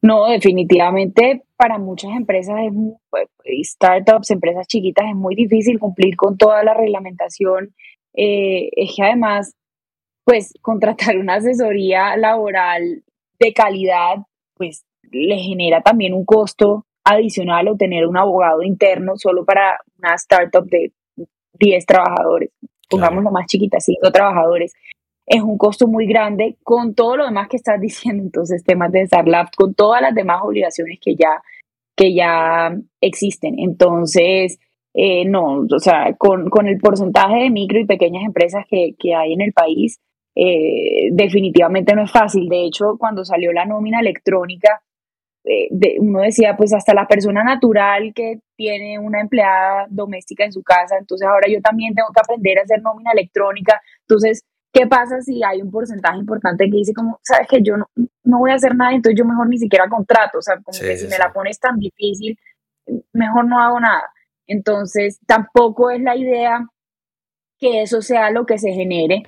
No, 0.00 0.26
definitivamente 0.26 1.44
para 1.62 1.78
muchas 1.78 2.10
empresas, 2.10 2.56
es, 2.66 2.72
pues, 3.08 3.28
startups, 3.70 4.32
empresas 4.32 4.66
chiquitas, 4.66 5.06
es 5.08 5.14
muy 5.14 5.36
difícil 5.36 5.78
cumplir 5.78 6.16
con 6.16 6.36
toda 6.36 6.64
la 6.64 6.74
reglamentación. 6.74 7.72
Eh, 8.14 8.68
es 8.74 8.94
que 8.96 9.02
además, 9.04 9.54
pues 10.24 10.54
contratar 10.60 11.18
una 11.18 11.34
asesoría 11.34 12.16
laboral 12.16 13.04
de 13.38 13.52
calidad, 13.52 14.16
pues 14.54 14.84
le 15.12 15.38
genera 15.38 15.82
también 15.82 16.14
un 16.14 16.24
costo 16.24 16.84
adicional 17.04 17.68
o 17.68 17.76
tener 17.76 18.06
un 18.06 18.16
abogado 18.16 18.62
interno 18.62 19.12
solo 19.16 19.44
para 19.44 19.78
una 19.98 20.14
startup 20.14 20.68
de 20.68 20.92
10 21.58 21.86
trabajadores, 21.86 22.50
pongamos 22.88 23.24
lo 23.24 23.30
más 23.30 23.46
chiquita, 23.46 23.80
5 23.80 24.10
trabajadores, 24.10 24.72
es 25.26 25.42
un 25.42 25.56
costo 25.56 25.86
muy 25.86 26.06
grande 26.06 26.56
con 26.62 26.94
todo 26.94 27.16
lo 27.16 27.24
demás 27.24 27.48
que 27.48 27.56
estás 27.56 27.80
diciendo, 27.80 28.22
entonces 28.22 28.64
temas 28.64 28.92
de 28.92 29.06
Starlab, 29.06 29.48
con 29.56 29.74
todas 29.74 30.02
las 30.02 30.14
demás 30.14 30.40
obligaciones 30.42 30.98
que 31.00 31.14
ya, 31.16 31.42
que 31.96 32.14
ya 32.14 32.74
existen. 33.00 33.58
Entonces, 33.58 34.58
eh, 34.94 35.24
no, 35.24 35.66
o 35.70 35.78
sea, 35.78 36.14
con, 36.18 36.50
con, 36.50 36.66
el 36.66 36.78
porcentaje 36.78 37.44
de 37.44 37.50
micro 37.50 37.78
y 37.78 37.86
pequeñas 37.86 38.24
empresas 38.24 38.66
que, 38.68 38.94
que 38.98 39.14
hay 39.14 39.32
en 39.32 39.40
el 39.40 39.52
país, 39.52 39.98
eh, 40.34 41.08
definitivamente 41.12 41.94
no 41.94 42.04
es 42.04 42.10
fácil. 42.10 42.48
De 42.48 42.64
hecho, 42.64 42.96
cuando 42.98 43.24
salió 43.24 43.52
la 43.52 43.64
nómina 43.64 44.00
electrónica, 44.00 44.82
eh, 45.44 45.68
uno 45.98 46.20
decía, 46.20 46.56
pues 46.56 46.72
hasta 46.72 46.94
la 46.94 47.06
persona 47.06 47.42
natural 47.42 48.12
que 48.14 48.40
tiene 48.56 48.98
una 48.98 49.20
empleada 49.20 49.86
doméstica 49.90 50.44
en 50.44 50.52
su 50.52 50.62
casa, 50.62 50.96
entonces 50.98 51.26
ahora 51.26 51.48
yo 51.48 51.60
también 51.60 51.94
tengo 51.94 52.08
que 52.14 52.20
aprender 52.20 52.58
a 52.58 52.62
hacer 52.62 52.80
nómina 52.82 53.10
electrónica. 53.12 53.80
Entonces, 54.06 54.44
¿qué 54.72 54.86
pasa 54.86 55.20
si 55.20 55.42
hay 55.42 55.60
un 55.60 55.70
porcentaje 55.70 56.18
importante 56.18 56.64
que 56.70 56.76
dice 56.76 56.94
como, 56.94 57.18
sabes 57.22 57.48
que 57.48 57.62
yo 57.62 57.76
no, 57.76 57.88
no 58.24 58.38
voy 58.38 58.52
a 58.52 58.54
hacer 58.54 58.76
nada, 58.76 58.92
entonces 58.92 59.18
yo 59.18 59.24
mejor 59.24 59.48
ni 59.48 59.58
siquiera 59.58 59.88
contrato, 59.88 60.38
o 60.38 60.42
sea, 60.42 60.56
como 60.62 60.78
que 60.78 60.96
si 60.96 61.08
me 61.08 61.18
la 61.18 61.32
pones 61.32 61.58
tan 61.58 61.78
difícil, 61.78 62.38
mejor 63.12 63.46
no 63.46 63.60
hago 63.60 63.80
nada. 63.80 64.12
Entonces, 64.46 65.18
tampoco 65.26 65.90
es 65.90 66.00
la 66.00 66.16
idea 66.16 66.66
que 67.58 67.82
eso 67.82 68.02
sea 68.02 68.30
lo 68.30 68.44
que 68.46 68.58
se 68.58 68.72
genere. 68.72 69.22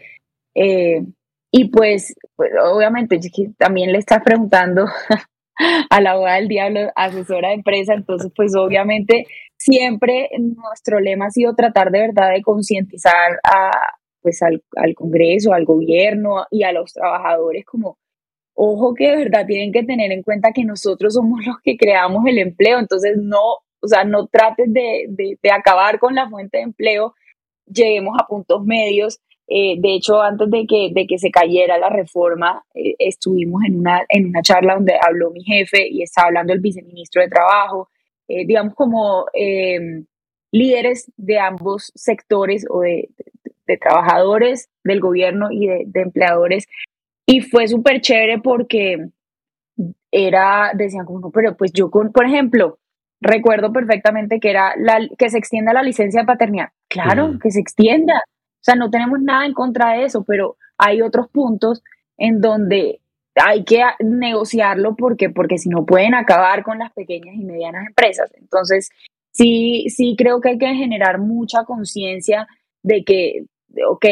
Eh, 0.55 1.05
y 1.51 1.69
pues, 1.71 2.15
pues 2.37 2.51
obviamente, 2.61 3.21
también 3.57 3.93
le 3.93 3.99
estás 3.99 4.23
preguntando 4.25 4.87
a 5.91 6.01
la 6.01 6.17
boda 6.17 6.35
del 6.35 6.49
diablo, 6.49 6.91
asesora 6.97 7.49
de 7.49 7.55
empresa, 7.55 7.95
entonces 7.95 8.33
pues 8.35 8.55
obviamente 8.57 9.27
siempre 9.57 10.29
nuestro 10.39 11.01
lema 11.01 11.27
ha 11.27 11.31
sido 11.31 11.55
tratar 11.55 11.91
de 11.91 12.01
verdad 12.01 12.33
de 12.33 12.43
concientizar 12.43 13.39
a 13.45 13.71
pues 14.21 14.43
al, 14.43 14.63
al, 14.77 14.95
Congreso, 14.95 15.53
al 15.53 15.67
gobierno 15.67 16.47
y 16.51 16.63
a 16.63 16.73
los 16.73 16.95
trabajadores 16.95 17.65
como 17.67 17.99
ojo 18.55 18.95
que 18.95 19.11
de 19.11 19.17
verdad 19.17 19.47
tienen 19.47 19.71
que 19.71 19.85
tener 19.85 20.13
en 20.13 20.23
cuenta 20.23 20.53
que 20.53 20.65
nosotros 20.65 21.15
somos 21.15 21.45
los 21.45 21.57
que 21.63 21.77
creamos 21.77 22.25
el 22.27 22.39
empleo, 22.39 22.79
entonces 22.79 23.17
no, 23.17 23.41
o 23.81 23.87
sea, 23.87 24.05
no 24.05 24.27
trates 24.29 24.73
de, 24.73 25.07
de, 25.09 25.39
de 25.43 25.51
acabar 25.51 25.99
con 25.99 26.15
la 26.15 26.29
fuente 26.31 26.59
de 26.59 26.65
empleo, 26.65 27.15
lleguemos 27.67 28.17
a 28.19 28.27
puntos 28.27 28.65
medios 28.65 29.21
eh, 29.47 29.77
de 29.79 29.95
hecho, 29.95 30.23
antes 30.23 30.51
de 30.51 30.67
que, 30.67 30.91
de 30.93 31.07
que 31.07 31.19
se 31.19 31.31
cayera 31.31 31.79
la 31.79 31.91
reforma, 31.91 32.65
eh, 32.75 32.95
estuvimos 32.99 33.63
en 33.67 33.79
una, 33.79 34.03
en 34.09 34.27
una 34.27 34.43
charla 34.43 34.75
donde 34.75 34.95
habló 35.01 35.31
mi 35.31 35.45
jefe 35.45 35.87
y 35.89 36.03
estaba 36.03 36.29
hablando 36.29 36.53
el 36.53 36.61
viceministro 36.61 37.21
de 37.23 37.29
Trabajo, 37.29 37.91
eh, 38.29 38.47
digamos 38.47 38.75
como 38.75 39.27
líderes 40.51 41.11
de 41.17 41.39
ambos 41.39 41.93
sectores 41.95 42.65
o 42.71 42.81
de, 42.81 43.11
de, 43.67 43.77
trabajadores 43.77 44.71
del 44.85 45.01
gobierno 45.01 45.51
y 45.51 45.67
de, 45.67 45.83
de 45.87 46.01
empleadores. 46.01 46.67
Y 47.27 47.41
fue 47.41 47.69
súper 47.69 48.01
chévere 48.01 48.39
porque 48.39 49.09
era, 50.11 50.73
decían 50.75 51.05
como, 51.05 51.31
pero 51.33 51.57
pues 51.57 51.73
yo 51.73 51.91
con, 51.91 52.13
por 52.13 52.25
ejemplo, 52.25 52.79
recuerdo 53.21 53.73
perfectamente 53.73 54.39
que 54.39 54.51
era 54.51 54.75
la, 54.77 55.01
que 55.19 55.29
se 55.29 55.39
extienda 55.39 55.73
la 55.73 55.83
licencia 55.83 56.21
de 56.21 56.27
paternidad. 56.27 56.69
Claro, 56.89 57.39
que 57.43 57.51
se 57.51 57.61
extienda 57.61 58.23
sea, 58.65 58.75
no 58.77 58.91
tenemos 58.91 59.21
nada 59.21 59.47
en 59.47 59.53
contra 59.53 59.93
de 59.93 60.05
eso, 60.05 60.25
pero 60.25 60.57
hay 60.79 61.03
otros 61.03 61.29
puntos 61.29 61.83
en 62.17 62.41
donde 62.41 63.01
hay 63.35 63.65
que 63.65 63.83
negociarlo 64.01 64.95
porque, 64.97 65.31
porque 65.31 65.59
si 65.59 65.69
no 65.69 65.85
pueden 65.85 66.15
acabar 66.15 66.63
con 66.63 66.79
las 66.79 66.93
pequeñas 66.93 67.35
y 67.35 67.45
medianas 67.45 67.87
empresas. 67.89 68.33
Entonces, 68.37 68.91
sí, 69.33 69.87
sí 69.89 70.15
creo 70.17 70.41
que 70.41 70.51
hay 70.51 70.59
que 70.59 70.75
generar 70.75 71.19
mucha 71.19 71.65
conciencia 71.65 72.47
de 72.83 73.03
que, 73.05 73.45
ok, 73.89 74.07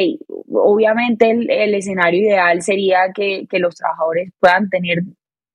obviamente 0.50 1.30
el, 1.30 1.74
escenario 1.74 2.20
ideal 2.20 2.62
sería 2.62 3.12
que, 3.14 3.46
que, 3.48 3.58
los 3.58 3.76
trabajadores 3.76 4.32
puedan 4.40 4.68
tener 4.68 5.02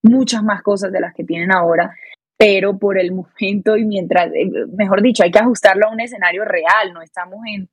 muchas 0.02 0.44
más 0.44 0.62
cosas 0.62 0.92
de 0.92 1.02
las 1.02 1.14
que 1.14 1.24
tienen 1.24 1.52
ahora, 1.52 1.94
pero 2.38 2.78
por 2.78 2.98
el 2.98 3.12
momento 3.12 3.76
y 3.76 3.86
mientras, 3.86 4.28
eh, 4.34 4.50
mejor 4.78 5.02
dicho, 5.02 5.24
hay 5.24 5.32
que 5.32 5.40
ajustarlo 5.40 5.88
a 5.88 5.92
un 5.92 6.00
escenario 6.00 6.46
real, 6.46 6.94
no 6.94 7.02
estamos 7.02 7.40
en 7.54 7.68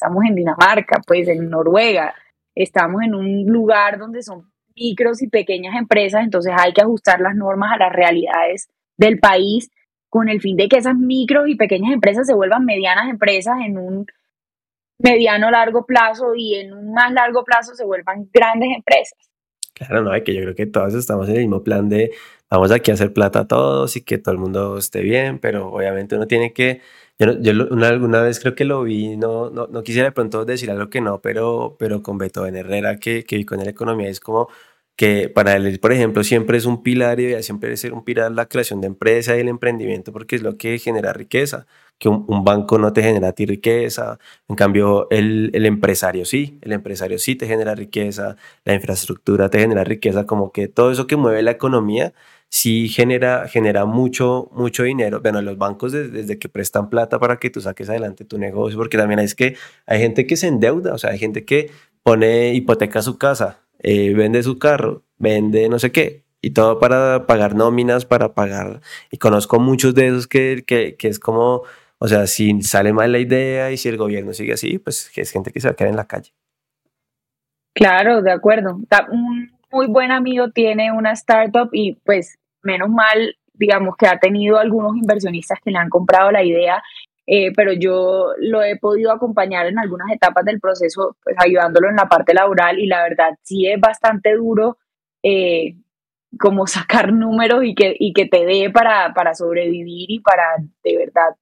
estamos 0.00 0.24
en 0.28 0.36
Dinamarca, 0.36 1.00
pues 1.04 1.26
en 1.26 1.50
Noruega, 1.50 2.14
estamos 2.54 3.02
en 3.02 3.16
un 3.16 3.46
lugar 3.46 3.98
donde 3.98 4.22
son 4.22 4.48
micros 4.76 5.20
y 5.22 5.28
pequeñas 5.28 5.74
empresas, 5.76 6.22
entonces 6.22 6.52
hay 6.56 6.72
que 6.72 6.82
ajustar 6.82 7.20
las 7.20 7.34
normas 7.34 7.72
a 7.72 7.78
las 7.78 7.92
realidades 7.92 8.68
del 8.96 9.18
país 9.18 9.70
con 10.08 10.28
el 10.28 10.40
fin 10.40 10.56
de 10.56 10.68
que 10.68 10.76
esas 10.76 10.94
micros 10.94 11.48
y 11.48 11.56
pequeñas 11.56 11.92
empresas 11.92 12.28
se 12.28 12.34
vuelvan 12.34 12.64
medianas 12.64 13.10
empresas 13.10 13.56
en 13.66 13.76
un 13.76 14.06
mediano 15.00 15.50
largo 15.50 15.84
plazo 15.84 16.36
y 16.36 16.54
en 16.54 16.72
un 16.72 16.92
más 16.92 17.12
largo 17.12 17.44
plazo 17.44 17.74
se 17.74 17.84
vuelvan 17.84 18.28
grandes 18.32 18.68
empresas. 18.76 19.18
Claro, 19.74 20.02
no, 20.02 20.12
que 20.22 20.34
yo 20.34 20.42
creo 20.42 20.54
que 20.54 20.66
todos 20.66 20.94
estamos 20.94 21.28
en 21.28 21.34
el 21.34 21.40
mismo 21.42 21.64
plan 21.64 21.88
de 21.88 22.12
vamos 22.48 22.70
aquí 22.70 22.92
a 22.92 22.94
hacer 22.94 23.12
plata 23.12 23.40
a 23.40 23.48
todos 23.48 23.96
y 23.96 24.04
que 24.04 24.18
todo 24.18 24.32
el 24.32 24.40
mundo 24.40 24.78
esté 24.78 25.02
bien, 25.02 25.40
pero 25.40 25.72
obviamente 25.72 26.14
uno 26.14 26.28
tiene 26.28 26.52
que 26.52 26.82
yo, 27.18 27.38
yo 27.40 27.52
una, 27.70 27.88
alguna 27.88 28.22
vez 28.22 28.40
creo 28.40 28.54
que 28.54 28.64
lo 28.64 28.82
vi, 28.82 29.16
no, 29.16 29.50
no, 29.50 29.66
no, 29.66 29.82
quisiera 29.82 30.08
de 30.08 30.12
pronto 30.12 30.44
decir 30.44 30.70
algo 30.70 30.88
que 30.90 31.00
no, 31.00 31.20
pero, 31.20 31.76
pero 31.78 32.02
con 32.02 32.18
Beethoven 32.18 32.56
Herrera, 32.56 32.98
que, 32.98 33.24
que 33.24 33.36
vi 33.36 33.44
con 33.44 33.58
la 33.58 33.70
economía, 33.70 34.08
es 34.08 34.20
como 34.20 34.48
que 34.98 35.28
para 35.28 35.54
él, 35.56 35.78
por 35.80 35.92
ejemplo, 35.92 36.24
siempre 36.24 36.58
es 36.58 36.64
un 36.66 36.82
pilar 36.82 37.20
y 37.20 37.40
siempre 37.44 37.68
debe 37.68 37.76
ser 37.76 37.92
un 37.94 38.04
pilar 38.04 38.32
la 38.32 38.46
creación 38.46 38.80
de 38.80 38.88
empresa 38.88 39.36
y 39.36 39.40
el 39.40 39.48
emprendimiento, 39.48 40.12
porque 40.12 40.36
es 40.36 40.42
lo 40.42 40.56
que 40.56 40.78
genera 40.80 41.12
riqueza, 41.12 41.66
que 41.98 42.08
un, 42.08 42.24
un 42.28 42.44
banco 42.44 42.78
no 42.78 42.92
te 42.92 43.02
genera 43.02 43.28
a 43.28 43.32
ti 43.32 43.46
riqueza, 43.46 44.18
en 44.48 44.56
cambio 44.56 45.08
el, 45.10 45.50
el, 45.54 45.66
empresario 45.66 46.24
sí, 46.24 46.58
el 46.62 46.72
empresario 46.72 47.18
sí 47.18 47.36
te 47.36 47.46
genera 47.46 47.74
riqueza, 47.76 48.36
la 48.64 48.74
infraestructura 48.74 49.48
te 49.50 49.60
genera 49.60 49.84
riqueza, 49.84 50.26
como 50.26 50.50
que 50.52 50.66
todo 50.68 50.90
eso 50.90 51.06
que 51.06 51.16
mueve 51.16 51.42
la 51.42 51.52
economía 51.52 52.12
sí 52.48 52.88
genera, 52.88 53.48
genera 53.48 53.84
mucho, 53.84 54.48
mucho 54.52 54.82
dinero. 54.82 55.20
Bueno, 55.20 55.42
los 55.42 55.58
bancos 55.58 55.92
desde, 55.92 56.38
que 56.38 56.48
prestan 56.48 56.90
plata 56.90 57.18
para 57.18 57.38
que 57.38 57.50
tú 57.50 57.60
saques 57.60 57.88
adelante 57.88 58.24
tu 58.24 58.38
negocio, 58.38 58.78
porque 58.78 58.98
también 58.98 59.20
es 59.20 59.34
que 59.34 59.56
hay 59.86 60.00
gente 60.00 60.26
que 60.26 60.36
se 60.36 60.48
endeuda, 60.48 60.94
o 60.94 60.98
sea, 60.98 61.10
hay 61.10 61.18
gente 61.18 61.44
que 61.44 61.70
pone 62.02 62.54
hipoteca 62.54 63.02
su 63.02 63.18
casa, 63.18 63.60
eh, 63.80 64.14
vende 64.14 64.42
su 64.42 64.58
carro, 64.58 65.04
vende 65.18 65.68
no 65.68 65.78
sé 65.78 65.92
qué, 65.92 66.24
y 66.40 66.50
todo 66.50 66.78
para 66.78 67.26
pagar 67.26 67.54
nóminas, 67.54 68.04
para 68.06 68.34
pagar. 68.34 68.80
Y 69.10 69.18
conozco 69.18 69.60
muchos 69.60 69.94
de 69.94 70.08
esos 70.08 70.26
que, 70.26 70.64
que, 70.66 70.96
que 70.96 71.08
es 71.08 71.18
como, 71.18 71.62
o 71.98 72.08
sea, 72.08 72.26
si 72.26 72.62
sale 72.62 72.92
mal 72.92 73.12
la 73.12 73.18
idea 73.18 73.70
y 73.70 73.76
si 73.76 73.88
el 73.88 73.96
gobierno 73.96 74.32
sigue 74.32 74.54
así, 74.54 74.78
pues 74.78 75.10
es 75.14 75.30
gente 75.30 75.52
que 75.52 75.60
se 75.60 75.68
va 75.68 75.72
a 75.72 75.76
quedar 75.76 75.90
en 75.90 75.96
la 75.96 76.06
calle. 76.06 76.32
Claro, 77.74 78.22
de 78.22 78.32
acuerdo. 78.32 78.80
Muy 79.70 79.86
buen 79.86 80.10
amigo 80.10 80.50
tiene 80.50 80.92
una 80.92 81.12
startup 81.12 81.68
y 81.72 81.94
pues 82.04 82.38
menos 82.62 82.88
mal, 82.88 83.36
digamos 83.54 83.96
que 83.96 84.06
ha 84.06 84.18
tenido 84.18 84.58
algunos 84.58 84.96
inversionistas 84.96 85.58
que 85.64 85.70
le 85.70 85.78
han 85.78 85.88
comprado 85.88 86.30
la 86.30 86.42
idea, 86.42 86.82
eh, 87.26 87.52
pero 87.54 87.72
yo 87.72 88.32
lo 88.38 88.62
he 88.62 88.76
podido 88.78 89.12
acompañar 89.12 89.66
en 89.66 89.78
algunas 89.78 90.10
etapas 90.10 90.44
del 90.44 90.60
proceso, 90.60 91.16
pues 91.22 91.36
ayudándolo 91.38 91.90
en 91.90 91.96
la 91.96 92.08
parte 92.08 92.32
laboral 92.32 92.78
y 92.78 92.86
la 92.86 93.02
verdad 93.02 93.36
sí 93.42 93.66
es 93.66 93.78
bastante 93.80 94.34
duro 94.34 94.78
eh, 95.22 95.76
como 96.38 96.66
sacar 96.66 97.12
números 97.12 97.64
y 97.64 97.74
que, 97.74 97.94
y 97.98 98.12
que 98.12 98.26
te 98.26 98.46
dé 98.46 98.70
para, 98.70 99.12
para 99.14 99.34
sobrevivir 99.34 100.10
y 100.10 100.20
para 100.20 100.56
de 100.82 100.96
verdad 100.96 101.34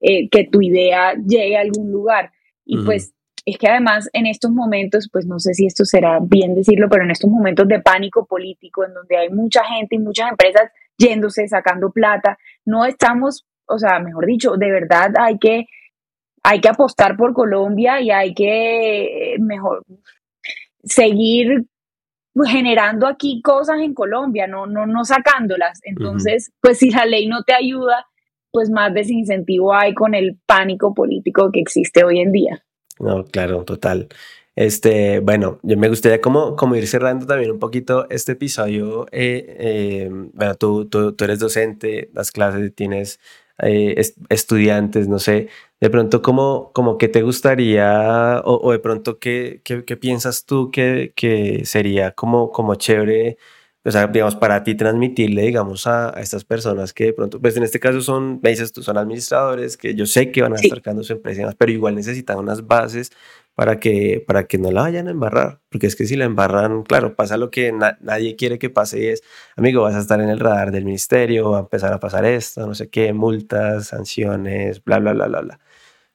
eh, 0.00 0.28
que 0.30 0.44
tu 0.44 0.62
idea 0.62 1.14
llegue 1.14 1.56
a 1.56 1.62
algún 1.62 1.90
lugar. 1.90 2.32
Y 2.64 2.78
pues 2.84 3.14
es 3.46 3.58
que 3.58 3.68
además 3.68 4.10
en 4.12 4.26
estos 4.26 4.50
momentos, 4.50 5.08
pues 5.10 5.24
no 5.24 5.38
sé 5.38 5.54
si 5.54 5.66
esto 5.66 5.84
será 5.84 6.18
bien 6.20 6.56
decirlo, 6.56 6.88
pero 6.90 7.04
en 7.04 7.12
estos 7.12 7.30
momentos 7.30 7.68
de 7.68 7.80
pánico 7.80 8.26
político, 8.26 8.84
en 8.84 8.92
donde 8.92 9.16
hay 9.16 9.30
mucha 9.30 9.64
gente 9.64 9.94
y 9.94 10.00
muchas 10.00 10.30
empresas 10.30 10.72
yéndose, 10.98 11.46
sacando 11.46 11.92
plata, 11.92 12.38
no 12.64 12.84
estamos, 12.84 13.46
o 13.66 13.78
sea, 13.78 14.00
mejor 14.00 14.26
dicho, 14.26 14.56
de 14.56 14.72
verdad 14.72 15.12
hay 15.20 15.38
que, 15.38 15.66
hay 16.42 16.60
que 16.60 16.68
apostar 16.68 17.16
por 17.16 17.34
Colombia 17.34 18.00
y 18.00 18.10
hay 18.10 18.34
que 18.34 19.34
eh, 19.34 19.38
mejor 19.38 19.84
seguir 20.82 21.66
generando 22.48 23.06
aquí 23.06 23.40
cosas 23.42 23.78
en 23.80 23.94
Colombia, 23.94 24.48
no, 24.48 24.66
no, 24.66 24.86
no 24.86 25.04
sacándolas. 25.04 25.80
Entonces, 25.84 26.50
pues 26.60 26.78
si 26.78 26.90
la 26.90 27.06
ley 27.06 27.28
no 27.28 27.44
te 27.44 27.54
ayuda, 27.54 28.06
pues 28.50 28.70
más 28.70 28.92
desincentivo 28.92 29.72
hay 29.72 29.94
con 29.94 30.14
el 30.14 30.36
pánico 30.46 30.92
político 30.94 31.50
que 31.52 31.60
existe 31.60 32.04
hoy 32.04 32.18
en 32.18 32.32
día. 32.32 32.66
No, 32.98 33.24
claro, 33.24 33.64
total. 33.64 34.08
Este, 34.54 35.20
bueno, 35.20 35.58
yo 35.62 35.76
me 35.76 35.88
gustaría 35.88 36.20
como, 36.20 36.56
como 36.56 36.76
ir 36.76 36.86
cerrando 36.88 37.26
también 37.26 37.50
un 37.50 37.58
poquito 37.58 38.08
este 38.08 38.32
episodio. 38.32 39.06
Eh, 39.12 39.44
eh, 39.58 40.08
bueno, 40.32 40.54
tú, 40.54 40.86
tú, 40.88 41.12
tú, 41.12 41.24
eres 41.24 41.38
docente, 41.40 42.08
das 42.12 42.30
clases, 42.32 42.74
tienes 42.74 43.20
eh, 43.62 44.00
estudiantes, 44.30 45.08
no 45.08 45.18
sé, 45.18 45.48
de 45.80 45.90
pronto 45.90 46.22
como, 46.22 46.72
como 46.72 46.96
que 46.96 47.08
te 47.08 47.22
gustaría 47.22 48.40
o, 48.44 48.72
de 48.72 48.78
pronto 48.78 49.18
qué, 49.18 49.60
qué, 49.64 49.84
qué, 49.84 49.96
piensas 49.96 50.46
tú 50.46 50.70
que, 50.70 51.12
que 51.14 51.64
sería 51.66 52.12
como, 52.12 52.50
como 52.50 52.74
chévere 52.76 53.36
o 53.86 53.90
sea, 53.92 54.08
digamos, 54.08 54.34
para 54.34 54.64
ti 54.64 54.74
transmitirle, 54.74 55.42
digamos, 55.42 55.86
a, 55.86 56.10
estas 56.20 56.44
personas 56.44 56.92
que 56.92 57.04
de 57.06 57.12
pronto, 57.12 57.40
pues 57.40 57.56
en 57.56 57.62
este 57.62 57.78
caso 57.78 58.00
son, 58.00 58.40
me 58.42 58.50
dices 58.50 58.72
tú, 58.72 58.82
son 58.82 58.98
administradores, 58.98 59.76
que 59.76 59.94
yo 59.94 60.06
sé 60.06 60.32
que 60.32 60.42
van 60.42 60.54
a 60.54 60.56
estar 60.56 60.82
creando 60.82 61.04
su 61.04 61.12
empresa, 61.12 61.54
pero 61.56 61.70
igual 61.70 61.94
necesitan 61.94 62.38
unas 62.38 62.66
bases 62.66 63.12
para 63.54 63.78
que, 63.78 64.24
para 64.26 64.48
que 64.48 64.58
no 64.58 64.72
la 64.72 64.82
vayan 64.82 65.06
a 65.06 65.12
embarrar, 65.12 65.60
porque 65.70 65.86
es 65.86 65.94
que 65.94 66.04
si 66.04 66.16
la 66.16 66.24
embarran, 66.24 66.82
claro, 66.82 67.14
pasa 67.14 67.36
lo 67.36 67.50
que 67.52 67.72
nadie 67.72 68.34
quiere 68.34 68.58
que 68.58 68.70
pase 68.70 69.00
y 69.00 69.06
es, 69.06 69.22
amigo, 69.56 69.82
vas 69.82 69.94
a 69.94 70.00
estar 70.00 70.20
en 70.20 70.30
el 70.30 70.40
radar 70.40 70.72
del 70.72 70.84
ministerio, 70.84 71.50
va 71.52 71.58
a 71.58 71.60
empezar 71.60 71.92
a 71.92 72.00
pasar 72.00 72.24
esto, 72.24 72.66
no 72.66 72.74
sé 72.74 72.90
qué, 72.90 73.12
multas, 73.12 73.86
sanciones, 73.86 74.82
bla, 74.82 74.98
bla, 74.98 75.12
bla, 75.12 75.28
bla, 75.28 75.40
bla. 75.42 75.60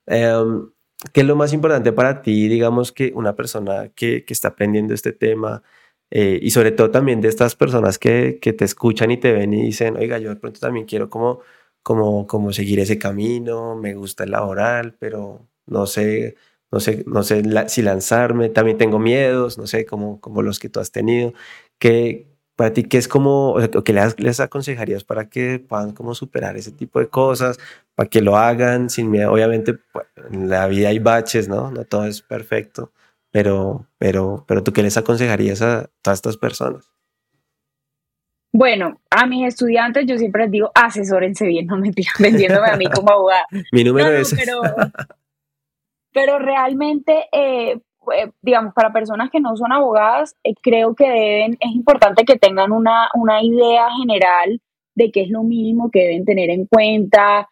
Em, 0.07 0.71
¿Qué 1.13 1.21
es 1.21 1.27
lo 1.27 1.35
más 1.35 1.53
importante 1.53 1.93
para 1.93 2.21
ti, 2.21 2.47
digamos, 2.47 2.91
que 2.91 3.11
una 3.15 3.35
persona 3.35 3.89
que, 3.95 4.23
que 4.25 4.33
está 4.33 4.49
aprendiendo 4.49 4.93
este 4.93 5.13
tema, 5.13 5.63
eh, 6.11 6.39
y 6.41 6.51
sobre 6.51 6.71
todo 6.71 6.91
también 6.91 7.21
de 7.21 7.29
estas 7.29 7.55
personas 7.55 7.97
que, 7.97 8.39
que, 8.41 8.51
te 8.53 8.65
escuchan 8.65 9.11
y 9.11 9.17
te 9.17 9.31
ven 9.31 9.53
y 9.53 9.63
dicen, 9.63 9.95
oiga, 9.97 10.19
yo 10.19 10.29
de 10.29 10.35
pronto 10.35 10.59
también 10.59 10.85
quiero 10.85 11.09
como, 11.09 11.39
como, 11.83 12.27
como 12.27 12.51
seguir 12.53 12.79
ese 12.81 12.99
camino, 12.99 13.75
me 13.77 13.95
gusta 13.95 14.25
el 14.25 14.31
laboral, 14.31 14.95
pero 14.99 15.47
no 15.67 15.85
sé, 15.87 16.35
no 16.71 16.79
sé, 16.81 17.03
no 17.07 17.23
sé 17.23 17.43
si 17.69 17.81
lanzarme, 17.81 18.49
también 18.49 18.77
tengo 18.77 18.99
miedos, 18.99 19.57
no 19.57 19.67
sé, 19.67 19.85
como, 19.85 20.19
como 20.21 20.41
los 20.41 20.59
que 20.59 20.69
tú 20.69 20.79
has 20.81 20.91
tenido. 20.91 21.33
que 21.79 22.27
para 22.55 22.73
ti, 22.73 22.83
¿qué 22.83 22.97
es 22.97 23.07
como, 23.07 23.53
o 23.55 23.83
qué 23.83 23.93
les, 23.93 24.19
les 24.19 24.39
aconsejarías 24.39 25.03
para 25.03 25.29
que 25.29 25.59
puedan 25.59 25.93
como 25.93 26.13
superar 26.15 26.57
ese 26.57 26.71
tipo 26.71 26.99
de 26.99 27.07
cosas, 27.09 27.57
para 27.95 28.09
que 28.09 28.21
lo 28.21 28.37
hagan 28.37 28.89
sin 28.89 29.09
miedo? 29.11 29.31
Obviamente, 29.33 29.75
pues, 29.75 30.05
en 30.31 30.49
la 30.49 30.67
vida 30.67 30.89
hay 30.89 30.99
baches, 30.99 31.47
¿no? 31.47 31.71
No 31.71 31.85
todo 31.85 32.05
es 32.05 32.21
perfecto 32.21 32.91
pero, 33.31 33.87
pero, 33.97 34.45
pero 34.47 34.63
tú 34.63 34.73
qué 34.73 34.83
les 34.83 34.97
aconsejarías 34.97 35.61
a 35.61 35.89
todas 36.01 36.19
estas 36.19 36.37
personas? 36.37 36.91
Bueno, 38.53 38.99
a 39.09 39.25
mis 39.25 39.47
estudiantes 39.47 40.05
yo 40.05 40.17
siempre 40.17 40.43
les 40.43 40.51
digo, 40.51 40.71
asesórense 40.75 41.47
bien, 41.47 41.67
no 41.67 41.77
me 41.77 41.91
vendiéndome 42.19 42.69
a 42.69 42.77
mí 42.77 42.85
como 42.87 43.11
abogada. 43.11 43.45
Mi 43.71 43.83
número 43.83 44.11
es... 44.11 44.35
Pero, 44.35 44.61
pero 46.13 46.39
realmente, 46.39 47.27
eh, 47.31 47.79
eh, 48.13 48.31
digamos, 48.41 48.73
para 48.73 48.91
personas 48.91 49.29
que 49.29 49.39
no 49.39 49.55
son 49.55 49.71
abogadas, 49.71 50.35
eh, 50.43 50.53
creo 50.61 50.95
que 50.95 51.07
deben, 51.07 51.57
es 51.61 51.71
importante 51.73 52.25
que 52.25 52.37
tengan 52.37 52.73
una, 52.73 53.09
una 53.13 53.41
idea 53.41 53.87
general 53.97 54.59
de 54.95 55.11
qué 55.11 55.21
es 55.21 55.29
lo 55.29 55.43
mínimo 55.43 55.89
que 55.89 56.01
deben 56.01 56.25
tener 56.25 56.49
en 56.49 56.65
cuenta, 56.65 57.47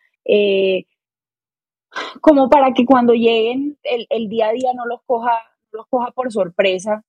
como 2.20 2.50
para 2.50 2.74
que 2.74 2.86
cuando 2.86 3.14
lleguen 3.14 3.78
el, 3.84 4.06
el 4.10 4.28
día 4.28 4.50
a 4.50 4.52
día 4.52 4.74
no 4.76 4.86
los 4.86 5.02
coja 5.08 5.49
los 5.72 5.88
coja 5.88 6.12
por 6.12 6.32
sorpresa. 6.32 7.04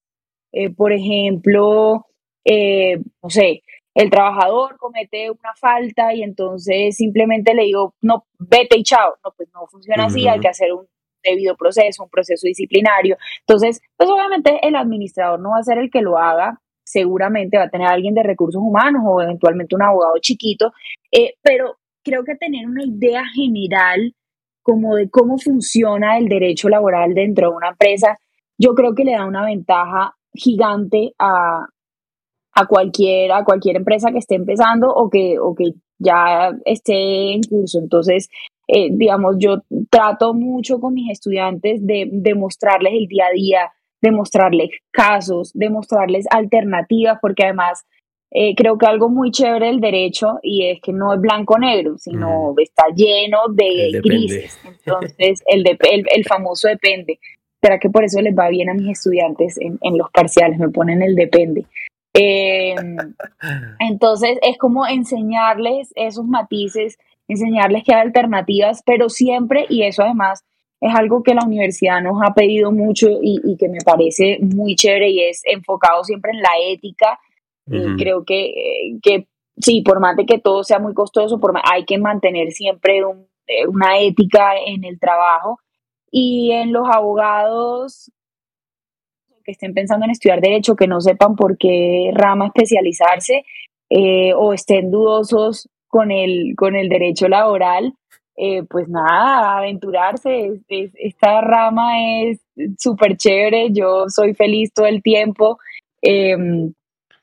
Eh, 0.52 0.70
por 0.74 0.92
ejemplo, 0.92 2.06
eh, 2.44 2.98
no 3.22 3.30
sé, 3.30 3.62
el 3.94 4.10
trabajador 4.10 4.76
comete 4.78 5.30
una 5.30 5.54
falta 5.54 6.14
y 6.14 6.22
entonces 6.22 6.96
simplemente 6.96 7.54
le 7.54 7.64
digo, 7.64 7.94
no, 8.00 8.24
vete 8.38 8.78
y 8.78 8.82
chao. 8.82 9.16
No, 9.24 9.32
pues 9.36 9.48
no 9.52 9.66
funciona 9.66 10.06
así, 10.06 10.26
hay 10.28 10.40
que 10.40 10.48
hacer 10.48 10.72
un 10.72 10.86
debido 11.22 11.56
proceso, 11.56 12.04
un 12.04 12.10
proceso 12.10 12.46
disciplinario. 12.46 13.16
Entonces, 13.40 13.80
pues 13.96 14.08
obviamente 14.08 14.58
el 14.62 14.76
administrador 14.76 15.40
no 15.40 15.50
va 15.50 15.58
a 15.58 15.62
ser 15.62 15.78
el 15.78 15.90
que 15.90 16.00
lo 16.00 16.18
haga, 16.18 16.60
seguramente 16.82 17.58
va 17.58 17.64
a 17.64 17.70
tener 17.70 17.88
alguien 17.88 18.14
de 18.14 18.22
recursos 18.22 18.60
humanos 18.62 19.02
o 19.06 19.20
eventualmente 19.20 19.74
un 19.74 19.82
abogado 19.82 20.14
chiquito, 20.20 20.72
eh, 21.12 21.34
pero 21.42 21.76
creo 22.02 22.24
que 22.24 22.36
tener 22.36 22.66
una 22.66 22.84
idea 22.84 23.22
general 23.34 24.14
como 24.62 24.96
de 24.96 25.10
cómo 25.10 25.38
funciona 25.38 26.18
el 26.18 26.28
derecho 26.28 26.68
laboral 26.68 27.14
dentro 27.14 27.50
de 27.50 27.56
una 27.56 27.68
empresa 27.70 28.18
yo 28.60 28.74
creo 28.74 28.94
que 28.94 29.04
le 29.04 29.12
da 29.12 29.24
una 29.24 29.44
ventaja 29.44 30.14
gigante 30.34 31.14
a, 31.18 31.66
a, 32.52 32.66
cualquier, 32.66 33.32
a 33.32 33.42
cualquier 33.42 33.76
empresa 33.76 34.12
que 34.12 34.18
esté 34.18 34.34
empezando 34.34 34.92
o 34.92 35.08
que, 35.08 35.38
o 35.38 35.54
que 35.54 35.72
ya 35.98 36.52
esté 36.66 37.32
en 37.32 37.42
curso. 37.42 37.78
Entonces, 37.78 38.28
eh, 38.68 38.88
digamos, 38.92 39.36
yo 39.38 39.62
trato 39.88 40.34
mucho 40.34 40.78
con 40.78 40.92
mis 40.92 41.10
estudiantes 41.10 41.84
de, 41.86 42.08
de 42.12 42.34
mostrarles 42.34 42.92
el 42.92 43.06
día 43.06 43.26
a 43.26 43.32
día, 43.32 43.72
de 44.02 44.12
mostrarles 44.12 44.70
casos, 44.90 45.52
de 45.54 45.70
mostrarles 45.70 46.26
alternativas, 46.30 47.18
porque 47.20 47.44
además 47.44 47.86
eh, 48.30 48.54
creo 48.54 48.76
que 48.76 48.86
algo 48.86 49.08
muy 49.08 49.30
chévere 49.30 49.66
del 49.66 49.80
derecho 49.80 50.38
y 50.42 50.66
es 50.66 50.80
que 50.82 50.92
no 50.92 51.14
es 51.14 51.20
blanco-negro, 51.20 51.96
sino 51.96 52.54
está 52.58 52.84
lleno 52.94 53.38
de 53.52 54.00
grises. 54.04 54.56
Entonces, 54.64 55.42
el, 55.46 55.64
de, 55.64 55.78
el, 55.90 56.04
el, 56.14 56.24
famoso 56.24 56.68
depende. 56.68 57.18
¿Será 57.62 57.78
que 57.78 57.90
por 57.90 58.04
eso 58.04 58.20
les 58.20 58.34
va 58.34 58.48
bien 58.48 58.70
a 58.70 58.74
mis 58.74 58.88
estudiantes 58.88 59.58
en, 59.58 59.78
los 59.98 60.10
parciales? 60.10 60.58
Me 60.58 60.70
ponen 60.70 61.02
el 61.02 61.14
depende. 61.14 61.66
Em, 62.14 62.96
entonces 63.78 64.38
es 64.42 64.56
como 64.56 64.86
enseñarles 64.86 65.92
esos 65.94 66.26
matices, 66.26 66.98
enseñarles 67.28 67.84
que 67.84 67.94
hay 67.94 68.00
alternativas, 68.00 68.82
pero 68.84 69.10
siempre, 69.10 69.66
y 69.68 69.82
eso 69.82 70.02
además 70.02 70.42
es 70.80 70.94
algo 70.94 71.22
que 71.22 71.34
la 71.34 71.44
universidad 71.44 72.00
nos 72.00 72.22
ha 72.22 72.32
pedido 72.32 72.72
mucho 72.72 73.08
y, 73.20 73.56
que 73.58 73.68
me 73.68 73.80
parece 73.84 74.38
muy 74.40 74.74
chévere 74.74 75.10
y 75.10 75.20
es 75.24 75.42
enfocado 75.44 76.02
siempre 76.04 76.32
en 76.32 76.40
la 76.40 76.50
ética. 76.66 77.18
Y 77.66 77.96
creo 77.96 78.24
que, 78.24 78.98
que 79.02 79.28
sí, 79.58 79.82
por 79.82 80.00
más 80.00 80.16
de 80.16 80.26
que 80.26 80.38
todo 80.38 80.64
sea 80.64 80.78
muy 80.78 80.94
costoso, 80.94 81.38
por 81.38 81.52
hay 81.62 81.84
que 81.84 81.98
mantener 81.98 82.50
siempre 82.50 82.98
eh, 83.46 83.66
una 83.68 83.98
ética 84.00 84.54
en 84.66 84.82
el 84.84 84.98
trabajo 84.98 85.60
y 86.10 86.52
en 86.52 86.72
los 86.72 86.88
abogados 86.88 88.10
que 89.44 89.52
estén 89.52 89.74
pensando 89.74 90.04
en 90.04 90.10
estudiar 90.10 90.40
derecho, 90.40 90.76
que 90.76 90.86
no 90.86 91.00
sepan 91.00 91.36
por 91.36 91.56
qué 91.56 92.10
rama 92.14 92.46
especializarse 92.46 93.44
eh, 93.88 94.32
o 94.34 94.52
estén 94.52 94.90
dudosos 94.90 95.68
con 95.88 96.10
el, 96.10 96.54
con 96.56 96.76
el 96.76 96.88
derecho 96.88 97.28
laboral, 97.28 97.94
eh, 98.36 98.62
pues 98.62 98.88
nada, 98.88 99.58
aventurarse. 99.58 100.60
esta 100.68 101.40
rama 101.40 102.22
es 102.22 102.40
súper 102.78 103.16
chévere, 103.16 103.70
yo 103.72 104.08
soy 104.08 104.34
feliz 104.34 104.72
todo 104.72 104.86
el 104.86 105.02
tiempo 105.02 105.58
em, 106.00 106.72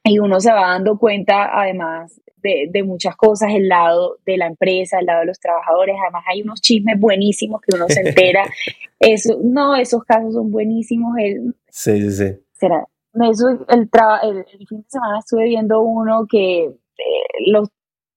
y 0.03 0.19
uno 0.19 0.39
se 0.39 0.51
va 0.51 0.67
dando 0.67 0.97
cuenta 0.97 1.49
además 1.59 2.21
de, 2.41 2.83
muchas 2.83 3.15
cosas, 3.15 3.49
el 3.53 3.67
lado 3.67 4.17
de 4.25 4.37
la 4.37 4.47
empresa, 4.47 4.99
el 4.99 5.05
lado 5.05 5.21
de 5.21 5.27
los 5.27 5.39
trabajadores. 5.39 5.95
Además, 6.01 6.23
hay 6.29 6.41
unos 6.41 6.61
chismes 6.61 6.99
buenísimos 6.99 7.61
que 7.61 7.75
uno 7.75 7.85
se 7.89 8.01
entera. 8.01 8.45
Eso, 8.99 9.37
no, 9.43 9.75
esos 9.75 10.03
casos 10.03 10.33
son 10.33 10.51
buenísimos. 10.51 11.15
El, 11.17 11.55
sí, 11.69 12.01
sí, 12.01 12.11
sí. 12.11 12.39
Será, 12.53 12.83
eso, 13.29 13.47
el, 13.49 13.89
el, 14.23 14.67
fin 14.67 14.81
de 14.81 14.89
semana 14.89 15.19
estuve 15.19 15.43
viendo 15.43 15.81
uno 15.81 16.25
que 16.27 16.63
eh, 16.63 17.51
los, 17.51 17.69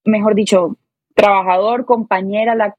mejor 0.04 0.34
dicho, 0.34 0.78
trabajador, 1.14 1.84
compañera, 1.84 2.54
la 2.54 2.74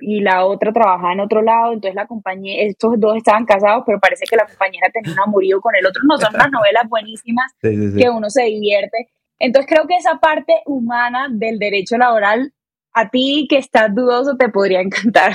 y 0.00 0.20
la 0.20 0.44
otra 0.46 0.72
trabajaba 0.72 1.12
en 1.12 1.20
otro 1.20 1.42
lado, 1.42 1.72
entonces 1.72 1.94
la 1.94 2.06
compañera, 2.06 2.62
estos 2.62 2.92
dos 2.98 3.16
estaban 3.16 3.44
casados, 3.44 3.82
pero 3.84 3.98
parece 3.98 4.26
que 4.30 4.36
la 4.36 4.46
compañera 4.46 4.88
tenía 4.92 5.12
un 5.12 5.20
amorío 5.20 5.60
con 5.60 5.74
el 5.74 5.84
otro. 5.86 6.02
No, 6.08 6.16
son 6.18 6.34
unas 6.34 6.50
novelas 6.50 6.88
buenísimas 6.88 7.52
que 7.60 8.08
uno 8.08 8.30
se 8.30 8.44
divierte. 8.44 9.08
Entonces 9.38 9.70
creo 9.72 9.86
que 9.86 9.96
esa 9.96 10.18
parte 10.18 10.62
humana 10.66 11.28
del 11.30 11.58
derecho 11.58 11.96
laboral, 11.96 12.52
a 12.92 13.10
ti 13.10 13.46
que 13.48 13.58
estás 13.58 13.94
dudoso, 13.94 14.36
te 14.36 14.48
podría 14.48 14.80
encantar. 14.82 15.34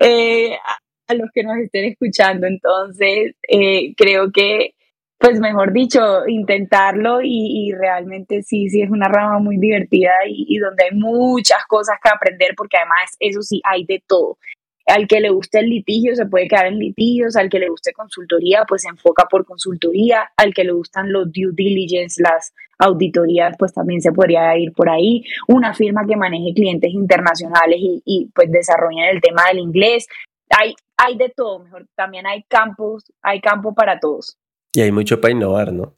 eh, 0.00 0.54
a, 0.54 1.14
los 1.14 1.30
que 1.34 1.42
nos 1.42 1.58
estén 1.58 1.84
escuchando. 1.84 2.46
Entonces, 2.46 3.34
eh, 3.48 3.94
creo 3.96 4.32
que 4.32 4.74
pues 5.22 5.38
mejor 5.38 5.72
dicho, 5.72 6.26
intentarlo 6.26 7.20
y, 7.22 7.72
realmente 7.78 8.42
sí, 8.42 8.68
sí 8.68 8.82
es 8.82 8.90
una 8.90 9.06
rama 9.06 9.38
muy 9.38 9.56
divertida 9.56 10.10
y, 10.26 10.58
donde 10.58 10.86
hay 10.90 10.98
muchas 10.98 11.64
cosas 11.68 11.96
que 12.02 12.10
aprender 12.12 12.54
porque 12.56 12.76
además 12.76 13.14
eso 13.20 13.40
sí 13.40 13.60
hay 13.62 13.84
de 13.84 14.02
todo. 14.04 14.38
Al 14.84 15.06
que 15.06 15.20
le 15.20 15.30
guste 15.30 15.60
el 15.60 15.70
litigio 15.70 16.16
se 16.16 16.26
puede 16.26 16.48
quedar 16.48 16.66
en 16.66 16.80
litigios, 16.80 17.36
al 17.36 17.50
que 17.50 17.60
le 17.60 17.68
guste 17.68 17.92
consultoría 17.92 18.64
pues 18.66 18.82
se 18.82 18.88
enfoca 18.88 19.26
por 19.30 19.46
consultoría, 19.46 20.32
al 20.36 20.52
que 20.52 20.64
le 20.64 20.72
gustan 20.72 21.12
los 21.12 21.30
due 21.30 21.52
diligence, 21.54 22.20
las 22.20 22.52
auditorías 22.82 23.56
pues 23.58 23.72
también 23.72 24.00
se 24.00 24.12
podría 24.12 24.56
ir 24.56 24.72
por 24.72 24.90
ahí, 24.90 25.24
una 25.48 25.74
firma 25.74 26.06
que 26.06 26.16
maneje 26.16 26.54
clientes 26.54 26.92
internacionales 26.92 27.78
y, 27.80 28.02
y 28.04 28.30
pues 28.34 28.50
desarrollen 28.50 29.04
el 29.04 29.20
tema 29.20 29.44
del 29.48 29.60
inglés, 29.60 30.06
hay, 30.50 30.74
hay 30.96 31.16
de 31.16 31.32
todo, 31.34 31.60
mejor 31.60 31.86
también 31.94 32.26
hay 32.26 32.42
campos, 32.44 33.04
hay 33.22 33.40
campo 33.40 33.74
para 33.74 33.98
todos. 33.98 34.36
Y 34.74 34.80
hay 34.80 34.92
mucho 34.92 35.20
para 35.20 35.32
innovar, 35.32 35.72
¿no? 35.72 35.94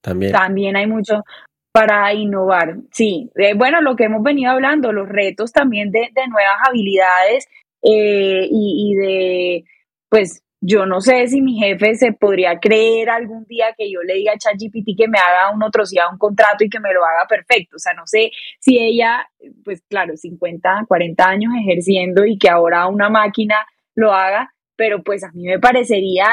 También. 0.00 0.32
También 0.32 0.76
hay 0.76 0.86
mucho 0.86 1.24
para 1.72 2.12
innovar, 2.12 2.76
sí. 2.92 3.30
Eh, 3.36 3.54
bueno, 3.54 3.80
lo 3.80 3.96
que 3.96 4.04
hemos 4.04 4.22
venido 4.22 4.50
hablando, 4.50 4.92
los 4.92 5.08
retos 5.08 5.52
también 5.52 5.90
de, 5.90 6.10
nuevas 6.28 6.56
habilidades 6.66 7.46
eh, 7.82 8.48
y, 8.50 8.94
de, 8.94 9.64
pues, 10.08 10.42
yo 10.60 10.86
no 10.86 11.00
sé 11.00 11.28
si 11.28 11.40
mi 11.40 11.58
jefe 11.58 11.94
se 11.94 12.12
podría 12.12 12.58
creer 12.58 13.10
algún 13.10 13.44
día 13.44 13.74
que 13.76 13.90
yo 13.90 14.00
le 14.02 14.14
diga 14.14 14.32
a 14.32 14.38
ChatGPT 14.38 14.96
que 14.96 15.08
me 15.08 15.18
haga 15.18 15.52
un 15.52 15.60
si 15.86 15.96
un 16.10 16.18
contrato 16.18 16.64
y 16.64 16.68
que 16.68 16.80
me 16.80 16.92
lo 16.92 17.04
haga 17.04 17.26
perfecto. 17.28 17.76
O 17.76 17.78
sea, 17.78 17.94
no 17.94 18.06
sé 18.06 18.32
si 18.58 18.78
ella, 18.78 19.28
pues 19.64 19.82
claro, 19.88 20.16
50, 20.16 20.84
40 20.88 21.28
años 21.28 21.52
ejerciendo 21.60 22.24
y 22.24 22.38
que 22.38 22.48
ahora 22.48 22.88
una 22.88 23.08
máquina 23.08 23.66
lo 23.94 24.12
haga, 24.12 24.52
pero 24.76 25.02
pues 25.02 25.22
a 25.22 25.30
mí 25.32 25.44
me 25.44 25.58
parecería 25.60 26.26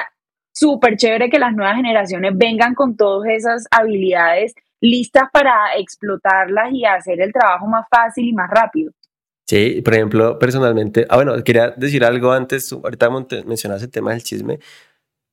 súper 0.51 0.97
chévere 0.97 1.29
que 1.29 1.39
las 1.39 1.53
nuevas 1.53 1.75
generaciones 1.75 2.31
vengan 2.35 2.73
con 2.73 2.95
todas 2.95 3.29
esas 3.29 3.67
habilidades 3.69 4.55
listas 4.81 5.29
para 5.31 5.75
explotarlas 5.77 6.71
y 6.71 6.85
hacer 6.85 7.21
el 7.21 7.33
trabajo 7.33 7.67
más 7.67 7.85
fácil 7.89 8.27
y 8.27 8.33
más 8.33 8.49
rápido. 8.49 8.91
Sí, 9.47 9.81
por 9.83 9.93
ejemplo, 9.93 10.39
personalmente, 10.39 11.05
ah, 11.09 11.17
bueno, 11.17 11.43
quería 11.43 11.69
decir 11.77 12.03
algo 12.03 12.31
antes, 12.31 12.71
ahorita 12.71 13.09
mencionas 13.45 13.83
el 13.83 13.91
tema 13.91 14.11
del 14.11 14.23
chisme. 14.23 14.59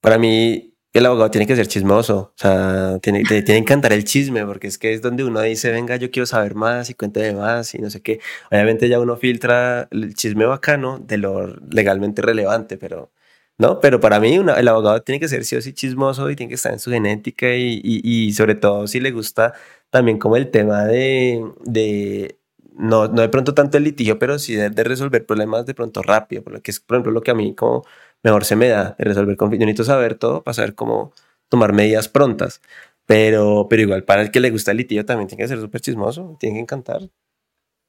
Para 0.00 0.18
mí, 0.18 0.74
el 0.92 1.06
abogado 1.06 1.30
tiene 1.30 1.46
que 1.46 1.56
ser 1.56 1.66
chismoso, 1.68 2.18
o 2.18 2.34
sea, 2.36 2.98
tiene, 3.00 3.22
tiene 3.24 3.44
que 3.44 3.56
encantar 3.56 3.92
el 3.94 4.04
chisme, 4.04 4.44
porque 4.44 4.66
es 4.66 4.78
que 4.78 4.92
es 4.92 5.02
donde 5.02 5.24
uno 5.24 5.40
dice, 5.40 5.70
venga, 5.72 5.96
yo 5.96 6.10
quiero 6.10 6.26
saber 6.26 6.54
más 6.54 6.90
y 6.90 6.94
cuénteme 6.94 7.38
más 7.38 7.74
y 7.74 7.78
no 7.78 7.88
sé 7.90 8.02
qué. 8.02 8.20
Obviamente 8.50 8.88
ya 8.88 9.00
uno 9.00 9.16
filtra 9.16 9.88
el 9.90 10.14
chisme 10.14 10.44
bacano 10.44 10.98
de 10.98 11.16
lo 11.18 11.46
legalmente 11.70 12.20
relevante, 12.22 12.76
pero 12.76 13.10
¿no? 13.58 13.80
Pero 13.80 14.00
para 14.00 14.20
mí 14.20 14.34
el 14.34 14.68
abogado 14.68 15.02
tiene 15.02 15.20
que 15.20 15.28
ser 15.28 15.44
sí 15.44 15.56
o 15.56 15.62
sí 15.62 15.72
chismoso 15.72 16.30
y 16.30 16.36
tiene 16.36 16.48
que 16.50 16.56
estar 16.56 16.72
en 16.72 16.78
su 16.80 16.90
genética 16.90 17.54
y, 17.54 17.80
y, 17.82 18.32
sobre 18.32 18.54
todo 18.56 18.86
si 18.86 19.00
le 19.00 19.10
gusta 19.12 19.54
también 19.90 20.18
como 20.18 20.36
el 20.36 20.50
tema 20.50 20.84
de, 20.84 21.44
de 21.64 22.38
no, 22.76 23.08
no 23.08 23.22
de 23.22 23.28
pronto 23.28 23.54
tanto 23.54 23.78
el 23.78 23.84
litigio, 23.84 24.18
pero 24.18 24.38
sí 24.38 24.54
de, 24.54 24.70
resolver 24.84 25.26
problemas 25.26 25.66
de 25.66 25.74
pronto 25.74 26.02
rápido, 26.02 26.42
porque 26.42 26.70
es 26.70 26.80
por 26.80 26.96
ejemplo 26.96 27.12
lo 27.12 27.22
que 27.22 27.30
a 27.30 27.34
mí 27.34 27.54
como 27.54 27.84
mejor 28.22 28.44
se 28.44 28.56
me 28.56 28.68
da, 28.68 28.94
de 28.98 29.04
resolver 29.04 29.36
conflictos. 29.36 29.62
Yo 29.62 29.66
necesito 29.66 29.84
saber 29.84 30.14
todo 30.16 30.42
para 30.42 30.54
saber 30.54 30.74
cómo 30.74 31.12
tomar 31.48 31.72
medidas 31.72 32.08
prontas. 32.08 32.60
Pero, 33.06 33.66
pero 33.68 33.82
igual 33.82 34.04
para 34.04 34.22
el 34.22 34.30
que 34.30 34.40
le 34.40 34.50
gusta 34.50 34.70
el 34.70 34.78
litigio 34.78 35.04
también 35.04 35.28
tiene 35.28 35.42
que 35.44 35.48
ser 35.48 35.60
súper 35.60 35.80
chismoso, 35.80 36.36
tiene 36.38 36.56
que 36.56 36.62
encantar. 36.62 37.02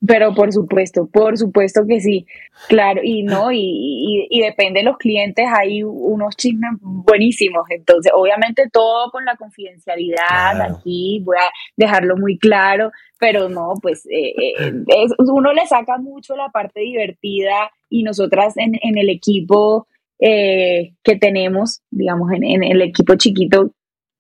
Pero 0.05 0.33
por 0.33 0.51
supuesto, 0.51 1.07
por 1.07 1.37
supuesto 1.37 1.85
que 1.87 2.01
sí, 2.01 2.25
claro, 2.67 2.99
y 3.03 3.23
no, 3.23 3.51
y, 3.51 4.27
y, 4.29 4.41
depende 4.41 4.81
de 4.81 4.85
los 4.85 4.97
clientes, 4.97 5.45
hay 5.55 5.81
unos 5.83 6.35
chismes 6.35 6.71
buenísimos, 6.81 7.63
entonces 7.69 8.11
obviamente 8.13 8.69
todo 8.71 9.11
con 9.11 9.23
la 9.23 9.37
confidencialidad, 9.37 10.61
aquí 10.61 11.21
voy 11.23 11.37
a 11.37 11.49
dejarlo 11.77 12.17
muy 12.17 12.37
claro, 12.37 12.91
pero 13.17 13.47
no, 13.47 13.75
pues 13.81 14.05
eh, 14.07 14.33
eh, 14.37 15.07
uno 15.19 15.53
le 15.53 15.65
saca 15.67 15.97
mucho 15.97 16.35
la 16.35 16.49
parte 16.49 16.81
divertida 16.81 17.71
y 17.89 18.03
nosotras 18.03 18.57
en, 18.57 18.73
en 18.81 18.97
el 18.97 19.09
equipo 19.09 19.87
eh, 20.19 20.95
que 21.03 21.15
tenemos, 21.15 21.81
digamos, 21.91 22.29
en, 22.33 22.43
en 22.43 22.63
el 22.63 22.81
equipo 22.81 23.15
chiquito 23.15 23.71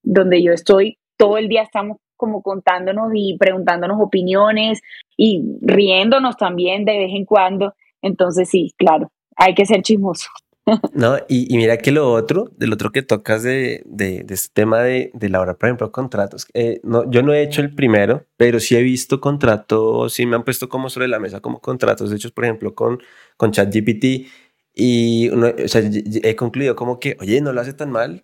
donde 0.01 0.41
yo 0.41 0.53
estoy, 0.53 0.97
todo 1.17 1.37
el 1.37 1.49
día 1.49 1.63
estamos 1.63 1.97
como 2.23 2.41
contándonos 2.41 3.11
y 3.13 3.37
preguntándonos 3.37 3.97
opiniones 3.99 4.81
y 5.17 5.43
riéndonos 5.61 6.37
también 6.37 6.85
de 6.85 6.97
vez 6.97 7.11
en 7.13 7.25
cuando. 7.25 7.73
Entonces 8.01 8.47
sí, 8.49 8.73
claro, 8.77 9.11
hay 9.35 9.53
que 9.53 9.65
ser 9.65 9.81
chismoso. 9.81 10.29
No, 10.93 11.17
y, 11.27 11.57
mira 11.57 11.77
que 11.77 11.91
lo 11.91 12.09
otro, 12.09 12.49
del 12.55 12.71
otro 12.71 12.93
que 12.93 13.01
tocas 13.01 13.43
de, 13.43 13.83
de, 13.85 14.25
este 14.29 14.47
tema 14.53 14.79
de, 14.79 15.11
de 15.13 15.27
la 15.27 15.41
hora, 15.41 15.55
por 15.55 15.67
ejemplo, 15.67 15.91
contratos. 15.91 16.47
Eh, 16.53 16.79
no, 16.83 17.11
yo 17.11 17.21
no 17.21 17.33
he 17.33 17.43
hecho 17.43 17.59
el 17.59 17.75
primero, 17.75 18.25
pero 18.37 18.61
sí 18.61 18.77
he 18.77 18.81
visto 18.81 19.19
contratos, 19.19 20.13
sí 20.13 20.25
me 20.25 20.37
han 20.37 20.45
puesto 20.45 20.69
como 20.69 20.89
sobre 20.89 21.09
la 21.09 21.19
mesa 21.19 21.41
como 21.41 21.59
contratos 21.59 22.13
hechos, 22.13 22.31
por 22.31 22.45
ejemplo, 22.45 22.73
con, 22.75 22.99
con 23.35 23.51
ChatGPT. 23.51 24.29
Y 24.73 25.27
o 25.31 25.67
sea, 25.67 25.81
he 26.23 26.35
concluido 26.37 26.77
como 26.77 26.97
que, 26.97 27.17
oye, 27.19 27.41
no 27.41 27.51
lo 27.51 27.59
hace 27.59 27.73
tan 27.73 27.91
mal, 27.91 28.23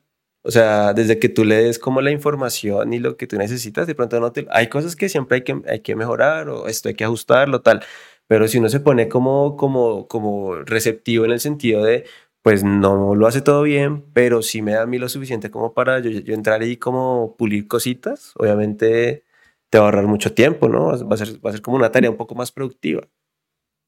o 0.50 0.52
sea, 0.52 0.94
desde 0.94 1.20
que 1.20 1.30
tú 1.30 1.46
le 1.46 1.62
des 1.62 1.78
como 1.78 2.02
la 2.02 2.10
información 2.10 2.92
y 2.92 2.98
lo 2.98 3.18
que 3.18 3.28
tú 3.28 3.38
necesitas, 3.38 3.86
de 3.86 3.94
pronto 3.94 4.20
no 4.20 4.32
te... 4.32 4.48
Hay 4.50 4.68
cosas 4.68 4.96
que 4.96 5.08
siempre 5.08 5.36
hay 5.36 5.44
que, 5.44 5.62
hay 5.68 5.82
que 5.82 5.96
mejorar 5.96 6.50
o 6.50 6.66
esto 6.66 6.90
hay 6.90 6.96
que 6.96 7.04
ajustarlo, 7.04 7.62
tal. 7.62 7.84
Pero 8.26 8.48
si 8.48 8.58
uno 8.58 8.68
se 8.68 8.80
pone 8.80 9.08
como, 9.10 9.56
como, 9.58 10.08
como 10.08 10.56
receptivo 10.56 11.24
en 11.24 11.34
el 11.34 11.40
sentido 11.40 11.84
de, 11.84 12.06
pues 12.42 12.64
no 12.64 13.14
lo 13.14 13.28
hace 13.28 13.44
todo 13.44 13.62
bien, 13.62 14.04
pero 14.12 14.42
sí 14.42 14.64
me 14.64 14.72
da 14.72 14.82
a 14.82 14.86
mí 14.88 14.98
lo 14.98 15.08
suficiente 15.08 15.52
como 15.52 15.76
para 15.76 16.00
yo, 16.00 16.10
yo 16.10 16.34
entrar 16.34 16.64
y 16.64 16.78
como 16.78 17.36
pulir 17.38 17.68
cositas, 17.68 18.34
obviamente 18.36 19.26
te 19.70 19.78
va 19.78 19.84
a 19.84 19.88
ahorrar 19.90 20.08
mucho 20.08 20.34
tiempo, 20.34 20.68
¿no? 20.68 20.88
Va 21.08 21.14
a 21.14 21.18
ser, 21.18 21.46
va 21.46 21.52
a 21.52 21.54
ser 21.54 21.62
como 21.62 21.78
una 21.78 21.92
tarea 21.92 22.10
un 22.10 22.18
poco 22.18 22.34
más 22.34 22.52
productiva. 22.52 23.04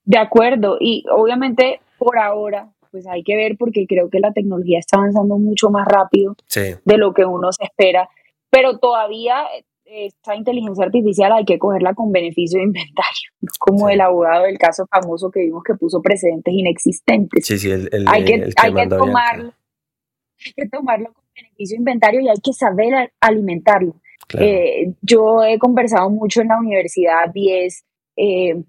De 0.05 0.19
acuerdo, 0.19 0.77
y 0.79 1.05
obviamente 1.09 1.81
por 1.97 2.19
ahora 2.19 2.69
pues 2.91 3.07
hay 3.07 3.23
que 3.23 3.35
ver 3.35 3.55
porque 3.57 3.85
creo 3.87 4.09
que 4.09 4.19
la 4.19 4.33
tecnología 4.33 4.79
está 4.79 4.97
avanzando 4.97 5.37
mucho 5.37 5.69
más 5.69 5.87
rápido 5.87 6.35
de 6.53 6.97
lo 6.97 7.13
que 7.13 7.25
uno 7.25 7.51
se 7.51 7.63
espera, 7.63 8.09
pero 8.49 8.77
todavía 8.79 9.45
eh, 9.85 10.07
esta 10.07 10.35
inteligencia 10.35 10.85
artificial 10.85 11.31
hay 11.31 11.45
que 11.45 11.57
cogerla 11.57 11.93
con 11.93 12.11
beneficio 12.11 12.59
de 12.59 12.65
inventario, 12.65 13.31
como 13.59 13.89
el 13.89 14.01
abogado 14.01 14.43
del 14.43 14.57
caso 14.57 14.85
famoso 14.87 15.31
que 15.31 15.39
vimos 15.41 15.63
que 15.63 15.75
puso 15.75 16.01
precedentes 16.01 16.53
inexistentes. 16.53 17.45
Sí, 17.45 17.57
sí, 17.57 17.71
el, 17.71 17.89
hay 18.07 18.25
que, 18.25 18.49
hay 18.57 18.73
que 18.73 18.87
tomarlo, 18.87 19.53
hay 20.45 20.53
que 20.55 20.69
tomarlo 20.69 21.13
con 21.13 21.23
beneficio 21.33 21.75
de 21.75 21.79
inventario 21.79 22.21
y 22.21 22.29
hay 22.29 22.39
que 22.43 22.53
saber 22.53 23.11
alimentarlo. 23.21 23.95
Eh, 24.39 24.93
yo 25.01 25.43
he 25.43 25.59
conversado 25.59 26.09
mucho 26.09 26.41
en 26.41 26.47
la 26.49 26.59
universidad 26.59 27.31
y 27.33 27.51
es, 27.51 27.83
eh, 28.15 28.63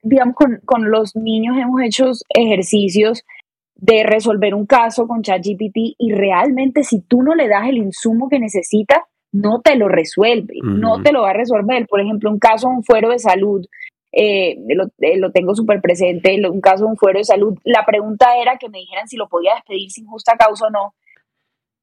digamos, 0.00 0.36
con, 0.36 0.60
con, 0.64 0.92
los 0.92 1.16
niños 1.16 1.56
hemos 1.58 1.82
hecho 1.82 2.12
ejercicios 2.28 3.24
de 3.74 4.04
resolver 4.04 4.54
un 4.54 4.66
caso 4.66 5.06
con 5.06 5.22
ChatGPT 5.22 5.96
y 5.98 6.12
realmente 6.12 6.84
si 6.84 7.00
tú 7.00 7.22
no 7.22 7.34
le 7.34 7.48
das 7.48 7.68
el 7.68 7.78
insumo 7.78 8.28
que 8.28 8.38
necesita, 8.38 9.06
no 9.32 9.60
te 9.60 9.76
lo 9.76 9.88
resuelve, 9.88 10.54
no 10.62 11.02
te 11.02 11.12
lo 11.12 11.22
va 11.22 11.30
a 11.30 11.34
resolver. 11.34 11.86
Por 11.86 12.00
ejemplo, 12.00 12.30
un 12.30 12.38
caso 12.38 12.68
de 12.68 12.76
un 12.76 12.84
fuero 12.84 13.10
de 13.10 13.18
salud, 13.18 13.64
eh, 14.12 14.58
lo, 14.68 14.84
eh, 14.98 15.18
lo, 15.18 15.32
tengo 15.32 15.54
súper 15.54 15.80
presente, 15.80 16.38
un 16.48 16.60
caso 16.60 16.84
de 16.84 16.90
un 16.90 16.96
fuero 16.98 17.18
de 17.18 17.24
salud, 17.24 17.58
la 17.64 17.86
pregunta 17.86 18.36
era 18.36 18.58
que 18.58 18.68
me 18.68 18.78
dijeran 18.78 19.08
si 19.08 19.16
lo 19.16 19.28
podía 19.28 19.54
despedir 19.54 19.90
sin 19.90 20.06
justa 20.06 20.36
causa 20.38 20.66
o 20.66 20.70
no. 20.70 20.94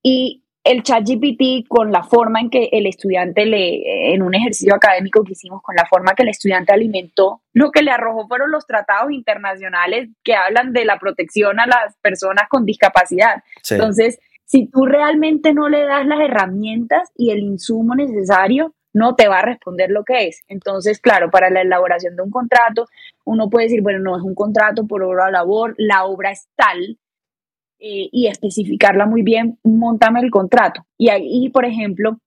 Y 0.03 0.43
el 0.69 0.83
chat 0.83 1.03
GPT 1.03 1.67
con 1.67 1.91
la 1.91 2.03
forma 2.03 2.39
en 2.41 2.51
que 2.51 2.69
el 2.71 2.85
estudiante 2.85 3.47
le, 3.47 4.13
en 4.13 4.21
un 4.21 4.35
ejercicio 4.35 4.75
académico 4.75 5.23
que 5.23 5.31
hicimos, 5.31 5.63
con 5.63 5.75
la 5.75 5.87
forma 5.87 6.13
que 6.13 6.21
el 6.21 6.29
estudiante 6.29 6.71
alimentó, 6.71 7.41
lo 7.53 7.71
que 7.71 7.81
le 7.81 7.89
arrojó 7.89 8.27
fueron 8.27 8.51
los 8.51 8.67
tratados 8.67 9.11
internacionales 9.11 10.09
que 10.23 10.35
hablan 10.35 10.71
de 10.71 10.85
la 10.85 10.99
protección 10.99 11.59
a 11.59 11.65
las 11.65 11.97
personas 12.03 12.47
con 12.49 12.65
discapacidad. 12.65 13.41
Entonces, 13.67 14.19
si 14.45 14.67
tú 14.67 14.85
realmente 14.85 15.55
no 15.55 15.69
le 15.69 15.81
das 15.87 16.05
las 16.05 16.19
herramientas 16.19 17.09
y 17.15 17.31
el 17.31 17.39
insumo 17.39 17.95
necesario, 17.95 18.75
no 18.93 19.15
te 19.15 19.27
va 19.27 19.39
a 19.39 19.45
responder 19.45 19.89
lo 19.89 20.03
que 20.03 20.27
es. 20.27 20.43
Entonces, 20.47 20.99
claro, 20.99 21.31
para 21.31 21.49
la 21.49 21.61
elaboración 21.61 22.15
de 22.15 22.21
un 22.21 22.29
contrato, 22.29 22.85
uno 23.25 23.49
puede 23.49 23.65
decir, 23.65 23.81
bueno, 23.81 23.99
no 23.99 24.15
es 24.15 24.21
un 24.21 24.35
contrato 24.35 24.85
por 24.85 25.01
obra 25.01 25.29
o 25.29 25.31
labor, 25.31 25.73
la 25.77 26.05
obra 26.05 26.29
es 26.29 26.47
tal, 26.55 26.99
eh, 27.79 28.09
y 28.11 28.27
especificarla 28.27 29.05
muy 29.05 29.23
bien, 29.23 29.57
montame 29.63 30.19
el 30.19 30.31
contrato. 30.31 30.85
Y 30.97 31.09
ahí, 31.09 31.49
por 31.49 31.65
ejemplo, 31.65 32.17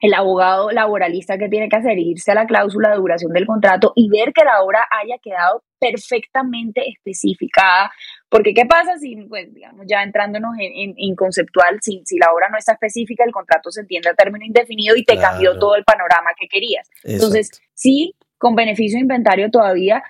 el 0.00 0.14
abogado 0.14 0.70
laboralista 0.70 1.38
que 1.38 1.48
tiene 1.48 1.68
que 1.68 1.76
hacer, 1.76 1.98
irse 1.98 2.30
a 2.30 2.34
la 2.34 2.46
cláusula 2.46 2.90
de 2.90 2.96
duración 2.96 3.32
del 3.32 3.46
contrato 3.46 3.92
y 3.96 4.08
ver 4.08 4.32
que 4.32 4.44
la 4.44 4.62
obra 4.62 4.80
haya 4.90 5.18
quedado 5.18 5.62
perfectamente 5.78 6.88
especificada. 6.88 7.90
Porque, 8.28 8.54
¿qué 8.54 8.66
pasa 8.66 8.96
si, 8.98 9.16
pues, 9.28 9.52
digamos, 9.52 9.86
ya 9.88 10.02
entrándonos 10.02 10.54
en, 10.58 11.16
conceptual, 11.16 11.78
si, 11.80 12.02
si, 12.04 12.18
la 12.18 12.32
obra 12.32 12.48
no 12.48 12.58
está 12.58 12.72
específica, 12.72 13.24
el 13.24 13.32
contrato 13.32 13.70
se 13.70 13.80
entiende 13.80 14.10
a 14.10 14.14
término 14.14 14.44
indefinido 14.44 14.96
y 14.96 15.04
te 15.04 15.16
cambió 15.16 15.58
todo 15.58 15.76
el 15.76 15.84
panorama 15.84 16.30
que 16.38 16.46
querías? 16.48 16.88
Entonces, 17.02 17.50
sí, 17.74 18.14
con 18.36 18.54
beneficio 18.54 18.98
de 18.98 19.02
inventario 19.02 19.50
todavía, 19.50 20.02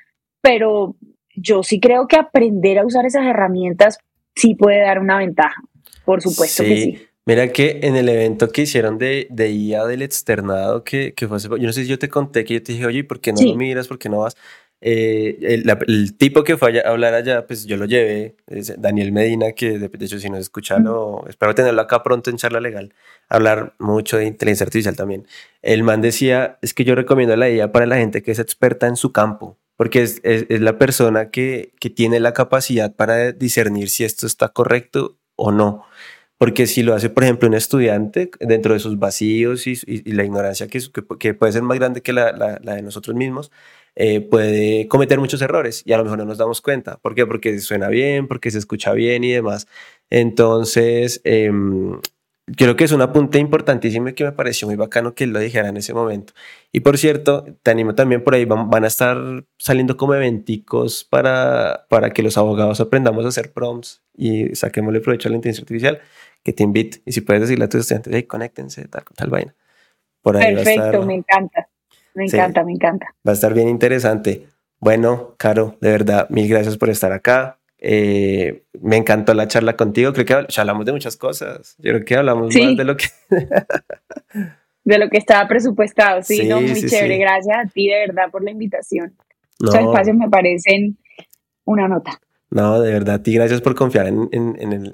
pero 0.42 0.96
yo 1.34 1.62
sí 1.62 1.80
creo 1.80 2.08
que 2.08 2.16
aprender 2.16 2.78
a 2.78 2.84
usar 2.84 3.06
esas 3.06 3.24
herramientas 3.24 3.98
sí 4.38 4.54
puede 4.54 4.80
dar 4.80 4.98
una 4.98 5.18
ventaja. 5.18 5.62
Por 6.04 6.22
supuesto 6.22 6.62
que 6.62 6.76
sí. 6.76 7.08
Mira 7.26 7.52
que 7.52 7.80
en 7.82 7.94
el 7.94 8.08
evento 8.08 8.48
que 8.48 8.62
hicieron 8.62 8.96
de, 8.96 9.26
de 9.30 9.50
IA 9.50 9.84
del 9.84 10.00
externado, 10.00 10.82
que, 10.82 11.12
que 11.12 11.28
fue 11.28 11.36
hace, 11.36 11.48
yo 11.48 11.58
no 11.58 11.72
sé 11.74 11.82
si 11.82 11.88
yo 11.88 11.98
te 11.98 12.08
conté 12.08 12.42
que 12.42 12.54
yo 12.54 12.62
te 12.62 12.72
dije, 12.72 12.86
oye, 12.86 13.04
¿por 13.04 13.20
qué 13.20 13.34
no 13.34 13.42
lo 13.42 13.54
miras? 13.54 13.86
¿Por 13.86 13.98
qué 13.98 14.08
no 14.08 14.20
vas? 14.20 14.34
Eh, 14.80 15.36
el, 15.40 16.16
tipo 16.16 16.44
que 16.44 16.56
fue 16.56 16.80
a 16.80 16.88
hablar 16.88 17.12
allá, 17.12 17.46
pues 17.46 17.66
yo 17.66 17.76
lo 17.76 17.84
llevé, 17.84 18.36
Daniel 18.78 19.12
Medina, 19.12 19.52
que 19.52 19.78
de, 19.78 19.90
hecho 20.04 20.18
si 20.20 20.30
no 20.30 20.38
escucha, 20.38 20.78
espero 21.28 21.54
tenerlo 21.54 21.82
acá 21.82 22.02
pronto 22.02 22.30
en 22.30 22.36
charla 22.36 22.60
legal, 22.60 22.94
hablar 23.28 23.74
mucho 23.78 24.18
de 24.18 24.26
inteligencia 24.26 24.64
artificial 24.64 24.96
también. 24.96 25.26
El 25.62 25.82
man 25.82 26.00
decía, 26.00 26.58
es 26.62 26.74
que 26.74 26.84
yo 26.84 26.94
recomiendo 26.94 27.36
la 27.36 27.50
IA 27.50 27.72
para 27.72 27.86
la 27.86 27.96
gente 27.96 28.22
que 28.22 28.30
es 28.30 28.38
experta 28.38 28.86
en 28.86 28.96
su 28.96 29.12
campo, 29.12 29.58
porque 29.78 30.02
es, 30.02 30.20
es, 30.24 30.44
es 30.48 30.60
la 30.60 30.76
persona 30.76 31.30
que, 31.30 31.72
que 31.78 31.88
tiene 31.88 32.18
la 32.18 32.32
capacidad 32.34 32.96
para 32.96 33.30
discernir 33.30 33.90
si 33.90 34.02
esto 34.02 34.26
está 34.26 34.48
correcto 34.48 35.18
o 35.36 35.52
no. 35.52 35.84
Porque 36.36 36.66
si 36.66 36.82
lo 36.82 36.94
hace, 36.94 37.10
por 37.10 37.22
ejemplo, 37.22 37.48
un 37.48 37.54
estudiante 37.54 38.30
dentro 38.40 38.74
de 38.74 38.80
sus 38.80 38.98
vacíos 38.98 39.68
y, 39.68 39.76
la 40.12 40.24
ignorancia 40.24 40.66
que, 40.66 40.80
que, 41.20 41.34
puede 41.34 41.52
ser 41.52 41.62
más 41.62 41.78
grande 41.78 42.02
que 42.02 42.12
la, 42.12 42.32
la, 42.32 42.74
de 42.74 42.82
nosotros 42.82 43.16
mismos, 43.16 43.52
eh, 43.94 44.20
puede 44.20 44.88
cometer 44.88 45.20
muchos 45.20 45.42
errores 45.42 45.82
y 45.86 45.92
a 45.92 45.98
lo 45.98 46.04
mejor 46.04 46.18
no 46.18 46.24
nos 46.24 46.38
damos 46.38 46.60
cuenta. 46.60 46.96
¿Por 46.98 47.14
qué? 47.14 47.24
Porque 47.24 47.60
suena 47.60 47.88
bien, 47.88 48.26
porque 48.26 48.50
se 48.50 48.58
escucha 48.58 48.92
bien 48.94 49.22
y 49.22 49.30
demás. 49.30 49.68
Entonces, 50.10 51.20
eh, 51.22 51.52
creo 52.56 52.76
que 52.76 52.84
es 52.84 52.92
un 52.92 53.02
apunte 53.02 53.38
importantísimo 53.38 54.08
y 54.08 54.14
que 54.14 54.24
me 54.24 54.32
pareció 54.32 54.66
muy 54.68 54.76
bacano 54.76 55.14
que 55.14 55.24
él 55.24 55.30
lo 55.30 55.38
dijera 55.38 55.68
en 55.68 55.76
ese 55.76 55.94
momento. 55.94 56.32
Y 56.72 56.80
por 56.80 56.98
cierto, 56.98 57.44
te 57.62 57.70
animo 57.70 57.94
también 57.94 58.22
por 58.22 58.34
ahí, 58.34 58.44
van, 58.44 58.70
van 58.70 58.84
a 58.84 58.86
estar 58.86 59.44
saliendo 59.58 59.96
como 59.96 60.14
eventicos 60.14 61.04
para, 61.04 61.86
para 61.88 62.10
que 62.10 62.22
los 62.22 62.38
abogados 62.38 62.80
aprendamos 62.80 63.24
a 63.24 63.28
hacer 63.28 63.52
prompts 63.52 64.02
y 64.14 64.54
saquémosle 64.54 65.00
provecho 65.00 65.28
a 65.28 65.30
la 65.30 65.36
inteligencia 65.36 65.62
artificial 65.62 66.00
que 66.42 66.52
te 66.52 66.62
invite. 66.62 67.02
Y 67.04 67.12
si 67.12 67.20
puedes 67.20 67.42
decirle 67.42 67.64
a 67.64 67.68
tus 67.68 67.80
estudiantes, 67.80 68.12
hey, 68.14 68.22
conéctense, 68.24 68.86
tal, 68.88 69.04
tal 69.14 69.30
vaina. 69.30 69.54
Por 70.22 70.36
ahí 70.36 70.54
Perfecto, 70.54 71.02
me 71.04 71.14
encanta. 71.14 71.68
Me 72.14 72.24
encanta, 72.24 72.64
me 72.64 72.72
encanta. 72.72 73.14
Va 73.26 73.32
a 73.32 73.34
estar 73.34 73.54
bien 73.54 73.68
interesante. 73.68 74.48
Bueno, 74.80 75.34
Caro, 75.38 75.76
de 75.80 75.90
verdad, 75.90 76.28
mil 76.30 76.48
gracias 76.48 76.76
por 76.76 76.90
estar 76.90 77.12
acá. 77.12 77.57
Eh, 77.80 78.64
me 78.80 78.96
encantó 78.96 79.34
la 79.34 79.48
charla 79.48 79.76
contigo. 79.76 80.12
Creo 80.12 80.26
que 80.26 80.60
hablamos 80.60 80.84
de 80.84 80.92
muchas 80.92 81.16
cosas. 81.16 81.76
Yo 81.78 81.92
creo 81.92 82.04
que 82.04 82.16
hablamos 82.16 82.54
más 82.54 82.76
de 82.76 82.84
lo 82.84 82.96
que. 82.96 83.06
de 84.84 84.98
lo 84.98 85.08
que 85.08 85.18
estaba 85.18 85.46
presupuestado. 85.46 86.22
Sí, 86.22 86.46
no, 86.48 86.60
muy 86.60 86.80
chévere. 86.80 87.18
Gracias 87.18 87.56
a 87.56 87.68
ti, 87.68 87.88
de 87.88 88.06
verdad, 88.06 88.30
por 88.30 88.42
la 88.42 88.50
invitación. 88.50 89.14
Los 89.60 89.74
espacios 89.74 90.16
me 90.16 90.28
parecen 90.28 90.98
una 91.64 91.88
nota. 91.88 92.20
No, 92.50 92.80
de 92.80 92.92
verdad, 92.92 93.20
a 93.24 93.30
gracias 93.30 93.60
por 93.60 93.74
confiar 93.74 94.06
en, 94.06 94.28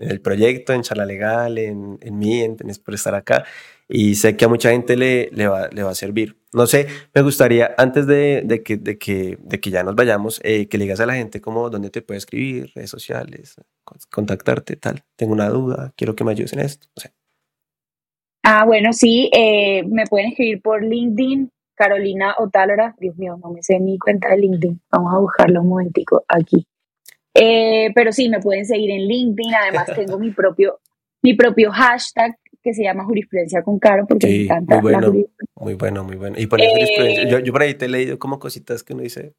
el, 0.00 0.20
proyecto, 0.20 0.72
en 0.72 0.82
Charla 0.82 1.06
Legal, 1.06 1.56
en, 1.58 1.98
mí, 2.10 2.40
en, 2.40 2.56
por 2.56 2.94
estar 2.94 3.14
acá. 3.14 3.44
Y 3.88 4.16
sé 4.16 4.36
que 4.36 4.44
a 4.44 4.48
mucha 4.48 4.70
gente 4.70 4.96
le, 4.96 5.30
va, 5.46 5.68
a 5.68 5.94
servir. 5.94 6.36
No 6.52 6.66
sé, 6.66 6.88
me 7.14 7.22
gustaría, 7.22 7.72
antes 7.78 8.06
de, 8.08 8.62
que, 8.64 9.70
ya 9.70 9.84
nos 9.84 9.94
vayamos, 9.94 10.40
eh, 10.42 10.66
que 10.68 10.78
le 10.78 10.84
digas 10.84 11.00
a 11.00 11.06
la 11.06 11.14
gente 11.14 11.40
cómo, 11.40 11.70
dónde 11.70 11.90
te 11.90 12.02
puede 12.02 12.18
escribir, 12.18 12.72
redes 12.74 12.90
sociales, 12.90 13.56
contactarte, 14.10 14.74
tal. 14.76 15.04
Tengo 15.14 15.32
una 15.32 15.48
duda, 15.48 15.92
quiero 15.96 16.16
que 16.16 16.24
me 16.24 16.32
ayudes 16.32 16.54
en 16.54 16.60
esto. 16.60 16.88
Ah, 18.42 18.64
bueno, 18.64 18.92
sí, 18.92 19.30
eh, 19.32 19.84
me 19.84 20.06
pueden 20.06 20.28
escribir 20.30 20.60
por 20.60 20.82
LinkedIn, 20.82 21.50
Carolina 21.76 22.34
Otálora. 22.38 22.96
Dios 22.98 23.16
mío, 23.16 23.38
no 23.42 23.50
me 23.50 23.62
sé 23.62 23.78
ni 23.78 23.98
cuenta 23.98 24.30
de 24.30 24.38
LinkedIn. 24.38 24.80
Vamos 24.90 25.14
a 25.14 25.18
buscarlo 25.18 25.60
un 25.60 25.68
momentico 25.68 26.24
aquí. 26.28 26.66
Eh, 27.34 27.90
pero 27.94 28.12
sí, 28.12 28.28
me 28.28 28.40
pueden 28.40 28.64
seguir 28.64 28.90
en 28.90 29.06
LinkedIn. 29.08 29.54
Además, 29.54 29.86
tengo 29.96 30.18
mi 30.18 30.30
propio, 30.30 30.80
mi 31.22 31.34
propio 31.34 31.72
hashtag 31.72 32.38
que 32.62 32.72
se 32.72 32.82
llama 32.82 33.04
Jurisprudencia 33.04 33.62
con 33.62 33.78
Caro, 33.78 34.06
porque 34.06 34.26
me 34.26 34.42
encanta. 34.44 34.80
Muy 34.80 34.92
bueno, 34.92 35.12
muy 35.56 35.74
bueno, 35.74 36.04
muy 36.04 36.16
bueno. 36.16 36.36
Y 36.38 36.46
por 36.46 36.60
eh, 36.60 37.28
yo, 37.28 37.38
yo, 37.38 37.52
por 37.52 37.62
ahí 37.62 37.74
te 37.74 37.84
he 37.84 37.88
leído 37.88 38.18
como 38.18 38.38
cositas 38.38 38.82
que 38.82 38.94
uno 38.94 39.02
dice. 39.02 39.34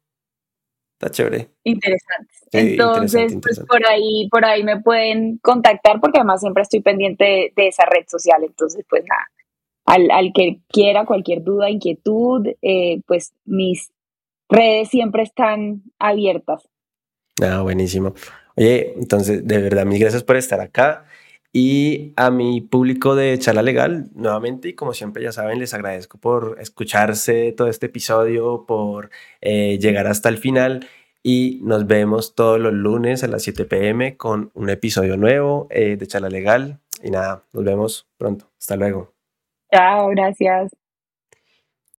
Está 0.98 1.10
chévere. 1.10 1.50
Interesante. 1.64 2.32
Entonces, 2.52 3.36
pues 3.42 3.60
por 3.68 3.86
ahí, 3.86 4.28
por 4.30 4.46
ahí 4.46 4.62
me 4.62 4.80
pueden 4.80 5.38
contactar, 5.38 6.00
porque 6.00 6.18
además 6.18 6.40
siempre 6.40 6.62
estoy 6.62 6.80
pendiente 6.80 7.52
de, 7.54 7.66
esa 7.66 7.84
red 7.84 8.06
social. 8.06 8.42
Entonces, 8.44 8.82
pues 8.88 9.04
nada, 9.06 9.28
al, 9.84 10.10
al 10.10 10.32
que 10.32 10.60
quiera 10.68 11.04
cualquier 11.04 11.42
duda, 11.42 11.68
inquietud, 11.68 12.46
eh, 12.62 13.02
pues 13.06 13.34
mis 13.44 13.92
redes 14.48 14.88
siempre 14.88 15.24
están 15.24 15.82
abiertas. 15.98 16.66
Ah, 17.42 17.60
buenísimo. 17.62 18.14
Oye, 18.56 18.94
entonces, 18.96 19.46
de 19.46 19.58
verdad, 19.58 19.84
mil 19.84 19.98
gracias 19.98 20.22
por 20.22 20.36
estar 20.36 20.60
acá. 20.60 21.04
Y 21.52 22.12
a 22.16 22.30
mi 22.30 22.60
público 22.60 23.14
de 23.14 23.38
Charla 23.38 23.62
Legal, 23.62 24.10
nuevamente, 24.14 24.68
y 24.68 24.74
como 24.74 24.92
siempre 24.92 25.22
ya 25.22 25.32
saben, 25.32 25.58
les 25.58 25.72
agradezco 25.72 26.18
por 26.18 26.58
escucharse 26.60 27.52
todo 27.52 27.68
este 27.68 27.86
episodio, 27.86 28.66
por 28.66 29.10
eh, 29.40 29.78
llegar 29.78 30.06
hasta 30.06 30.28
el 30.28 30.38
final. 30.38 30.86
Y 31.22 31.60
nos 31.64 31.86
vemos 31.86 32.34
todos 32.34 32.60
los 32.60 32.72
lunes 32.72 33.24
a 33.24 33.28
las 33.28 33.42
7 33.42 33.64
pm 33.64 34.16
con 34.16 34.50
un 34.54 34.70
episodio 34.70 35.16
nuevo 35.16 35.66
eh, 35.70 35.96
de 35.96 36.06
Charla 36.06 36.28
Legal. 36.28 36.80
Y 37.02 37.10
nada, 37.10 37.42
nos 37.52 37.64
vemos 37.64 38.06
pronto. 38.16 38.50
Hasta 38.58 38.76
luego. 38.76 39.14
Chao, 39.72 40.08
gracias. 40.08 40.85